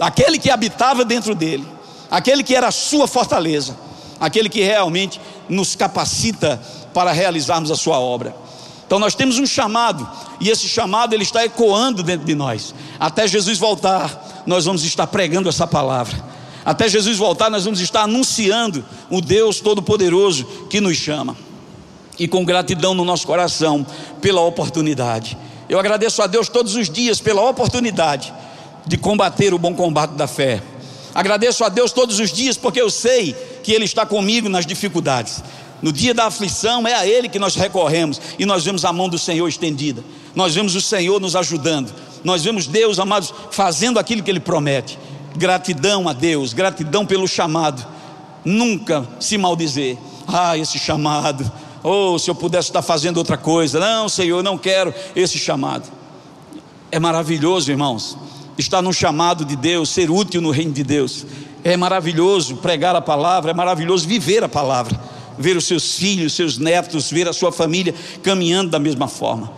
aquele 0.00 0.38
que 0.38 0.50
habitava 0.50 1.04
dentro 1.04 1.34
dele 1.34 1.73
aquele 2.14 2.44
que 2.44 2.54
era 2.54 2.68
a 2.68 2.70
sua 2.70 3.08
fortaleza, 3.08 3.76
aquele 4.20 4.48
que 4.48 4.62
realmente 4.62 5.20
nos 5.48 5.74
capacita 5.74 6.62
para 6.92 7.10
realizarmos 7.10 7.72
a 7.72 7.76
sua 7.76 7.98
obra. 7.98 8.32
Então 8.86 9.00
nós 9.00 9.16
temos 9.16 9.36
um 9.36 9.46
chamado, 9.46 10.08
e 10.40 10.48
esse 10.48 10.68
chamado 10.68 11.12
ele 11.12 11.24
está 11.24 11.44
ecoando 11.44 12.04
dentro 12.04 12.24
de 12.24 12.34
nós. 12.36 12.72
Até 13.00 13.26
Jesus 13.26 13.58
voltar, 13.58 14.44
nós 14.46 14.64
vamos 14.64 14.84
estar 14.84 15.08
pregando 15.08 15.48
essa 15.48 15.66
palavra. 15.66 16.24
Até 16.64 16.88
Jesus 16.88 17.18
voltar, 17.18 17.50
nós 17.50 17.64
vamos 17.64 17.80
estar 17.80 18.02
anunciando 18.02 18.84
o 19.10 19.20
Deus 19.20 19.60
Todo-Poderoso 19.60 20.44
que 20.70 20.80
nos 20.80 20.96
chama. 20.96 21.36
E 22.16 22.28
com 22.28 22.44
gratidão 22.44 22.94
no 22.94 23.04
nosso 23.04 23.26
coração 23.26 23.84
pela 24.22 24.40
oportunidade. 24.40 25.36
Eu 25.68 25.80
agradeço 25.80 26.22
a 26.22 26.28
Deus 26.28 26.48
todos 26.48 26.76
os 26.76 26.88
dias 26.88 27.20
pela 27.20 27.42
oportunidade 27.42 28.32
de 28.86 28.96
combater 28.96 29.52
o 29.52 29.58
bom 29.58 29.74
combate 29.74 30.12
da 30.12 30.28
fé 30.28 30.62
Agradeço 31.14 31.62
a 31.62 31.68
Deus 31.68 31.92
todos 31.92 32.18
os 32.18 32.32
dias, 32.32 32.56
porque 32.56 32.80
eu 32.80 32.90
sei 32.90 33.34
que 33.62 33.72
Ele 33.72 33.84
está 33.84 34.04
comigo 34.04 34.48
nas 34.48 34.66
dificuldades. 34.66 35.44
No 35.80 35.92
dia 35.92 36.12
da 36.12 36.26
aflição, 36.26 36.86
é 36.88 36.94
a 36.94 37.06
Ele 37.06 37.28
que 37.28 37.38
nós 37.38 37.54
recorremos 37.54 38.20
e 38.38 38.44
nós 38.44 38.64
vemos 38.64 38.84
a 38.84 38.92
mão 38.92 39.08
do 39.08 39.18
Senhor 39.18 39.46
estendida. 39.46 40.02
Nós 40.34 40.54
vemos 40.54 40.74
o 40.74 40.80
Senhor 40.80 41.20
nos 41.20 41.36
ajudando. 41.36 41.92
Nós 42.24 42.42
vemos 42.42 42.66
Deus, 42.66 42.98
amados, 42.98 43.32
fazendo 43.52 43.98
aquilo 43.98 44.22
que 44.22 44.30
Ele 44.30 44.40
promete. 44.40 44.98
Gratidão 45.36 46.08
a 46.08 46.12
Deus, 46.12 46.52
gratidão 46.52 47.06
pelo 47.06 47.28
chamado. 47.28 47.86
Nunca 48.44 49.06
se 49.20 49.38
maldizer. 49.38 49.96
Ah, 50.26 50.58
esse 50.58 50.78
chamado. 50.78 51.50
Oh, 51.82 52.18
se 52.18 52.28
eu 52.28 52.34
pudesse 52.34 52.70
estar 52.70 52.82
fazendo 52.82 53.18
outra 53.18 53.36
coisa. 53.36 53.78
Não, 53.78 54.08
Senhor, 54.08 54.42
não 54.42 54.58
quero 54.58 54.92
esse 55.14 55.38
chamado. 55.38 55.86
É 56.90 56.98
maravilhoso, 56.98 57.70
irmãos 57.70 58.16
estar 58.58 58.82
no 58.82 58.92
chamado 58.92 59.44
de 59.44 59.56
Deus, 59.56 59.90
ser 59.90 60.10
útil 60.10 60.40
no 60.40 60.50
reino 60.50 60.72
de 60.72 60.82
Deus. 60.82 61.26
É 61.62 61.76
maravilhoso 61.76 62.56
pregar 62.56 62.94
a 62.94 63.00
palavra, 63.00 63.50
é 63.50 63.54
maravilhoso 63.54 64.06
viver 64.06 64.44
a 64.44 64.48
palavra, 64.48 64.98
ver 65.38 65.56
os 65.56 65.64
seus 65.64 65.94
filhos, 65.94 66.34
seus 66.34 66.58
netos, 66.58 67.10
ver 67.10 67.28
a 67.28 67.32
sua 67.32 67.50
família 67.50 67.94
caminhando 68.22 68.70
da 68.70 68.78
mesma 68.78 69.08
forma. 69.08 69.50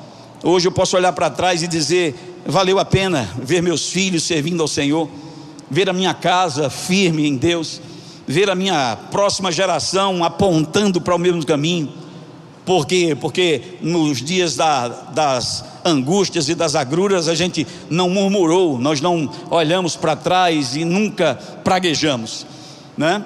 Hoje 0.42 0.68
eu 0.68 0.72
posso 0.72 0.96
olhar 0.96 1.12
para 1.12 1.30
trás 1.30 1.62
e 1.62 1.68
dizer: 1.68 2.14
valeu 2.46 2.78
a 2.78 2.84
pena 2.84 3.28
ver 3.42 3.62
meus 3.62 3.90
filhos 3.90 4.22
servindo 4.22 4.62
ao 4.62 4.68
Senhor, 4.68 5.08
ver 5.70 5.88
a 5.88 5.92
minha 5.92 6.14
casa 6.14 6.70
firme 6.70 7.26
em 7.26 7.36
Deus, 7.36 7.80
ver 8.26 8.48
a 8.48 8.54
minha 8.54 8.96
próxima 9.10 9.50
geração 9.50 10.22
apontando 10.22 11.00
para 11.00 11.14
o 11.14 11.18
mesmo 11.18 11.44
caminho. 11.44 11.92
Por 12.64 12.86
quê? 12.86 13.16
Porque 13.20 13.78
nos 13.80 14.20
dias 14.20 14.56
da, 14.56 14.88
das 14.88 15.64
angústias 15.86 16.48
e 16.48 16.54
das 16.54 16.74
agruras, 16.74 17.28
a 17.28 17.34
gente 17.34 17.66
não 17.88 18.10
murmurou, 18.10 18.78
nós 18.78 19.00
não 19.00 19.30
olhamos 19.50 19.96
para 19.96 20.16
trás 20.16 20.76
e 20.76 20.84
nunca 20.84 21.34
praguejamos, 21.62 22.46
né? 22.96 23.24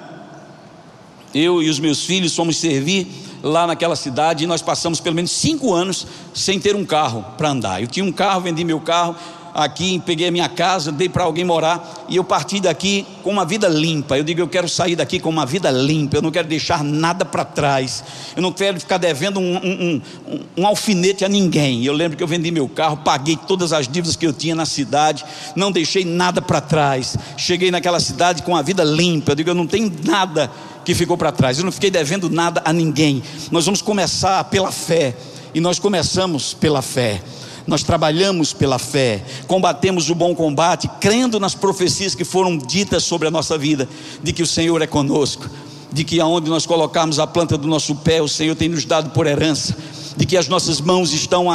Eu 1.33 1.61
e 1.61 1.69
os 1.69 1.79
meus 1.79 2.05
filhos 2.05 2.35
fomos 2.35 2.57
servir 2.57 3.07
lá 3.41 3.65
naquela 3.65 3.95
cidade 3.95 4.43
e 4.43 4.47
nós 4.47 4.61
passamos 4.61 4.99
pelo 4.99 5.15
menos 5.15 5.31
cinco 5.31 5.73
anos 5.73 6.05
sem 6.33 6.59
ter 6.59 6.75
um 6.75 6.85
carro 6.85 7.25
para 7.37 7.49
andar. 7.49 7.81
Eu 7.81 7.87
tinha 7.87 8.05
um 8.05 8.11
carro, 8.11 8.41
vendi 8.41 8.63
meu 8.63 8.79
carro 8.79 9.15
aqui, 9.53 10.01
peguei 10.05 10.27
a 10.27 10.31
minha 10.31 10.49
casa, 10.49 10.91
dei 10.91 11.09
para 11.09 11.23
alguém 11.23 11.43
morar 11.43 12.05
e 12.07 12.15
eu 12.15 12.23
parti 12.23 12.59
daqui 12.59 13.05
com 13.23 13.29
uma 13.29 13.45
vida 13.45 13.67
limpa. 13.67 14.17
Eu 14.17 14.23
digo, 14.23 14.41
eu 14.41 14.47
quero 14.47 14.67
sair 14.67 14.95
daqui 14.95 15.19
com 15.19 15.29
uma 15.29 15.45
vida 15.45 15.69
limpa, 15.71 16.17
eu 16.17 16.21
não 16.21 16.31
quero 16.31 16.47
deixar 16.47 16.83
nada 16.83 17.25
para 17.25 17.43
trás, 17.43 18.03
eu 18.35 18.41
não 18.41 18.51
quero 18.51 18.79
ficar 18.79 18.97
devendo 18.97 19.39
um, 19.39 19.55
um, 19.55 20.01
um, 20.27 20.39
um, 20.57 20.67
alfinete 20.67 21.25
a 21.25 21.29
ninguém. 21.29 21.85
Eu 21.85 21.93
lembro 21.93 22.17
que 22.17 22.23
eu 22.23 22.27
vendi 22.27 22.51
meu 22.51 22.67
carro, 22.67 22.97
paguei 22.97 23.37
todas 23.47 23.73
as 23.73 23.87
dívidas 23.87 24.15
que 24.15 24.25
eu 24.25 24.33
tinha 24.33 24.55
na 24.55 24.65
cidade, 24.65 25.25
não 25.55 25.71
deixei 25.71 26.05
nada 26.05 26.41
para 26.41 26.61
trás. 26.61 27.17
Cheguei 27.37 27.71
naquela 27.71 27.99
cidade 27.99 28.43
com 28.43 28.51
uma 28.51 28.63
vida 28.63 28.83
limpa. 28.83 29.31
Eu 29.31 29.35
digo, 29.35 29.49
eu 29.49 29.55
não 29.55 29.67
tenho 29.67 29.91
nada 30.03 30.51
que 30.83 30.95
ficou 30.95 31.17
para 31.17 31.31
trás, 31.31 31.59
eu 31.59 31.65
não 31.65 31.71
fiquei 31.71 31.91
devendo 31.91 32.29
nada 32.29 32.61
a 32.65 32.73
ninguém. 32.73 33.21
Nós 33.51 33.65
vamos 33.65 33.81
começar 33.81 34.43
pela 34.45 34.71
fé, 34.71 35.15
e 35.53 35.59
nós 35.59 35.79
começamos 35.79 36.53
pela 36.53 36.81
fé. 36.81 37.21
Nós 37.67 37.83
trabalhamos 37.83 38.53
pela 38.53 38.79
fé, 38.79 39.23
combatemos 39.47 40.09
o 40.09 40.15
bom 40.15 40.33
combate, 40.33 40.89
crendo 40.99 41.39
nas 41.39 41.55
profecias 41.55 42.15
que 42.15 42.23
foram 42.23 42.57
ditas 42.57 43.03
sobre 43.03 43.27
a 43.27 43.31
nossa 43.31 43.57
vida, 43.57 43.87
de 44.23 44.33
que 44.33 44.43
o 44.43 44.47
Senhor 44.47 44.81
é 44.81 44.87
conosco, 44.87 45.49
de 45.91 46.03
que 46.03 46.19
aonde 46.19 46.49
nós 46.49 46.65
colocarmos 46.65 47.19
a 47.19 47.27
planta 47.27 47.57
do 47.57 47.67
nosso 47.67 47.95
pé, 47.95 48.21
o 48.21 48.27
Senhor 48.27 48.55
tem 48.55 48.69
nos 48.69 48.85
dado 48.85 49.11
por 49.11 49.27
herança 49.27 49.75
de 50.15 50.25
que 50.25 50.37
as 50.37 50.47
nossas 50.47 50.81
mãos 50.81 51.13
estão 51.13 51.47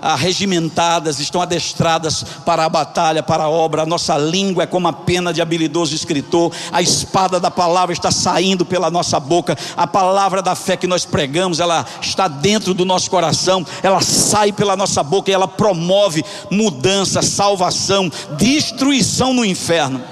arregimentadas, 0.00 1.18
estão 1.20 1.40
adestradas 1.40 2.24
para 2.44 2.64
a 2.64 2.68
batalha, 2.68 3.22
para 3.22 3.44
a 3.44 3.48
obra. 3.48 3.82
A 3.82 3.86
nossa 3.86 4.16
língua 4.16 4.64
é 4.64 4.66
como 4.66 4.88
a 4.88 4.92
pena 4.92 5.32
de 5.32 5.40
habilidoso 5.40 5.94
escritor, 5.94 6.52
a 6.70 6.82
espada 6.82 7.38
da 7.38 7.50
palavra 7.50 7.92
está 7.92 8.10
saindo 8.10 8.64
pela 8.64 8.90
nossa 8.90 9.18
boca, 9.18 9.56
a 9.76 9.86
palavra 9.86 10.42
da 10.42 10.54
fé 10.54 10.76
que 10.76 10.86
nós 10.86 11.04
pregamos, 11.04 11.60
ela 11.60 11.84
está 12.00 12.28
dentro 12.28 12.74
do 12.74 12.84
nosso 12.84 13.10
coração, 13.10 13.64
ela 13.82 14.00
sai 14.00 14.52
pela 14.52 14.76
nossa 14.76 15.02
boca 15.02 15.30
e 15.30 15.34
ela 15.34 15.48
promove 15.48 16.24
mudança, 16.50 17.22
salvação, 17.22 18.10
destruição 18.36 19.32
no 19.32 19.44
inferno. 19.44 20.02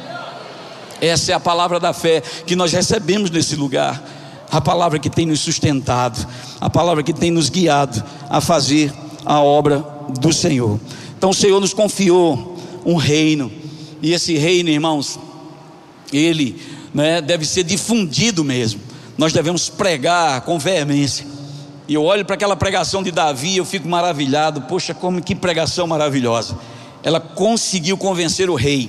Essa 1.01 1.33
é 1.33 1.35
a 1.35 1.41
palavra 1.41 1.81
da 1.81 1.93
fé 1.93 2.21
que 2.21 2.55
nós 2.55 2.73
recebemos 2.73 3.31
nesse 3.31 3.57
lugar 3.57 4.03
a 4.51 4.61
palavra 4.61 4.99
que 4.99 5.09
tem 5.09 5.27
nos 5.27 5.41
sustentado, 5.41 6.27
a 6.61 6.69
palavra 6.69 7.03
que 7.03 7.13
tem 7.13 7.31
nos 7.31 7.49
guiado 7.49 8.03
a 8.29 8.41
fazer 8.41 8.93
a 9.25 9.41
obra 9.41 9.85
do 10.19 10.33
Senhor. 10.33 10.81
Então 11.17 11.31
o 11.31 11.35
Senhor 11.35 11.61
nos 11.61 11.73
confiou 11.73 12.59
um 12.85 12.97
reino, 12.97 13.53
e 14.03 14.13
esse 14.13 14.37
reino, 14.37 14.71
irmãos, 14.71 15.19
ele 16.13 16.61
né, 16.95 17.21
deve 17.21 17.45
ser 17.45 17.65
difundido 17.65 18.43
mesmo. 18.43 18.81
nós 19.17 19.33
devemos 19.33 19.69
pregar 19.69 20.41
com 20.43 20.59
veemência. 20.59 21.27
E 21.87 21.95
eu 21.95 22.05
olho 22.05 22.25
para 22.25 22.35
aquela 22.35 22.57
pregação 22.57 23.03
de 23.03 23.11
Davi, 23.11 23.57
eu 23.57 23.65
fico 23.65 23.87
maravilhado. 23.87 24.63
Poxa, 24.63 24.95
como 24.95 25.21
que 25.21 25.35
pregação 25.35 25.87
maravilhosa! 25.87 26.57
Ela 27.03 27.21
conseguiu 27.21 27.99
convencer 27.99 28.49
o 28.49 28.55
rei. 28.55 28.89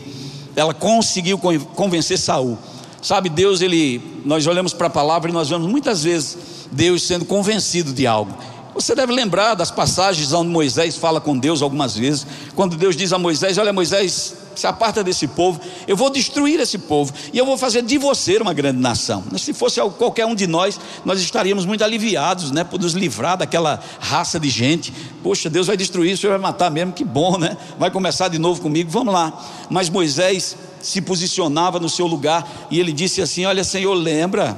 Ela 0.56 0.74
conseguiu 0.74 1.38
convencer 1.38 2.18
Saul. 2.18 2.58
Sabe, 3.02 3.30
Deus, 3.30 3.62
ele, 3.62 4.22
nós 4.24 4.46
olhamos 4.46 4.74
para 4.74 4.88
a 4.88 4.90
palavra 4.90 5.30
e 5.30 5.34
nós 5.34 5.50
vemos 5.50 5.68
muitas 5.68 6.04
vezes 6.04 6.38
Deus 6.72 7.02
sendo 7.02 7.26
convencido 7.26 7.92
de 7.94 8.06
algo. 8.06 8.32
Você 8.74 8.96
deve 8.96 9.12
lembrar 9.12 9.56
das 9.56 9.70
passagens 9.70 10.32
onde 10.32 10.50
Moisés 10.50 10.96
fala 10.96 11.20
com 11.20 11.38
Deus 11.38 11.62
algumas 11.62 11.96
vezes, 11.96 12.26
quando 12.56 12.78
Deus 12.78 12.96
diz 12.96 13.12
a 13.12 13.18
Moisés: 13.18 13.58
Olha, 13.58 13.74
Moisés, 13.74 14.36
se 14.56 14.66
aparta 14.66 15.04
desse 15.04 15.28
povo, 15.28 15.60
eu 15.88 15.98
vou 15.98 16.10
destruir 16.10 16.60
esse 16.60 16.78
povo 16.78 17.12
e 17.34 17.38
eu 17.38 17.46
vou 17.46 17.58
fazer 17.58 17.82
de 17.82 17.98
você 17.98 18.38
uma 18.38 18.54
grande 18.54 18.80
nação. 18.80 19.24
Se 19.38 19.52
fosse 19.52 19.82
qualquer 19.98 20.26
um 20.26 20.36
de 20.36 20.48
nós, 20.48 20.80
nós 21.04 21.20
estaríamos 21.20 21.66
muito 21.66 21.84
aliviados, 21.84 22.52
né, 22.52 22.64
por 22.64 22.80
nos 22.80 22.94
livrar 22.94 23.38
daquela 23.38 23.82
raça 24.00 24.40
de 24.40 24.50
gente. 24.50 24.94
Poxa, 25.22 25.50
Deus 25.50 25.68
vai 25.68 25.76
destruir, 25.76 26.14
o 26.14 26.18
Senhor 26.18 26.34
vai 26.34 26.42
matar 26.42 26.72
mesmo, 26.72 26.94
que 26.94 27.04
bom, 27.04 27.38
né? 27.38 27.58
Vai 27.78 27.92
começar 27.92 28.30
de 28.30 28.40
novo 28.40 28.62
comigo, 28.62 28.90
vamos 28.90 29.14
lá. 29.14 29.34
Mas 29.70 29.90
Moisés 29.90 30.56
se 30.82 31.02
posicionava 31.02 31.80
no 31.80 31.90
seu 31.90 32.08
lugar 32.08 32.68
e 32.70 32.80
ele 32.80 32.92
disse 32.92 33.22
assim: 33.22 33.46
Olha, 33.46 33.64
Senhor, 33.64 33.94
lembra? 33.94 34.58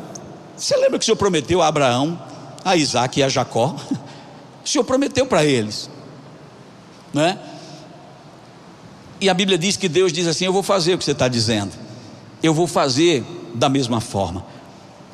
Você 0.58 0.76
lembra 0.78 0.98
que 1.00 1.04
o 1.04 1.06
Senhor 1.06 1.18
prometeu 1.18 1.62
a 1.62 1.68
Abraão, 1.68 2.20
a 2.64 2.76
Isaac 2.76 3.20
e 3.20 3.24
a 3.24 3.30
Jacó? 3.30 3.76
O 4.64 4.70
Senhor 4.70 4.84
prometeu 4.86 5.26
para 5.26 5.44
eles, 5.44 5.90
não 7.14 7.22
é? 7.22 7.38
E 9.20 9.30
a 9.30 9.34
Bíblia 9.34 9.58
diz 9.58 9.76
que 9.76 9.90
Deus 9.90 10.14
diz 10.14 10.26
assim: 10.26 10.46
Eu 10.46 10.54
vou 10.54 10.64
fazer 10.64 10.94
o 10.94 10.98
que 10.98 11.04
você 11.04 11.12
está 11.12 11.28
dizendo, 11.28 11.74
eu 12.42 12.54
vou 12.54 12.66
fazer 12.66 13.26
da 13.54 13.68
mesma 13.68 14.00
forma. 14.00 14.46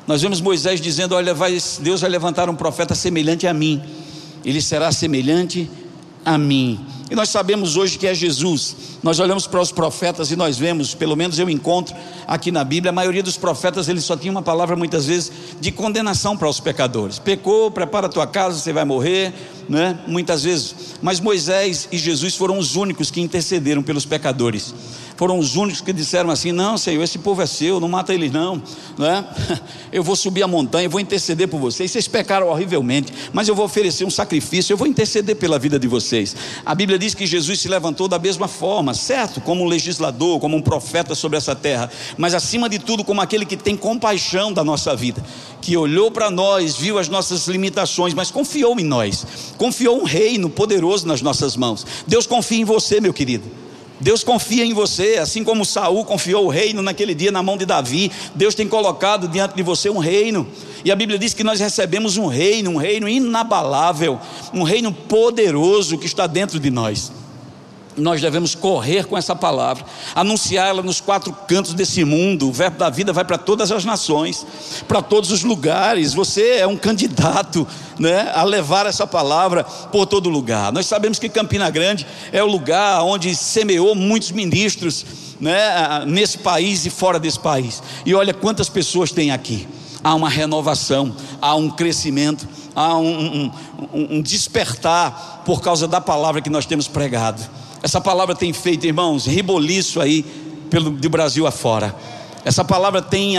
Nós 0.06 0.22
vemos 0.22 0.40
Moisés 0.40 0.80
dizendo: 0.80 1.16
Olha, 1.16 1.34
vai, 1.34 1.58
Deus 1.80 2.02
vai 2.02 2.10
levantar 2.10 2.50
um 2.50 2.56
profeta 2.56 2.94
semelhante 2.94 3.48
a 3.48 3.54
mim, 3.54 3.84
ele 4.46 4.62
será 4.62 4.92
semelhante 4.92 5.70
a 6.24 6.38
mim. 6.38 6.86
E 7.10 7.16
nós 7.16 7.30
sabemos 7.30 7.76
hoje 7.76 7.98
que 7.98 8.06
é 8.06 8.14
Jesus. 8.14 8.76
Nós 9.02 9.20
olhamos 9.20 9.48
para 9.48 9.60
os 9.60 9.72
profetas 9.72 10.32
e 10.32 10.36
nós 10.36 10.58
vemos, 10.58 10.94
pelo 10.94 11.16
menos 11.16 11.40
eu 11.40 11.50
encontro 11.50 11.96
aqui 12.28 12.52
na 12.52 12.64
Bíblia, 12.64 12.92
a 12.92 12.94
maioria 12.94 13.24
dos 13.24 13.36
profetas 13.36 13.90
eles 13.90 14.04
só 14.04 14.16
tinha 14.16 14.32
uma 14.32 14.44
palavra 14.44 14.76
muitas 14.76 15.08
vezes 15.08 15.32
de 15.60 15.72
condenação 15.72 16.38
para 16.38 16.48
os 16.48 16.60
pecadores. 16.60 17.18
Pecou, 17.18 17.72
prepara 17.72 18.06
a 18.06 18.10
tua 18.10 18.28
casa, 18.28 18.60
você 18.60 18.72
vai 18.72 18.86
morrer, 18.86 19.34
né? 19.68 20.00
Muitas 20.08 20.44
vezes. 20.44 20.76
Mas 21.02 21.20
Moisés 21.20 21.88
e 21.92 21.98
Jesus 21.98 22.36
foram 22.36 22.58
os 22.60 22.76
únicos 22.76 23.10
que 23.10 23.22
intercederam 23.22 23.82
pelos 23.82 24.06
pecadores 24.06 24.74
foram 25.20 25.38
os 25.38 25.58
únicos 25.58 25.82
que 25.82 25.92
disseram 25.92 26.30
assim: 26.30 26.54
Não, 26.54 26.78
Senhor, 26.78 27.04
esse 27.04 27.20
povo 27.20 27.42
é 27.42 27.46
seu, 27.46 27.78
não 27.78 27.90
mata 27.90 28.14
eles, 28.14 28.32
não. 28.32 28.64
não 28.98 29.06
é? 29.06 29.26
Eu 29.92 30.02
vou 30.02 30.16
subir 30.16 30.44
a 30.44 30.48
montanha, 30.48 30.88
vou 30.88 31.02
interceder 31.02 31.46
por 31.46 31.60
vocês. 31.60 31.92
Vocês 31.92 32.08
pecaram 32.08 32.48
horrivelmente, 32.48 33.12
mas 33.34 33.50
eu 33.50 33.56
vou 33.56 33.66
oferecer 33.66 34.06
um 34.06 34.10
sacrifício, 34.10 34.72
eu 34.72 34.78
vou 34.78 34.88
interceder 34.88 35.36
pela 35.36 35.60
vida 35.60 35.78
de 35.78 35.88
vocês. 35.88 36.36
A 36.64 36.74
Bíblia 36.74 36.98
diz 36.98 37.14
que 37.14 37.26
Jesus 37.26 37.60
se 37.60 37.68
levantou 37.68 38.08
da 38.08 38.18
mesma 38.18 38.48
forma, 38.48 38.94
certo? 38.94 39.42
Como 39.42 39.64
um 39.64 39.68
legislador, 39.68 40.40
como 40.40 40.56
um 40.56 40.62
profeta 40.62 41.14
sobre 41.16 41.38
essa 41.38 41.56
terra, 41.56 41.92
mas 42.18 42.34
acima 42.34 42.70
de 42.70 42.80
tudo, 42.80 43.04
como 43.04 43.20
aquele 43.20 43.46
que 43.46 43.58
tem 43.58 43.76
compaixão 43.76 44.54
da 44.54 44.64
nossa 44.64 44.96
vida, 44.96 45.22
que 45.60 45.76
olhou 45.76 46.12
para 46.12 46.32
nós, 46.32 46.78
viu 46.78 46.98
as 46.98 47.10
nossas 47.10 47.48
limitações, 47.48 48.14
mas 48.14 48.32
confiou 48.32 48.80
em 48.80 48.86
nós, 48.86 49.26
confiou 49.58 50.00
um 50.00 50.06
reino 50.06 50.50
poderoso 50.50 51.06
nas 51.08 51.22
nossas 51.22 51.58
mãos. 51.58 51.86
Deus 52.08 52.26
confia 52.26 52.62
em 52.62 52.64
você, 52.64 53.02
meu 53.02 53.14
querido. 53.14 53.69
Deus 54.00 54.24
confia 54.24 54.66
em 54.66 54.74
você, 54.74 55.18
assim 55.18 55.44
como 55.44 55.66
Saul 55.66 56.06
confiou 56.06 56.46
o 56.46 56.50
reino 56.50 56.82
naquele 56.82 57.14
dia 57.14 57.32
na 57.32 57.44
mão 57.44 57.58
de 57.58 57.66
Davi. 57.66 58.12
Deus 58.34 58.56
tem 58.56 58.68
colocado 58.68 59.28
diante 59.28 59.56
de 59.56 59.64
você 59.64 59.90
um 59.90 59.98
reino. 59.98 60.48
E 60.86 60.92
a 60.92 60.96
Bíblia 60.96 61.20
diz 61.20 61.34
que 61.34 61.44
nós 61.44 61.60
recebemos 61.60 62.16
um 62.16 62.28
reino, 62.28 62.72
um 62.72 62.78
reino 62.78 63.10
inabalável, 63.10 64.20
um 64.54 64.64
reino 64.64 64.94
poderoso 64.94 65.98
que 65.98 66.06
está 66.06 66.26
dentro 66.28 66.60
de 66.60 66.70
nós 66.70 67.19
nós 68.00 68.22
devemos 68.22 68.56
correr 68.56 69.06
com 69.06 69.18
essa 69.18 69.36
palavra, 69.36 69.86
anunciá-la 70.16 70.82
nos 70.82 71.02
quatro 71.02 71.32
cantos 71.48 71.74
desse 71.74 72.04
mundo. 72.04 72.48
O 72.50 72.52
verbo 72.52 72.78
da 72.78 72.90
vida 72.90 73.14
vai 73.14 73.26
para 73.26 73.38
todas 73.38 73.72
as 73.72 73.86
nações, 73.86 74.46
para 74.88 75.02
todos 75.02 75.32
os 75.32 75.44
lugares. 75.44 76.14
Você 76.14 76.58
é 76.58 76.68
um 76.68 76.78
candidato 76.78 77.68
né, 78.00 78.32
a 78.34 78.44
levar 78.44 78.86
essa 78.86 79.06
palavra 79.06 79.64
por 79.64 80.06
todo 80.06 80.30
lugar. 80.30 80.72
Nós 80.72 80.86
sabemos 80.86 81.20
que 81.20 81.30
Campina 81.30 81.70
Grande 81.70 82.08
é 82.32 82.44
o 82.44 82.48
lugar 82.48 83.04
onde 83.04 83.36
semeou 83.36 83.94
muitos 83.94 84.32
ministros 84.32 85.06
né, 85.40 86.04
nesse 86.06 86.38
país 86.38 86.86
e 86.86 86.90
fora 86.90 87.20
desse 87.20 87.40
país. 87.40 87.82
E 88.06 88.14
olha 88.14 88.34
quantas 88.34 88.70
pessoas 88.70 89.12
tem 89.12 89.32
aqui. 89.32 89.68
Há 90.02 90.16
uma 90.16 90.30
renovação, 90.30 91.14
há 91.42 91.56
um 91.56 91.70
crescimento, 91.70 92.48
há 92.74 92.98
um, 92.98 93.52
um, 93.94 94.18
um 94.18 94.22
despertar 94.22 95.42
por 95.46 95.62
causa 95.62 95.88
da 95.88 96.00
palavra 96.00 96.42
que 96.42 96.50
nós 96.50 96.66
temos 96.66 96.88
pregado. 96.88 97.42
Essa 97.82 98.02
palavra 98.02 98.36
tem 98.36 98.52
feito, 98.54 98.86
irmãos, 98.86 99.26
riboliço 99.26 100.02
aí 100.02 100.24
pelo 100.70 100.92
do 100.92 101.10
Brasil 101.10 101.48
afora. 101.48 101.96
Essa 102.46 102.64
palavra 102.64 103.02
tem 103.02 103.36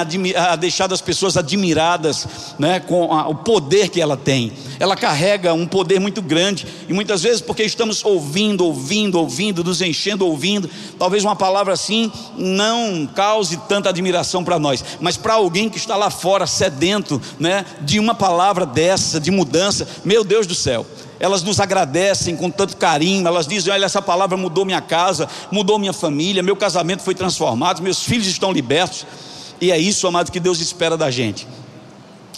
deixado 0.59 0.93
as 0.93 1.01
pessoas 1.01 1.37
admiradas 1.37 2.27
né, 2.59 2.81
com 2.81 3.13
a, 3.13 3.29
o 3.29 3.35
poder 3.35 3.89
que 3.89 4.01
ela 4.01 4.17
tem. 4.17 4.53
Ela 4.79 4.95
carrega 4.95 5.55
um 5.55 5.67
poder 5.67 5.99
muito 5.99 6.21
grande, 6.21 6.67
e 6.89 6.93
muitas 6.93 7.23
vezes, 7.23 7.41
porque 7.41 7.63
estamos 7.63 8.05
ouvindo, 8.05 8.65
ouvindo, 8.65 9.19
ouvindo, 9.19 9.65
nos 9.65 9.81
enchendo, 9.81 10.27
ouvindo, 10.27 10.69
talvez 10.99 11.25
uma 11.25 11.37
palavra 11.37 11.73
assim 11.73 12.13
não 12.37 13.09
cause 13.15 13.57
tanta 13.69 13.89
admiração 13.89 14.45
para 14.45 14.59
nós, 14.59 14.85
mas 15.01 15.17
para 15.17 15.35
alguém 15.35 15.69
que 15.69 15.79
está 15.79 15.97
lá 15.97 16.11
fora 16.11 16.47
sedento 16.47 17.21
né, 17.39 17.65
de 17.81 17.99
uma 17.99 18.15
palavra 18.15 18.67
dessa, 18.67 19.19
de 19.19 19.31
mudança, 19.31 19.89
meu 20.05 20.23
Deus 20.23 20.47
do 20.47 20.55
céu 20.55 20.87
elas 21.21 21.43
nos 21.43 21.61
agradecem 21.61 22.35
com 22.35 22.51
tanto 22.51 22.79
carinho, 22.79 23.29
elas 23.29 23.47
dizem: 23.47 23.71
Olha, 23.71 23.85
essa 23.85 24.01
palavra 24.01 24.39
mudou 24.39 24.65
minha 24.65 24.81
casa, 24.81 25.29
mudou 25.53 25.79
minha 25.79 25.93
família, 25.93 26.43
meu 26.43 26.57
casamento 26.57 27.03
foi 27.03 27.15
transformado, 27.15 27.83
meus 27.83 28.03
filhos 28.03 28.27
estão 28.27 28.51
libertos. 28.51 29.07
E 29.61 29.71
é 29.71 29.79
isso, 29.79 30.07
amado, 30.07 30.33
que 30.33 30.41
Deus 30.41 30.59
espera 30.61 30.97
da 30.97 31.11
gente. 31.11 31.47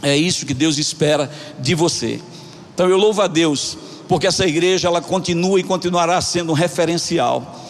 É 0.02 0.16
isso 0.16 0.44
que 0.44 0.52
Deus 0.52 0.78
espera 0.78 1.30
de 1.60 1.76
você. 1.76 2.20
Então 2.74 2.88
eu 2.88 2.96
louvo 2.96 3.22
a 3.22 3.28
Deus, 3.28 3.78
porque 4.08 4.26
essa 4.26 4.44
igreja 4.44 4.88
ela 4.88 5.00
continua 5.00 5.60
e 5.60 5.62
continuará 5.62 6.20
sendo 6.20 6.50
um 6.50 6.54
referencial. 6.54 7.61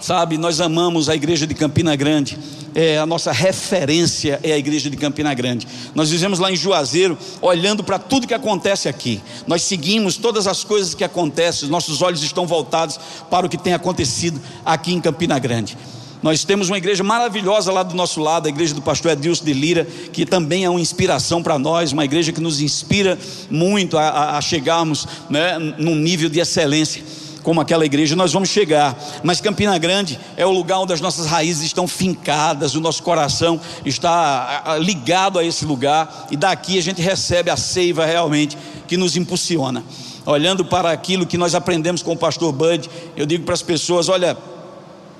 Sabe, 0.00 0.38
nós 0.38 0.60
amamos 0.60 1.08
a 1.08 1.14
igreja 1.14 1.46
de 1.46 1.54
Campina 1.54 1.96
Grande 1.96 2.38
é, 2.76 2.98
a 2.98 3.06
nossa 3.06 3.32
referência 3.32 4.38
é 4.42 4.52
a 4.52 4.58
igreja 4.58 4.90
de 4.90 4.98
Campina 4.98 5.32
Grande. 5.32 5.66
Nós 5.94 6.10
vivemos 6.10 6.38
lá 6.38 6.52
em 6.52 6.56
Juazeiro, 6.56 7.16
olhando 7.40 7.82
para 7.82 7.98
tudo 7.98 8.26
que 8.26 8.34
acontece 8.34 8.86
aqui. 8.86 9.18
Nós 9.46 9.62
seguimos 9.62 10.18
todas 10.18 10.46
as 10.46 10.62
coisas 10.62 10.94
que 10.94 11.02
acontecem, 11.02 11.64
os 11.64 11.70
nossos 11.70 12.02
olhos 12.02 12.22
estão 12.22 12.46
voltados 12.46 13.00
para 13.30 13.46
o 13.46 13.48
que 13.48 13.56
tem 13.56 13.72
acontecido 13.72 14.38
aqui 14.62 14.92
em 14.92 15.00
Campina 15.00 15.38
Grande. 15.38 15.74
Nós 16.22 16.44
temos 16.44 16.68
uma 16.68 16.76
igreja 16.76 17.02
maravilhosa 17.02 17.72
lá 17.72 17.82
do 17.82 17.94
nosso 17.94 18.20
lado, 18.20 18.44
a 18.44 18.50
igreja 18.50 18.74
do 18.74 18.82
pastor 18.82 19.12
Edilson 19.12 19.44
de 19.44 19.54
Lira, 19.54 19.86
que 20.12 20.26
também 20.26 20.66
é 20.66 20.68
uma 20.68 20.80
inspiração 20.80 21.42
para 21.42 21.58
nós, 21.58 21.92
uma 21.92 22.04
igreja 22.04 22.30
que 22.30 22.42
nos 22.42 22.60
inspira 22.60 23.18
muito 23.50 23.96
a, 23.96 24.08
a, 24.08 24.36
a 24.36 24.40
chegarmos 24.42 25.08
né, 25.30 25.58
num 25.78 25.94
nível 25.94 26.28
de 26.28 26.40
excelência 26.40 27.02
como 27.46 27.60
aquela 27.60 27.86
igreja, 27.86 28.16
nós 28.16 28.32
vamos 28.32 28.48
chegar. 28.48 28.98
Mas 29.22 29.40
Campina 29.40 29.78
Grande 29.78 30.18
é 30.36 30.44
o 30.44 30.50
lugar 30.50 30.80
onde 30.80 30.92
as 30.92 31.00
nossas 31.00 31.26
raízes 31.26 31.62
estão 31.62 31.86
fincadas, 31.86 32.74
o 32.74 32.80
nosso 32.80 33.04
coração 33.04 33.60
está 33.84 34.76
ligado 34.80 35.38
a 35.38 35.44
esse 35.44 35.64
lugar, 35.64 36.26
e 36.28 36.36
daqui 36.36 36.76
a 36.76 36.82
gente 36.82 37.00
recebe 37.00 37.48
a 37.48 37.56
seiva 37.56 38.04
realmente 38.04 38.58
que 38.88 38.96
nos 38.96 39.16
impulsiona. 39.16 39.84
Olhando 40.26 40.64
para 40.64 40.90
aquilo 40.90 41.24
que 41.24 41.38
nós 41.38 41.54
aprendemos 41.54 42.02
com 42.02 42.14
o 42.14 42.16
pastor 42.16 42.50
Bud, 42.50 42.90
eu 43.16 43.24
digo 43.24 43.44
para 43.44 43.54
as 43.54 43.62
pessoas: 43.62 44.08
olha, 44.08 44.36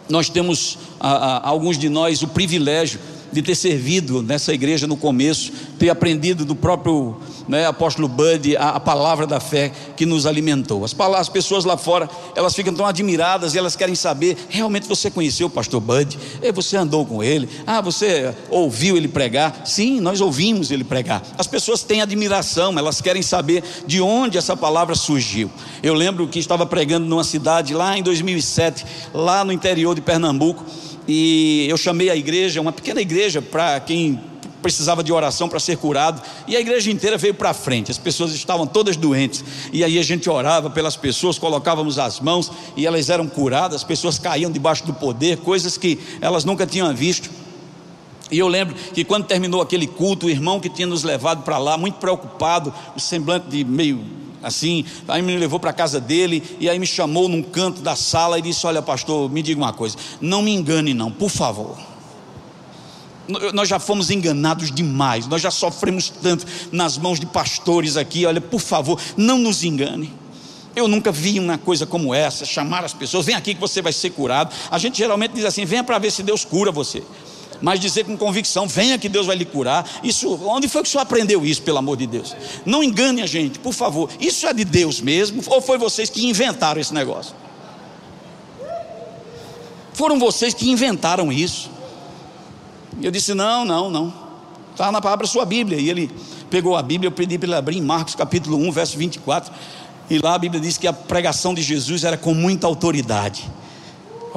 nós 0.09 0.29
temos, 0.29 0.79
a, 0.99 1.09
a, 1.09 1.49
alguns 1.49 1.79
de 1.79 1.89
nós, 1.89 2.25
o 2.25 2.27
privilégio 2.27 2.99
de 3.33 3.43
ter 3.43 3.55
servido 3.55 4.23
nessa 4.23 4.53
igreja 4.53 4.87
no 4.87 4.97
começo, 4.97 5.53
ter 5.79 5.91
aprendido 5.91 6.45
do 6.45 6.55
próprio 6.55 7.17
né, 7.49 7.67
apóstolo 7.67 8.09
Bud 8.09 8.57
a, 8.57 8.71
a, 8.71 8.81
palavra 8.81 9.27
da 9.27 9.41
fé 9.41 9.73
que 9.97 10.05
nos 10.05 10.27
alimentou. 10.27 10.85
As, 10.85 10.95
as 10.99 11.29
pessoas 11.29 11.65
lá 11.65 11.77
fora, 11.77 12.09
elas 12.35 12.55
ficam 12.55 12.75
tão 12.75 12.87
admiradas 12.87 13.55
e 13.55 13.59
elas 13.59 13.77
querem 13.77 13.95
saber: 13.95 14.37
realmente 14.49 14.89
você 14.89 15.11
conheceu 15.11 15.47
o 15.47 15.51
pastor 15.51 15.81
Bud? 15.81 16.19
E 16.43 16.53
você 16.53 16.77
andou 16.77 17.05
com 17.05 17.23
ele? 17.23 17.49
Ah, 17.67 17.81
você 17.81 18.35
ouviu 18.51 18.97
ele 18.97 19.09
pregar? 19.09 19.63
Sim, 19.65 20.01
nós 20.01 20.21
ouvimos 20.21 20.71
ele 20.71 20.85
pregar. 20.85 21.23
As 21.39 21.47
pessoas 21.47 21.83
têm 21.83 22.03
admiração, 22.03 22.77
elas 22.79 23.01
querem 23.01 23.23
saber 23.23 23.63
de 23.87 24.01
onde 24.01 24.39
essa 24.39 24.57
palavra 24.57 24.95
surgiu. 24.95 25.51
Eu 25.83 25.95
lembro 25.95 26.27
que 26.29 26.39
estava 26.39 26.67
pregando 26.67 27.07
numa 27.07 27.25
cidade 27.25 27.75
lá 27.75 27.97
em 27.97 28.03
2007, 28.03 28.85
lá 29.15 29.45
no 29.45 29.53
interior 29.53 29.95
de 29.95 30.01
Pernambuco 30.01 30.65
e 31.07 31.67
eu 31.69 31.77
chamei 31.77 32.11
a 32.11 32.17
igreja, 32.17 32.61
uma 32.61 32.73
pequena 32.73 33.01
igreja, 33.01 33.41
para 33.41 33.79
quem 33.81 34.21
precisava 34.63 35.05
de 35.05 35.13
oração 35.13 35.49
para 35.49 35.61
ser 35.61 35.77
curado, 35.77 36.21
e 36.47 36.57
a 36.57 36.61
igreja 36.61 36.91
inteira 36.91 37.17
veio 37.17 37.35
para 37.35 37.55
frente, 37.55 37.91
as 37.91 37.99
pessoas 37.99 38.33
estavam 38.35 38.67
todas 38.67 38.97
doentes, 38.97 39.45
e 39.73 39.85
aí 39.85 39.99
a 39.99 40.03
gente 40.03 40.29
orava 40.29 40.69
pelas 40.69 40.97
pessoas, 40.97 41.39
colocávamos 41.39 41.99
as 41.99 42.19
mãos 42.19 42.51
e 42.77 42.85
elas 42.85 43.09
eram 43.09 43.29
curadas, 43.29 43.77
as 43.77 43.85
pessoas 43.85 44.19
caíam 44.19 44.51
debaixo 44.51 44.85
do 44.85 44.93
poder, 44.93 45.39
coisas 45.39 45.79
que 45.79 45.99
elas 46.21 46.45
nunca 46.45 46.67
tinham 46.67 46.93
visto. 46.93 47.31
E 48.29 48.41
eu 48.41 48.49
lembro 48.49 48.75
que 48.93 49.05
quando 49.05 49.25
terminou 49.25 49.63
aquele 49.63 49.87
culto, 49.87 50.27
o 50.27 50.31
irmão 50.31 50.59
que 50.59 50.69
tinha 50.69 50.89
nos 50.89 51.05
levado 51.05 51.45
para 51.45 51.59
lá, 51.59 51.79
muito 51.79 51.99
preocupado, 51.99 52.75
o 52.97 52.99
semblante 52.99 53.47
de 53.47 53.65
meio 53.65 54.05
assim, 54.43 54.85
aí 55.09 55.23
me 55.23 55.37
levou 55.37 55.59
para 55.59 55.71
a 55.71 55.73
casa 55.73 56.01
dele 56.01 56.43
e 56.61 56.69
aí 56.69 56.79
me 56.79 56.87
chamou 56.87 57.29
num 57.29 57.43
canto 57.43 57.81
da 57.81 57.97
sala 57.97 58.39
e 58.39 58.43
disse: 58.43 58.67
Olha, 58.67 58.83
pastor, 58.83 59.31
me 59.31 59.43
diga 59.43 59.61
uma 59.61 59.73
coisa, 59.73 59.97
não 60.21 60.43
me 60.43 60.53
engane, 60.53 60.95
não, 60.95 61.11
por 61.11 61.31
favor. 61.31 61.77
Nós 63.53 63.69
já 63.69 63.81
fomos 63.81 64.09
enganados 64.11 64.71
demais, 64.71 65.27
nós 65.27 65.43
já 65.43 65.51
sofremos 65.51 66.09
tanto 66.09 66.47
nas 66.71 66.97
mãos 66.97 67.19
de 67.19 67.27
pastores 67.27 67.97
aqui. 67.97 68.25
Olha, 68.25 68.41
por 68.41 68.61
favor, 68.61 69.01
não 69.17 69.39
nos 69.39 69.65
engane. 69.65 70.13
Eu 70.77 70.87
nunca 70.87 71.11
vi 71.11 71.41
uma 71.41 71.57
coisa 71.57 71.87
como 71.87 72.15
essa, 72.15 72.45
chamar 72.45 72.85
as 72.85 72.93
pessoas, 72.93 73.25
vem 73.25 73.35
aqui 73.35 73.55
que 73.55 73.61
você 73.61 73.81
vai 73.81 73.93
ser 73.93 74.11
curado. 74.11 74.55
A 74.71 74.79
gente 74.79 74.99
geralmente 74.99 75.33
diz 75.33 75.45
assim: 75.45 75.65
venha 75.65 75.83
para 75.83 75.99
ver 75.99 76.13
se 76.13 76.23
Deus 76.23 76.45
cura 76.45 76.71
você. 76.71 77.03
Mas 77.61 77.81
dizer 77.81 78.05
com 78.05 78.17
convicção, 78.17 78.67
venha 78.67 78.99
que 78.99 79.09
Deus 79.09 79.27
vai 79.27 79.37
lhe 79.37 79.45
curar. 79.45 79.89
Isso, 80.03 80.35
onde 80.47 80.69
foi 80.69 80.83
que 80.83 80.89
o 80.89 80.91
senhor 80.91 81.03
aprendeu 81.03 81.45
isso, 81.45 81.63
pelo 81.63 81.79
amor 81.79 81.97
de 81.97 82.07
Deus? 82.07 82.37
Não 82.65 82.83
engane 82.83 83.23
a 83.23 83.27
gente, 83.27 83.59
por 83.59 83.73
favor. 83.73 84.11
Isso 84.21 84.47
é 84.47 84.53
de 84.53 84.65
Deus 84.65 85.01
mesmo? 85.01 85.43
Ou 85.47 85.61
foi 85.61 85.79
vocês 85.79 86.11
que 86.11 86.27
inventaram 86.27 86.81
esse 86.81 86.93
negócio? 86.93 87.35
Foram 89.93 90.19
vocês 90.19 90.53
que 90.53 90.69
inventaram 90.71 91.33
isso. 91.33 91.71
Eu 93.01 93.11
disse: 93.11 93.33
não, 93.35 93.65
não, 93.65 93.91
não. 93.91 94.13
Está 94.73 94.93
na 94.93 95.01
palavra 95.01 95.27
sua 95.27 95.47
Bíblia. 95.47 95.79
E 95.79 95.89
ele 95.89 96.11
pegou 96.51 96.77
a 96.77 96.83
Bíblia, 96.83 97.09
eu 97.09 97.13
pedi 97.13 97.39
para 97.39 97.49
ele 97.49 97.57
abrir 97.57 97.79
em 97.79 97.83
Marcos 97.83 98.15
capítulo 98.15 98.59
1, 98.59 98.71
verso 98.73 98.99
24. 98.99 99.53
E 100.09 100.19
lá 100.19 100.35
a 100.35 100.39
Bíblia 100.39 100.61
diz 100.61 100.77
que 100.77 100.87
a 100.87 100.93
pregação 100.93 101.55
de 101.55 101.63
Jesus 101.63 102.05
era 102.05 102.17
com 102.17 102.35
muita 102.35 102.67
autoridade. 102.67 103.51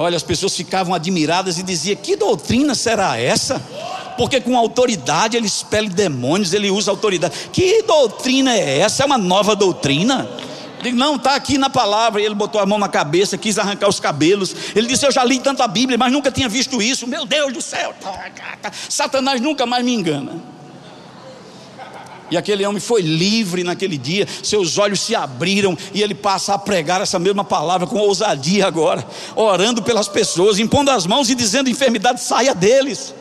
Olha, 0.00 0.16
as 0.16 0.22
pessoas 0.22 0.56
ficavam 0.56 0.94
admiradas 0.94 1.58
e 1.58 1.62
diziam: 1.62 1.94
Que 1.94 2.16
doutrina 2.16 2.74
será 2.74 3.18
essa? 3.18 3.60
Porque 4.16 4.40
com 4.40 4.56
autoridade 4.56 5.36
ele 5.36 5.46
expele 5.46 5.90
demônios, 5.90 6.54
ele 6.54 6.70
usa 6.70 6.90
autoridade. 6.90 7.50
Que 7.52 7.82
doutrina 7.82 8.56
é 8.56 8.78
essa? 8.78 9.02
É 9.02 9.06
uma 9.06 9.18
nova 9.18 9.54
doutrina? 9.54 10.26
Digo, 10.82 10.96
não, 10.96 11.16
está 11.16 11.34
aqui 11.34 11.58
na 11.58 11.68
palavra. 11.68 12.22
Ele 12.22 12.34
botou 12.34 12.58
a 12.58 12.64
mão 12.64 12.78
na 12.78 12.88
cabeça, 12.88 13.36
quis 13.36 13.58
arrancar 13.58 13.90
os 13.90 14.00
cabelos. 14.00 14.56
Ele 14.74 14.86
disse: 14.86 15.04
Eu 15.04 15.12
já 15.12 15.22
li 15.22 15.38
tanto 15.38 15.62
a 15.62 15.68
Bíblia, 15.68 15.98
mas 15.98 16.10
nunca 16.10 16.32
tinha 16.32 16.48
visto 16.48 16.80
isso. 16.80 17.06
Meu 17.06 17.26
Deus 17.26 17.52
do 17.52 17.60
céu, 17.60 17.94
Satanás 18.88 19.38
nunca 19.38 19.66
mais 19.66 19.84
me 19.84 19.92
engana. 19.92 20.59
E 22.30 22.36
aquele 22.36 22.64
homem 22.64 22.80
foi 22.80 23.02
livre 23.02 23.64
naquele 23.64 23.98
dia, 23.98 24.26
seus 24.42 24.78
olhos 24.78 25.00
se 25.00 25.14
abriram 25.14 25.76
e 25.92 26.02
ele 26.02 26.14
passa 26.14 26.54
a 26.54 26.58
pregar 26.58 27.00
essa 27.00 27.18
mesma 27.18 27.42
palavra 27.42 27.86
com 27.86 27.98
ousadia 27.98 28.66
agora, 28.66 29.06
orando 29.34 29.82
pelas 29.82 30.08
pessoas, 30.08 30.58
impondo 30.58 30.90
as 30.90 31.06
mãos 31.06 31.28
e 31.28 31.34
dizendo: 31.34 31.68
enfermidade 31.68 32.20
saia 32.20 32.54
deles. 32.54 33.14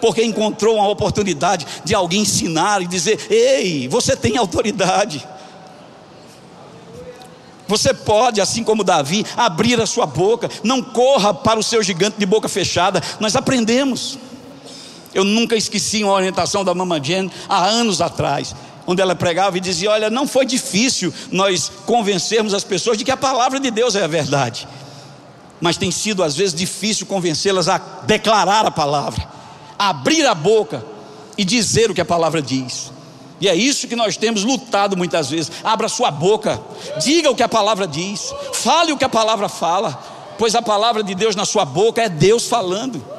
Porque 0.00 0.22
encontrou 0.22 0.76
uma 0.76 0.88
oportunidade 0.88 1.66
de 1.84 1.94
alguém 1.94 2.22
ensinar 2.22 2.82
e 2.82 2.86
dizer: 2.86 3.26
Ei, 3.30 3.88
você 3.88 4.16
tem 4.16 4.36
autoridade. 4.36 5.26
Você 7.68 7.92
pode, 7.92 8.40
assim 8.40 8.62
como 8.62 8.84
Davi, 8.84 9.26
abrir 9.36 9.80
a 9.80 9.86
sua 9.86 10.06
boca, 10.06 10.48
não 10.62 10.80
corra 10.80 11.34
para 11.34 11.58
o 11.58 11.62
seu 11.62 11.82
gigante 11.82 12.16
de 12.18 12.24
boca 12.24 12.48
fechada. 12.48 13.02
Nós 13.18 13.34
aprendemos. 13.34 14.18
Eu 15.16 15.24
nunca 15.24 15.56
esqueci 15.56 16.04
uma 16.04 16.12
orientação 16.12 16.62
da 16.62 16.74
Mama 16.74 17.02
Jane 17.02 17.32
há 17.48 17.64
anos 17.64 18.02
atrás, 18.02 18.54
onde 18.86 19.00
ela 19.00 19.14
pregava 19.14 19.56
e 19.56 19.60
dizia: 19.60 19.90
Olha, 19.90 20.10
não 20.10 20.28
foi 20.28 20.44
difícil 20.44 21.10
nós 21.32 21.72
convencermos 21.86 22.52
as 22.52 22.62
pessoas 22.62 22.98
de 22.98 23.04
que 23.04 23.10
a 23.10 23.16
palavra 23.16 23.58
de 23.58 23.70
Deus 23.70 23.94
é 23.94 24.04
a 24.04 24.06
verdade, 24.06 24.68
mas 25.58 25.78
tem 25.78 25.90
sido 25.90 26.22
às 26.22 26.36
vezes 26.36 26.54
difícil 26.54 27.06
convencê-las 27.06 27.66
a 27.66 27.78
declarar 27.78 28.66
a 28.66 28.70
palavra, 28.70 29.26
a 29.78 29.88
abrir 29.88 30.26
a 30.26 30.34
boca 30.34 30.84
e 31.38 31.46
dizer 31.46 31.90
o 31.90 31.94
que 31.94 32.00
a 32.02 32.04
palavra 32.04 32.42
diz. 32.42 32.92
E 33.40 33.48
é 33.48 33.54
isso 33.54 33.88
que 33.88 33.96
nós 33.96 34.18
temos 34.18 34.44
lutado 34.44 34.98
muitas 34.98 35.30
vezes. 35.30 35.50
Abra 35.64 35.88
sua 35.88 36.10
boca, 36.10 36.60
diga 37.02 37.30
o 37.30 37.34
que 37.34 37.42
a 37.42 37.48
palavra 37.48 37.86
diz, 37.86 38.34
fale 38.52 38.92
o 38.92 38.98
que 38.98 39.04
a 39.04 39.08
palavra 39.08 39.48
fala, 39.48 39.98
pois 40.38 40.54
a 40.54 40.60
palavra 40.60 41.02
de 41.02 41.14
Deus 41.14 41.34
na 41.34 41.46
sua 41.46 41.64
boca 41.64 42.02
é 42.02 42.08
Deus 42.10 42.46
falando. 42.48 43.15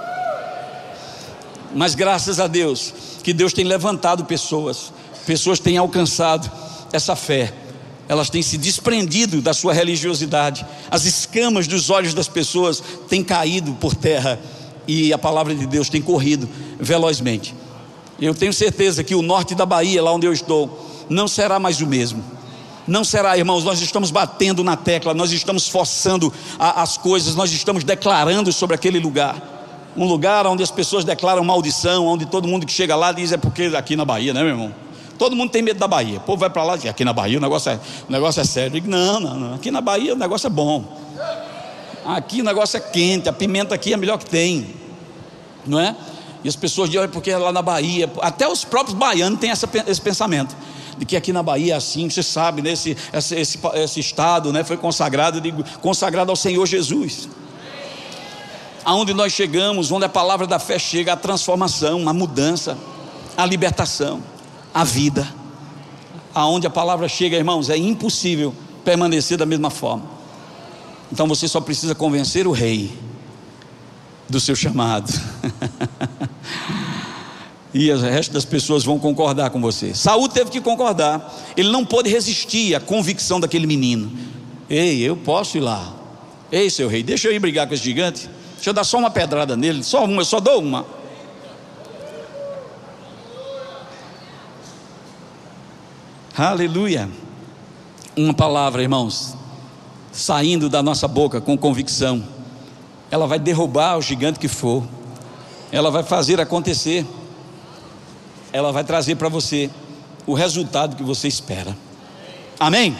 Mas 1.76 1.95
graças 1.95 2.39
a 2.39 2.47
Deus 2.47 2.93
que 3.24 3.34
Deus 3.34 3.53
tem 3.53 3.65
levantado 3.65 4.26
pessoas, 4.26 4.91
pessoas 5.26 5.59
têm 5.59 5.78
alcançado 5.78 6.49
essa 6.91 7.15
fé, 7.15 7.53
elas 8.07 8.30
têm 8.30 8.41
se 8.41 8.57
desprendido 8.57 9.41
da 9.41 9.53
sua 9.53 9.74
religiosidade, 9.74 10.65
as 10.89 11.05
escamas 11.05 11.68
dos 11.68 11.89
olhos 11.89 12.13
das 12.13 12.28
pessoas 12.28 12.82
têm 13.09 13.24
caído 13.24 13.74
por 13.74 13.93
terra 13.93 14.39
e 14.88 15.11
a 15.11 15.18
palavra 15.18 15.53
de 15.53 15.65
Deus 15.65 15.89
tem 15.89 16.01
corrido 16.01 16.47
velozmente. 16.80 17.53
Eu 18.20 18.34
tenho 18.34 18.53
certeza 18.53 19.03
que 19.03 19.13
o 19.13 19.22
norte 19.22 19.53
da 19.53 19.65
Bahia, 19.65 20.01
lá 20.01 20.11
onde 20.11 20.26
eu 20.26 20.34
estou, 20.34 21.05
não 21.09 21.28
será 21.28 21.59
mais 21.59 21.82
o 21.82 21.86
mesmo. 21.86 22.24
Não 22.88 23.03
será, 23.03 23.38
irmãos, 23.38 23.65
nós 23.65 23.82
estamos 23.82 24.11
batendo 24.11 24.63
na 24.63 24.78
tecla, 24.78 25.13
nós 25.13 25.34
estamos 25.34 25.68
forçando 25.68 26.34
a, 26.57 26.82
as 26.82 26.97
coisas, 26.97 27.36
nós 27.36 27.51
estamos 27.51 27.84
declarando 27.84 28.51
sobre 28.53 28.76
aquele 28.76 28.97
lugar 28.97 29.57
um 29.98 30.06
lugar 30.06 30.45
onde 30.45 30.62
as 30.62 30.70
pessoas 30.70 31.04
declaram 31.04 31.43
maldição, 31.43 32.06
onde 32.06 32.28
todo 32.28 32.48
mundo 32.48 32.66
que 32.66 32.72
chega 32.72 32.95
lá 32.95 33.12
diz 33.12 33.32
é 33.32 33.38
porque 33.38 33.64
aqui 33.76 33.95
na 33.95 34.06
Bahia, 34.06 34.32
né, 34.32 34.41
meu 34.41 34.52
irmão? 34.52 34.74
Todo 35.18 35.36
mundo 35.36 35.50
tem 35.50 35.64
medo 35.64 35.80
da 35.80 35.88
Bahia. 35.88 36.18
O 36.18 36.22
povo 36.22 36.38
vai 36.38 36.50
para 36.50 36.64
lá 36.64 36.76
aqui 36.76 37.04
na 37.04 37.12
Bahia 37.12 37.39
o 37.39 37.41
negócio 37.41 37.72
é, 37.72 37.80
o 38.08 38.12
negócio 38.12 38.39
é 38.39 38.43
sério. 38.43 38.70
Digo: 38.70 38.88
não, 38.88 39.20
não, 39.20 39.34
não. 39.34 39.56
Aqui 39.56 39.72
na 39.72 39.82
Bahia 39.82 40.14
o 40.14 40.18
negócio 40.18 40.45
é 40.45 40.50
bom. 40.50 40.86
Aqui 42.06 42.41
o 42.41 42.43
negócio 42.43 42.78
é 42.78 42.80
quente. 42.80 43.28
A 43.28 43.34
pimenta 43.34 43.74
aqui 43.74 43.91
é 43.91 43.95
a 43.95 43.98
melhor 43.98 44.20
que 44.20 44.28
tem. 44.28 44.68
Não 45.66 45.80
é? 45.80 45.95
E 46.43 46.48
as 46.48 46.56
pessoas 46.56 46.88
dizem: 46.88 47.10
porque 47.10 47.34
lá 47.34 47.52
na 47.52 47.64
Bahia. 47.64 48.08
Até 48.22 48.48
os 48.48 48.64
próprios 48.64 48.95
baianos 48.95 49.39
têm 49.39 49.50
essa, 49.50 49.68
esse 49.88 50.00
pensamento. 50.00 50.56
De 51.00 51.06
que 51.06 51.16
aqui 51.16 51.34
na 51.34 51.41
Bahia 51.41 51.74
é 51.74 51.78
assim, 51.78 52.10
você 52.10 52.24
sabe, 52.24 52.62
né? 52.62 52.72
esse, 52.72 52.98
esse, 53.14 53.36
esse, 53.36 53.60
esse 53.76 54.00
estado 54.00 54.52
né? 54.52 54.64
foi 54.64 54.78
consagrado, 54.78 55.39
digo, 55.39 55.64
consagrado 55.80 56.32
ao 56.32 56.36
Senhor 56.36 56.66
Jesus 56.66 57.28
aonde 58.88 59.14
nós 59.14 59.34
chegamos, 59.34 59.92
onde 59.92 60.06
a 60.06 60.10
palavra 60.10 60.48
da 60.48 60.60
fé 60.60 60.80
chega, 60.80 61.12
a 61.12 61.18
transformação, 61.18 62.08
a 62.08 62.14
mudança, 62.14 62.78
a 63.36 63.46
libertação, 63.46 64.24
a 64.74 64.86
vida. 64.86 65.28
Aonde 66.34 66.68
a 66.68 66.70
palavra 66.70 67.10
chega, 67.10 67.36
irmãos, 67.36 67.70
é 67.70 67.76
impossível 67.76 68.56
permanecer 68.86 69.38
da 69.38 69.46
mesma 69.46 69.70
forma. 69.70 70.06
Então 71.12 71.28
você 71.28 71.50
só 71.50 71.60
precisa 71.60 71.94
convencer 71.94 72.48
o 72.48 72.52
rei 72.54 72.98
do 74.30 74.40
seu 74.40 74.56
chamado. 74.56 75.12
e 77.74 77.92
o 77.92 78.00
resto 78.00 78.32
das 78.32 78.46
pessoas 78.46 78.86
vão 78.86 78.98
concordar 78.98 79.50
com 79.50 79.60
você. 79.60 79.94
Saúl 79.94 80.30
teve 80.30 80.50
que 80.50 80.62
concordar. 80.62 81.30
Ele 81.58 81.70
não 81.70 81.84
pôde 81.84 82.10
resistir 82.10 82.74
à 82.74 82.80
convicção 82.80 83.38
daquele 83.38 83.68
menino. 83.68 84.10
Ei, 84.70 85.02
eu 85.02 85.18
posso 85.18 85.58
ir 85.58 85.62
lá. 85.62 85.94
Ei, 86.50 86.70
seu 86.70 86.88
rei, 86.88 87.04
deixa 87.04 87.28
eu 87.28 87.34
ir 87.34 87.40
brigar 87.40 87.68
com 87.68 87.74
esse 87.74 87.84
gigante. 87.84 88.30
Deixa 88.58 88.72
eu 88.72 88.74
dar 88.74 88.84
só 88.84 88.97
uma 88.97 89.10
pedrada 89.10 89.55
nele, 89.55 89.84
só 89.84 90.03
uma, 90.03 90.22
eu 90.22 90.26
só 90.26 90.39
dou 90.39 90.62
uma. 90.62 90.86
Aleluia. 96.36 97.10
Uma 98.16 98.34
palavra, 98.34 98.82
irmãos, 98.82 99.36
saindo 100.12 100.70
da 100.70 100.84
nossa 100.84 101.08
boca 101.08 101.39
com 101.39 101.58
convicção, 101.58 102.24
ela 103.10 103.26
vai 103.26 103.39
derrubar 103.39 103.97
o 103.97 104.01
gigante 104.01 104.39
que 104.39 104.47
for, 104.47 104.84
ela 105.72 105.89
vai 105.89 106.03
fazer 106.03 106.41
acontecer, 106.41 107.05
ela 108.51 108.72
vai 108.72 108.84
trazer 108.84 109.16
para 109.16 109.30
você 109.30 109.70
o 110.26 110.34
resultado 110.34 110.95
que 110.95 111.03
você 111.03 111.28
espera. 111.28 111.76
Amém? 112.60 112.97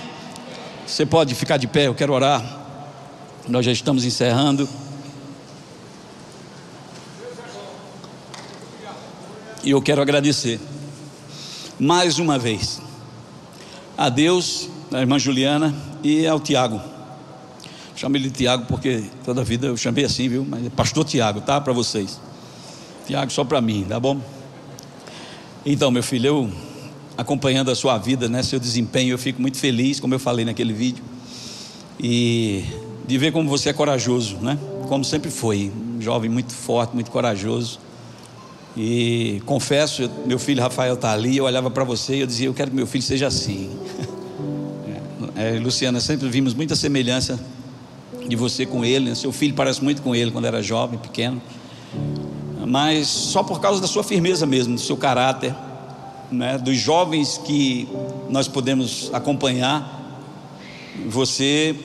Você 0.86 1.06
pode 1.06 1.36
ficar 1.36 1.58
de 1.58 1.68
pé, 1.68 1.88
eu 1.88 1.96
quero 1.96 2.14
orar. 2.14 2.44
Nós 3.48 3.66
já 3.66 3.72
estamos 3.72 4.06
encerrando. 4.06 4.68
E 9.68 9.72
eu 9.72 9.82
quero 9.82 10.02
agradecer 10.02 10.62
mais 11.78 12.20
uma 12.20 12.40
vez 12.40 12.82
a 13.98 14.08
Deus, 14.08 14.70
a 14.94 15.02
irmã 15.02 15.20
Juliana 15.20 15.76
e 16.02 16.26
ao 16.26 16.40
Tiago. 16.40 16.80
Chamei 17.94 18.22
ele 18.22 18.30
de 18.30 18.38
Tiago 18.38 18.66
porque 18.66 19.04
toda 19.26 19.42
a 19.42 19.44
vida 19.44 19.68
eu 19.68 19.76
chamei 19.76 20.06
assim, 20.06 20.30
viu? 20.30 20.48
Mas 20.50 20.68
é 20.68 20.70
pastor 20.70 21.04
Tiago, 21.04 21.42
tá? 21.42 21.60
Para 21.60 21.74
vocês. 21.74 22.18
Tiago 23.06 23.30
só 23.30 23.44
para 23.44 23.60
mim, 23.60 23.86
tá 23.90 24.00
bom? 24.00 24.22
Então, 25.66 25.92
meu 25.92 26.02
filho, 26.02 26.28
eu 26.28 26.52
acompanhando 27.18 27.70
a 27.70 27.76
sua 27.76 27.98
vida, 27.98 28.30
né, 28.30 28.44
seu 28.44 28.62
desempenho, 28.62 29.16
eu 29.16 29.18
fico 29.18 29.42
muito 29.42 29.58
feliz, 29.58 30.00
como 30.00 30.14
eu 30.14 30.20
falei 30.20 30.46
naquele 30.46 30.72
vídeo. 30.72 31.04
E 32.00 32.64
de 33.06 33.18
ver 33.18 33.34
como 33.34 33.50
você 33.50 33.68
é 33.68 33.74
corajoso, 33.74 34.38
né? 34.38 34.58
Como 34.88 35.04
sempre 35.04 35.30
foi, 35.30 35.70
um 35.94 36.02
jovem 36.02 36.30
muito 36.30 36.54
forte, 36.54 36.94
muito 36.94 37.12
corajoso. 37.12 37.86
E 38.78 39.42
confesso, 39.44 40.08
meu 40.28 40.38
filho 40.38 40.62
Rafael 40.62 40.94
está 40.94 41.12
ali, 41.12 41.38
eu 41.38 41.46
olhava 41.46 41.72
para 41.72 41.84
você 41.84 42.18
e 42.18 42.20
eu 42.20 42.28
dizia, 42.28 42.46
eu 42.46 42.54
quero 42.54 42.70
que 42.70 42.76
meu 42.76 42.86
filho 42.86 43.04
seja 43.04 43.28
assim. 43.28 43.70
É, 45.40 45.56
é, 45.56 45.60
Luciana, 45.60 46.00
sempre 46.00 46.28
vimos 46.30 46.56
muita 46.56 46.76
semelhança 46.76 47.40
de 48.28 48.36
você 48.36 48.66
com 48.66 48.84
ele, 48.84 49.10
né? 49.10 49.16
seu 49.16 49.32
filho 49.32 49.54
parece 49.54 49.84
muito 49.84 50.02
com 50.02 50.16
ele 50.16 50.32
quando 50.32 50.46
era 50.46 50.64
jovem, 50.64 50.98
pequeno. 50.98 51.40
mas 52.66 53.08
só 53.08 53.44
por 53.44 53.62
causa 53.62 53.80
da 53.80 53.86
sua 53.86 54.04
firmeza 54.04 54.48
mesmo, 54.48 54.74
do 54.74 54.82
seu 54.82 54.98
caráter, 54.98 55.56
né, 56.32 56.58
dos 56.58 56.76
jovens 56.76 57.38
que 57.38 57.88
nós 58.30 58.48
podemos 58.48 59.12
acompanhar. 59.14 60.20
Você, 61.08 61.76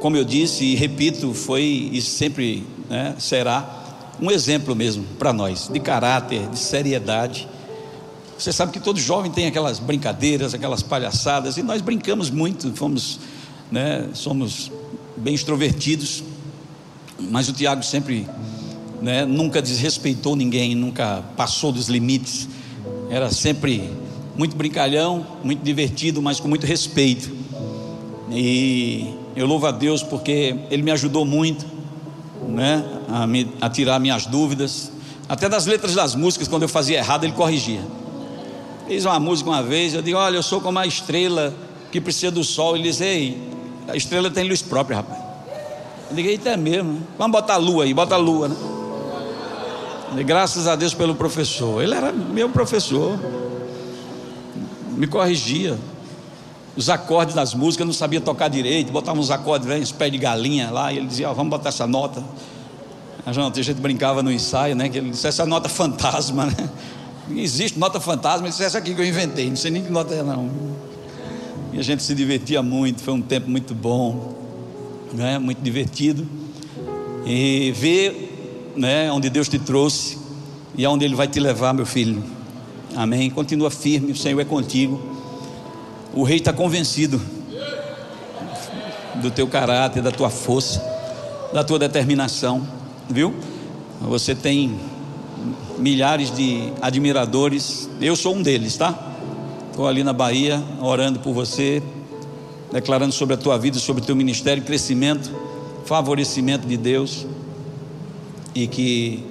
como 0.00 0.16
eu 0.16 0.24
disse 0.24 0.64
e 0.64 0.76
repito, 0.76 1.34
foi 1.34 1.90
e 1.92 2.00
sempre 2.00 2.64
né, 2.88 3.16
será 3.18 3.83
um 4.20 4.30
exemplo 4.30 4.74
mesmo 4.74 5.04
para 5.18 5.32
nós, 5.32 5.68
de 5.72 5.80
caráter, 5.80 6.48
de 6.48 6.58
seriedade. 6.58 7.48
Você 8.38 8.52
sabe 8.52 8.72
que 8.72 8.80
todo 8.80 8.98
jovem 8.98 9.30
tem 9.30 9.46
aquelas 9.46 9.78
brincadeiras, 9.78 10.54
aquelas 10.54 10.82
palhaçadas, 10.82 11.56
e 11.56 11.62
nós 11.62 11.80
brincamos 11.80 12.30
muito, 12.30 12.72
fomos, 12.74 13.20
né, 13.70 14.08
somos 14.12 14.70
bem 15.16 15.34
extrovertidos, 15.34 16.22
mas 17.18 17.48
o 17.48 17.52
Tiago 17.52 17.82
sempre, 17.82 18.28
né, 19.00 19.24
nunca 19.24 19.62
desrespeitou 19.62 20.34
ninguém, 20.34 20.74
nunca 20.74 21.22
passou 21.36 21.70
dos 21.70 21.88
limites, 21.88 22.48
era 23.08 23.30
sempre 23.30 23.90
muito 24.36 24.56
brincalhão, 24.56 25.24
muito 25.42 25.62
divertido, 25.62 26.20
mas 26.20 26.40
com 26.40 26.48
muito 26.48 26.66
respeito. 26.66 27.30
E 28.30 29.14
eu 29.36 29.46
louvo 29.46 29.66
a 29.66 29.70
Deus 29.70 30.02
porque 30.02 30.56
Ele 30.70 30.82
me 30.82 30.90
ajudou 30.90 31.24
muito, 31.24 31.64
né, 32.42 32.84
a, 33.08 33.26
me, 33.26 33.52
a 33.60 33.68
tirar 33.68 33.98
minhas 33.98 34.26
dúvidas, 34.26 34.90
até 35.28 35.48
das 35.48 35.66
letras 35.66 35.94
das 35.94 36.14
músicas, 36.14 36.48
quando 36.48 36.62
eu 36.62 36.68
fazia 36.68 36.98
errado, 36.98 37.24
Ele 37.24 37.32
corrigia. 37.32 37.80
Fez 38.86 39.04
uma 39.04 39.18
música 39.18 39.48
uma 39.48 39.62
vez, 39.62 39.94
eu 39.94 40.02
digo: 40.02 40.18
Olha, 40.18 40.36
eu 40.36 40.42
sou 40.42 40.60
como 40.60 40.78
a 40.78 40.86
estrela 40.86 41.54
que 41.90 42.00
precisa 42.00 42.30
do 42.30 42.44
sol. 42.44 42.76
Ele 42.76 42.84
diz: 42.84 43.00
Ei, 43.00 43.50
a 43.88 43.96
estrela 43.96 44.30
tem 44.30 44.46
luz 44.46 44.60
própria, 44.60 44.98
rapaz. 44.98 45.20
Eu 46.10 46.16
digo: 46.16 46.28
Eita, 46.28 46.50
é 46.50 46.56
mesmo. 46.56 47.00
Vamos 47.16 47.32
botar 47.32 47.54
a 47.54 47.58
lua 47.58 47.84
aí, 47.84 47.94
bota 47.94 48.14
a 48.14 48.18
lua, 48.18 48.48
né? 48.48 48.56
Graças 50.22 50.68
a 50.68 50.76
Deus 50.76 50.94
pelo 50.94 51.14
professor. 51.14 51.82
Ele 51.82 51.94
era 51.94 52.12
meu 52.12 52.50
professor. 52.50 53.18
Me 54.90 55.06
corrigia. 55.06 55.78
Os 56.76 56.88
acordes 56.88 57.34
das 57.34 57.54
músicas, 57.54 57.86
não 57.86 57.94
sabia 57.94 58.20
tocar 58.20 58.48
direito, 58.48 58.90
botava 58.92 59.18
uns 59.18 59.30
acordes, 59.30 59.68
uns 59.68 59.92
pés 59.92 60.10
de 60.10 60.18
galinha 60.18 60.70
lá, 60.70 60.92
e 60.92 60.98
ele 60.98 61.06
dizia, 61.06 61.30
oh, 61.30 61.34
vamos 61.34 61.50
botar 61.50 61.68
essa 61.68 61.86
nota. 61.86 62.22
A 63.24 63.32
gente 63.32 63.74
brincava 63.74 64.22
no 64.22 64.30
ensaio, 64.30 64.74
né? 64.74 64.88
Que 64.88 64.98
ele 64.98 65.10
disse, 65.10 65.26
essa 65.26 65.46
nota 65.46 65.68
fantasma, 65.68 66.46
né? 66.46 66.70
Existe 67.30 67.78
nota 67.78 67.98
fantasma, 68.00 68.46
ele 68.46 68.50
disse, 68.50 68.64
essa 68.64 68.78
aqui 68.78 68.94
que 68.94 69.00
eu 69.00 69.06
inventei, 69.06 69.48
não 69.48 69.56
sei 69.56 69.70
nem 69.70 69.82
que 69.82 69.90
nota 69.90 70.14
é 70.14 70.22
não. 70.22 70.50
E 71.72 71.78
a 71.78 71.82
gente 71.82 72.02
se 72.02 72.14
divertia 72.14 72.62
muito, 72.62 73.02
foi 73.02 73.14
um 73.14 73.22
tempo 73.22 73.50
muito 73.50 73.74
bom, 73.74 74.34
né? 75.12 75.38
muito 75.38 75.62
divertido. 75.62 76.26
E 77.24 77.72
ver 77.72 78.72
né, 78.76 79.10
onde 79.10 79.30
Deus 79.30 79.48
te 79.48 79.58
trouxe 79.58 80.18
e 80.76 80.84
aonde 80.84 81.04
Ele 81.04 81.14
vai 81.14 81.26
te 81.26 81.40
levar, 81.40 81.72
meu 81.72 81.86
filho. 81.86 82.22
Amém. 82.94 83.30
Continua 83.30 83.70
firme, 83.70 84.12
o 84.12 84.16
Senhor 84.16 84.38
é 84.38 84.44
contigo. 84.44 85.13
O 86.14 86.22
rei 86.22 86.36
está 86.36 86.52
convencido 86.52 87.20
do 89.16 89.30
teu 89.30 89.48
caráter, 89.48 90.02
da 90.02 90.12
tua 90.12 90.30
força, 90.30 90.80
da 91.52 91.64
tua 91.64 91.78
determinação, 91.78 92.66
viu? 93.10 93.34
Você 94.00 94.34
tem 94.34 94.78
milhares 95.78 96.34
de 96.34 96.72
admiradores. 96.80 97.88
Eu 98.00 98.14
sou 98.14 98.34
um 98.36 98.42
deles, 98.42 98.76
tá? 98.76 98.96
Estou 99.70 99.88
ali 99.88 100.04
na 100.04 100.12
Bahia 100.12 100.62
orando 100.80 101.18
por 101.18 101.32
você, 101.32 101.82
declarando 102.70 103.12
sobre 103.12 103.34
a 103.34 103.36
tua 103.36 103.58
vida, 103.58 103.78
sobre 103.78 104.02
o 104.02 104.06
teu 104.06 104.14
ministério, 104.14 104.62
crescimento, 104.62 105.32
favorecimento 105.84 106.66
de 106.66 106.76
Deus 106.76 107.26
e 108.54 108.68
que 108.68 109.24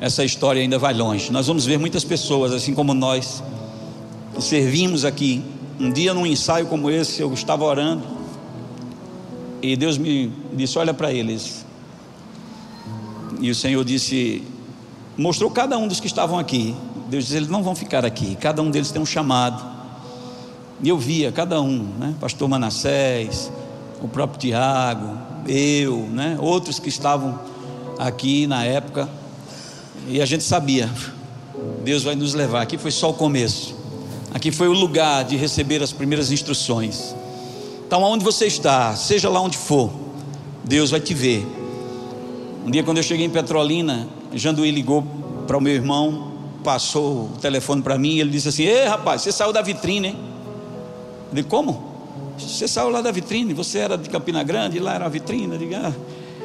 essa 0.00 0.24
história 0.24 0.62
ainda 0.62 0.78
vai 0.78 0.94
longe. 0.94 1.32
Nós 1.32 1.48
vamos 1.48 1.66
ver 1.66 1.78
muitas 1.78 2.04
pessoas, 2.04 2.52
assim 2.52 2.74
como 2.74 2.94
nós, 2.94 3.42
que 4.36 4.42
servimos 4.42 5.04
aqui. 5.04 5.42
Um 5.80 5.90
dia 5.90 6.14
num 6.14 6.26
ensaio 6.26 6.66
como 6.66 6.90
esse, 6.90 7.20
eu 7.20 7.32
estava 7.32 7.64
orando 7.64 8.22
e 9.62 9.76
Deus 9.76 9.96
me 9.96 10.32
disse: 10.52 10.76
Olha 10.76 10.92
para 10.92 11.12
eles. 11.12 11.64
E 13.40 13.50
o 13.50 13.54
Senhor 13.54 13.84
disse: 13.84 14.42
mostrou 15.16 15.50
cada 15.50 15.78
um 15.78 15.86
dos 15.86 16.00
que 16.00 16.06
estavam 16.06 16.38
aqui. 16.38 16.74
Deus 17.08 17.24
disse: 17.24 17.36
eles 17.36 17.48
não 17.48 17.62
vão 17.62 17.74
ficar 17.74 18.04
aqui, 18.04 18.36
cada 18.36 18.60
um 18.60 18.70
deles 18.70 18.90
tem 18.90 19.00
um 19.00 19.06
chamado. 19.06 19.70
E 20.82 20.88
eu 20.88 20.98
via 20.98 21.30
cada 21.30 21.60
um, 21.62 21.78
né? 21.78 22.14
Pastor 22.20 22.48
Manassés, 22.48 23.52
o 24.02 24.08
próprio 24.08 24.40
Tiago, 24.40 25.16
eu, 25.46 26.08
né? 26.08 26.36
Outros 26.40 26.80
que 26.80 26.88
estavam 26.88 27.38
aqui 27.98 28.48
na 28.48 28.64
época. 28.64 29.08
E 30.08 30.20
a 30.20 30.26
gente 30.26 30.42
sabia, 30.42 30.90
Deus 31.84 32.02
vai 32.02 32.16
nos 32.16 32.34
levar. 32.34 32.62
Aqui 32.62 32.76
foi 32.76 32.90
só 32.90 33.10
o 33.10 33.14
começo. 33.14 33.81
Aqui 34.34 34.50
foi 34.50 34.68
o 34.68 34.72
lugar 34.72 35.24
de 35.24 35.36
receber 35.36 35.82
as 35.82 35.92
primeiras 35.92 36.32
instruções. 36.32 37.14
Então, 37.86 38.02
aonde 38.02 38.24
você 38.24 38.46
está, 38.46 38.96
seja 38.96 39.28
lá 39.28 39.40
onde 39.40 39.58
for, 39.58 39.90
Deus 40.64 40.90
vai 40.90 41.00
te 41.00 41.12
ver. 41.12 41.46
Um 42.64 42.70
dia, 42.70 42.82
quando 42.82 42.96
eu 42.96 43.02
cheguei 43.02 43.26
em 43.26 43.30
Petrolina, 43.30 44.08
Janduí 44.32 44.70
ligou 44.70 45.04
para 45.46 45.58
o 45.58 45.60
meu 45.60 45.74
irmão, 45.74 46.32
passou 46.64 47.24
o 47.24 47.38
telefone 47.40 47.82
para 47.82 47.98
mim 47.98 48.14
e 48.14 48.20
ele 48.20 48.30
disse 48.30 48.48
assim: 48.48 48.62
Ei 48.62 48.86
rapaz, 48.86 49.20
você 49.20 49.32
saiu 49.32 49.52
da 49.52 49.60
vitrine, 49.60 50.08
hein? 50.08 50.18
Eu 51.28 51.34
disse: 51.34 51.48
Como? 51.48 51.92
Você 52.38 52.66
saiu 52.66 52.88
lá 52.88 53.02
da 53.02 53.10
vitrine, 53.10 53.52
você 53.52 53.78
era 53.78 53.98
de 53.98 54.08
Campina 54.08 54.42
Grande, 54.42 54.78
lá 54.78 54.94
era 54.94 55.04
a 55.04 55.08
vitrine. 55.08 55.58
Digo, 55.58 55.74
ah. 55.74 55.92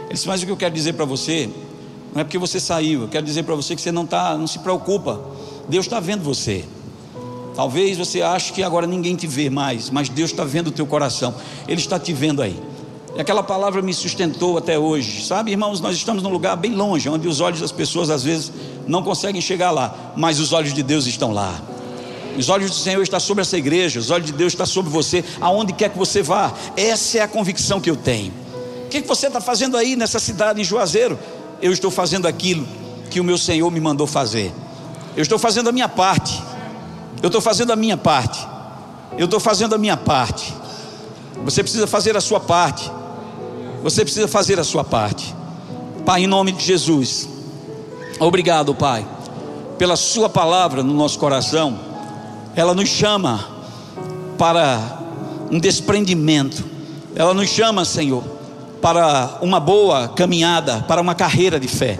Ele 0.05 0.13
disse: 0.13 0.27
Mas 0.27 0.43
o 0.43 0.45
que 0.45 0.51
eu 0.51 0.57
quero 0.57 0.73
dizer 0.73 0.93
para 0.93 1.05
você, 1.05 1.49
não 2.13 2.19
é 2.19 2.23
porque 2.25 2.37
você 2.37 2.59
saiu, 2.59 3.03
eu 3.03 3.07
quero 3.07 3.25
dizer 3.25 3.43
para 3.43 3.55
você 3.55 3.75
que 3.75 3.81
você 3.81 3.91
não 3.91 4.03
está, 4.03 4.37
não 4.37 4.47
se 4.47 4.59
preocupa, 4.59 5.21
Deus 5.69 5.85
está 5.85 6.01
vendo 6.01 6.23
você. 6.23 6.65
Talvez 7.57 7.97
você 7.97 8.21
ache 8.21 8.53
que 8.53 8.61
agora 8.61 8.85
ninguém 8.85 9.15
te 9.15 9.25
vê 9.25 9.49
mais, 9.49 9.89
mas 9.89 10.09
Deus 10.09 10.29
está 10.29 10.43
vendo 10.43 10.67
o 10.67 10.71
teu 10.71 10.85
coração, 10.85 11.33
Ele 11.67 11.81
está 11.81 11.97
te 11.97 12.13
vendo 12.13 12.43
aí. 12.43 12.55
E 13.15 13.19
aquela 13.19 13.41
palavra 13.41 13.81
me 13.81 13.95
sustentou 13.95 14.59
até 14.59 14.77
hoje. 14.77 15.25
Sabe, 15.25 15.49
irmãos, 15.49 15.81
nós 15.81 15.95
estamos 15.95 16.21
num 16.21 16.29
lugar 16.29 16.55
bem 16.55 16.75
longe, 16.75 17.09
onde 17.09 17.27
os 17.27 17.41
olhos 17.41 17.59
das 17.59 17.71
pessoas 17.71 18.11
às 18.11 18.21
vezes 18.21 18.51
não 18.85 19.01
conseguem 19.01 19.41
chegar 19.41 19.71
lá, 19.71 20.13
mas 20.15 20.39
os 20.39 20.53
olhos 20.53 20.71
de 20.71 20.83
Deus 20.83 21.07
estão 21.07 21.31
lá. 21.31 21.59
Os 22.37 22.47
olhos 22.47 22.69
do 22.69 22.75
Senhor 22.75 23.01
estão 23.01 23.19
sobre 23.19 23.41
essa 23.41 23.57
igreja, 23.57 23.99
os 23.99 24.11
olhos 24.11 24.27
de 24.27 24.33
Deus 24.33 24.53
estão 24.53 24.67
sobre 24.67 24.91
você, 24.91 25.25
aonde 25.41 25.73
quer 25.73 25.89
que 25.89 25.97
você 25.97 26.21
vá. 26.21 26.53
Essa 26.75 27.17
é 27.17 27.21
a 27.21 27.27
convicção 27.27 27.81
que 27.81 27.89
eu 27.89 27.95
tenho. 27.95 28.31
O 28.85 28.89
que, 28.89 29.01
que 29.01 29.07
você 29.07 29.25
está 29.25 29.41
fazendo 29.41 29.77
aí 29.77 29.95
nessa 29.95 30.19
cidade, 30.19 30.61
em 30.61 30.63
Juazeiro? 30.63 31.17
Eu 31.59 31.71
estou 31.71 31.89
fazendo 31.89 32.27
aquilo 32.27 32.67
que 33.09 33.19
o 33.19 33.23
meu 33.23 33.35
Senhor 33.35 33.71
me 33.71 33.79
mandou 33.79 34.05
fazer. 34.05 34.53
Eu 35.15 35.23
estou 35.23 35.39
fazendo 35.39 35.69
a 35.69 35.71
minha 35.71 35.89
parte. 35.89 36.39
Eu 37.21 37.27
estou 37.27 37.41
fazendo 37.41 37.71
a 37.71 37.75
minha 37.75 37.97
parte. 37.97 38.45
Eu 39.17 39.25
estou 39.25 39.39
fazendo 39.39 39.73
a 39.75 39.77
minha 39.77 39.97
parte. 39.97 40.53
Você 41.43 41.63
precisa 41.63 41.87
fazer 41.87 42.15
a 42.15 42.21
sua 42.21 42.39
parte. 42.39 42.91
Você 43.83 44.03
precisa 44.03 44.27
fazer 44.27 44.59
a 44.59 44.63
sua 44.63 44.83
parte. 44.83 45.35
Pai, 46.05 46.23
em 46.23 46.27
nome 46.27 46.51
de 46.51 46.63
Jesus. 46.63 47.27
Obrigado, 48.19 48.73
Pai, 48.73 49.05
pela 49.77 49.95
Sua 49.95 50.27
palavra 50.27 50.81
no 50.81 50.93
nosso 50.93 51.19
coração. 51.19 51.79
Ela 52.55 52.73
nos 52.73 52.89
chama 52.89 53.45
para 54.37 54.79
um 55.51 55.59
desprendimento. 55.59 56.63
Ela 57.15 57.33
nos 57.33 57.49
chama, 57.49 57.85
Senhor, 57.85 58.23
para 58.81 59.37
uma 59.41 59.59
boa 59.59 60.07
caminhada, 60.07 60.83
para 60.87 61.01
uma 61.01 61.13
carreira 61.13 61.59
de 61.59 61.67
fé. 61.67 61.99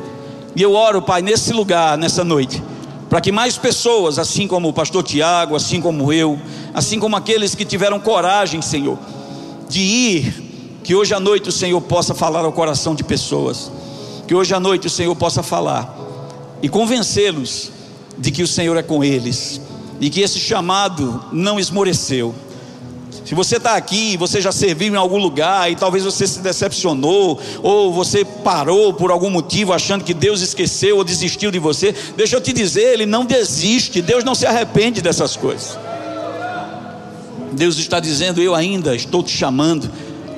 E 0.56 0.62
eu 0.62 0.74
oro, 0.74 1.02
Pai, 1.02 1.22
nesse 1.22 1.54
lugar, 1.54 1.98
nessa 1.98 2.24
noite, 2.24 2.64
para 3.10 3.22
que 3.22 3.32
mais 3.32 3.58
pessoas, 3.58 4.20
assim 4.20 4.48
como 4.48 4.68
o 4.68 4.74
pastor 4.74 5.04
Tiago, 5.04 5.56
assim 5.56 5.82
como 5.82 6.12
eu, 6.12 6.40
assim 6.74 7.00
como 7.00 7.16
aqueles 7.16 7.56
que 7.56 7.64
tiveram 7.64 8.00
coragem, 8.00 8.62
Senhor, 8.62 8.98
de 9.70 9.80
ir 9.80 10.48
que 10.84 10.96
hoje 10.96 11.14
à 11.14 11.20
noite 11.20 11.50
o 11.50 11.52
Senhor 11.52 11.82
possa 11.82 12.16
falar 12.16 12.46
ao 12.46 12.52
coração 12.54 12.96
de 12.96 13.04
pessoas. 13.04 13.70
Que 14.26 14.34
hoje 14.34 14.54
à 14.54 14.60
noite 14.60 14.88
o 14.88 14.90
Senhor 14.90 15.14
possa 15.16 15.44
falar 15.44 15.94
e 16.62 16.70
convencê-los 16.70 17.72
de 18.18 18.32
que 18.32 18.42
o 18.42 18.48
Senhor 18.48 18.76
é 18.78 18.82
com 18.82 19.04
eles 19.04 19.60
e 20.00 20.10
que 20.10 20.22
esse 20.22 20.40
chamado 20.40 21.26
não 21.32 21.60
esmoreceu. 21.60 22.34
Se 23.28 23.36
você 23.36 23.58
está 23.58 23.76
aqui, 23.76 24.16
você 24.16 24.40
já 24.40 24.54
serviu 24.54 24.94
em 24.94 24.96
algum 24.96 25.18
lugar 25.18 25.70
e 25.70 25.76
talvez 25.76 26.06
você 26.06 26.26
se 26.26 26.40
decepcionou, 26.40 27.38
ou 27.62 27.92
você 27.92 28.24
parou 28.24 28.94
por 28.94 29.12
algum 29.12 29.30
motivo 29.30 29.74
achando 29.74 30.06
que 30.06 30.14
Deus 30.14 30.40
esqueceu 30.40 30.96
ou 30.96 31.04
desistiu 31.04 31.52
de 31.52 31.60
você, 31.60 31.94
deixa 32.16 32.38
eu 32.38 32.42
te 32.42 32.54
dizer, 32.54 32.94
Ele 32.94 33.06
não 33.06 33.26
desiste, 33.26 34.02
Deus 34.02 34.24
não 34.24 34.34
se 34.34 34.46
arrepende 34.46 35.02
dessas 35.02 35.36
coisas. 35.36 35.78
Deus 37.52 37.78
está 37.78 38.00
dizendo: 38.00 38.42
Eu 38.42 38.56
ainda 38.56 38.96
estou 38.96 39.22
te 39.22 39.36
chamando 39.36 39.92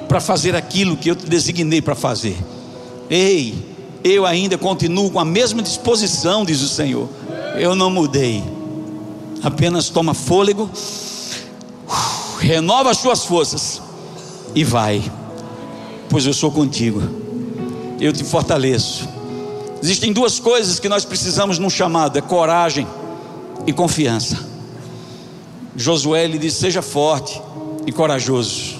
para 0.07 0.19
fazer 0.19 0.55
aquilo 0.55 0.97
que 0.97 1.11
eu 1.11 1.15
te 1.15 1.27
designei 1.27 1.83
para 1.83 1.93
fazer. 1.93 2.37
Ei, 3.07 3.53
eu 4.03 4.25
ainda 4.25 4.57
continuo 4.57 5.11
com 5.11 5.19
a 5.19 5.25
mesma 5.25 5.61
disposição, 5.61 6.43
diz 6.43 6.63
o 6.63 6.67
Senhor. 6.67 7.07
Eu 7.55 7.75
não 7.75 7.91
mudei. 7.91 8.43
Apenas 9.43 9.89
toma 9.89 10.15
fôlego, 10.15 10.67
renova 12.49 12.89
as 12.89 12.97
suas 12.97 13.25
forças 13.25 13.79
e 14.55 14.63
vai, 14.63 15.03
pois 16.09 16.25
eu 16.25 16.33
sou 16.33 16.51
contigo. 16.51 16.99
Eu 17.99 18.11
te 18.11 18.23
fortaleço, 18.23 19.07
Existem 19.81 20.11
duas 20.11 20.39
coisas 20.39 20.79
que 20.79 20.89
nós 20.89 21.05
precisamos 21.05 21.59
num 21.59 21.69
chamado: 21.69 22.17
é 22.17 22.21
coragem 22.21 22.87
e 23.67 23.71
confiança. 23.71 24.37
Josué 25.75 26.25
lhe 26.25 26.39
disse: 26.39 26.59
seja 26.59 26.81
forte 26.81 27.39
e 27.85 27.91
corajoso. 27.91 28.79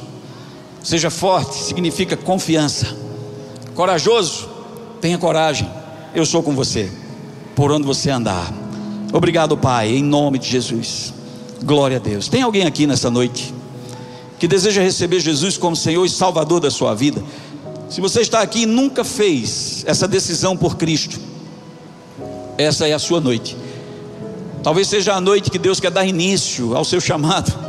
Seja 0.84 1.11
forte 1.11 1.55
significa 1.55 2.17
confiança. 2.17 2.97
Corajoso, 3.76 4.49
tenha 4.99 5.17
coragem. 5.17 5.70
Eu 6.13 6.26
sou 6.26 6.41
com 6.41 6.55
você, 6.55 6.91
por 7.55 7.72
onde 7.72 7.86
você 7.86 8.09
andar. 8.09 8.51
Obrigado, 9.13 9.55
Pai, 9.55 9.89
em 9.89 10.03
nome 10.03 10.39
de 10.39 10.49
Jesus. 10.49 11.13
Glória 11.63 11.97
a 11.97 11.99
Deus. 11.99 12.28
Tem 12.28 12.41
alguém 12.41 12.65
aqui 12.65 12.88
nessa 12.88 13.09
noite 13.09 13.53
que 14.40 14.48
deseja 14.48 14.82
receber 14.82 15.20
Jesus 15.20 15.58
como 15.58 15.76
Senhor 15.76 16.06
e 16.06 16.10
Salvador 16.10 16.62
da 16.62 16.72
sua 16.72 16.96
vida? 16.96 17.22
Se 17.90 18.00
você 18.00 18.22
está 18.22 18.42
aqui 18.42 18.62
e 18.62 18.66
nunca 18.66 19.04
fez 19.04 19.84
essa 19.86 20.08
decisão 20.08 20.56
por 20.56 20.78
Cristo, 20.78 21.20
essa 22.58 22.88
é 22.88 22.94
a 22.94 23.00
sua 23.00 23.20
noite. 23.20 23.58
Talvez 24.64 24.88
seja 24.88 25.14
a 25.14 25.22
noite 25.22 25.50
que 25.50 25.60
Deus 25.60 25.80
quer 25.80 25.92
dar 25.92 26.06
início 26.06 26.76
ao 26.76 26.86
seu 26.86 27.02
chamado. 27.02 27.68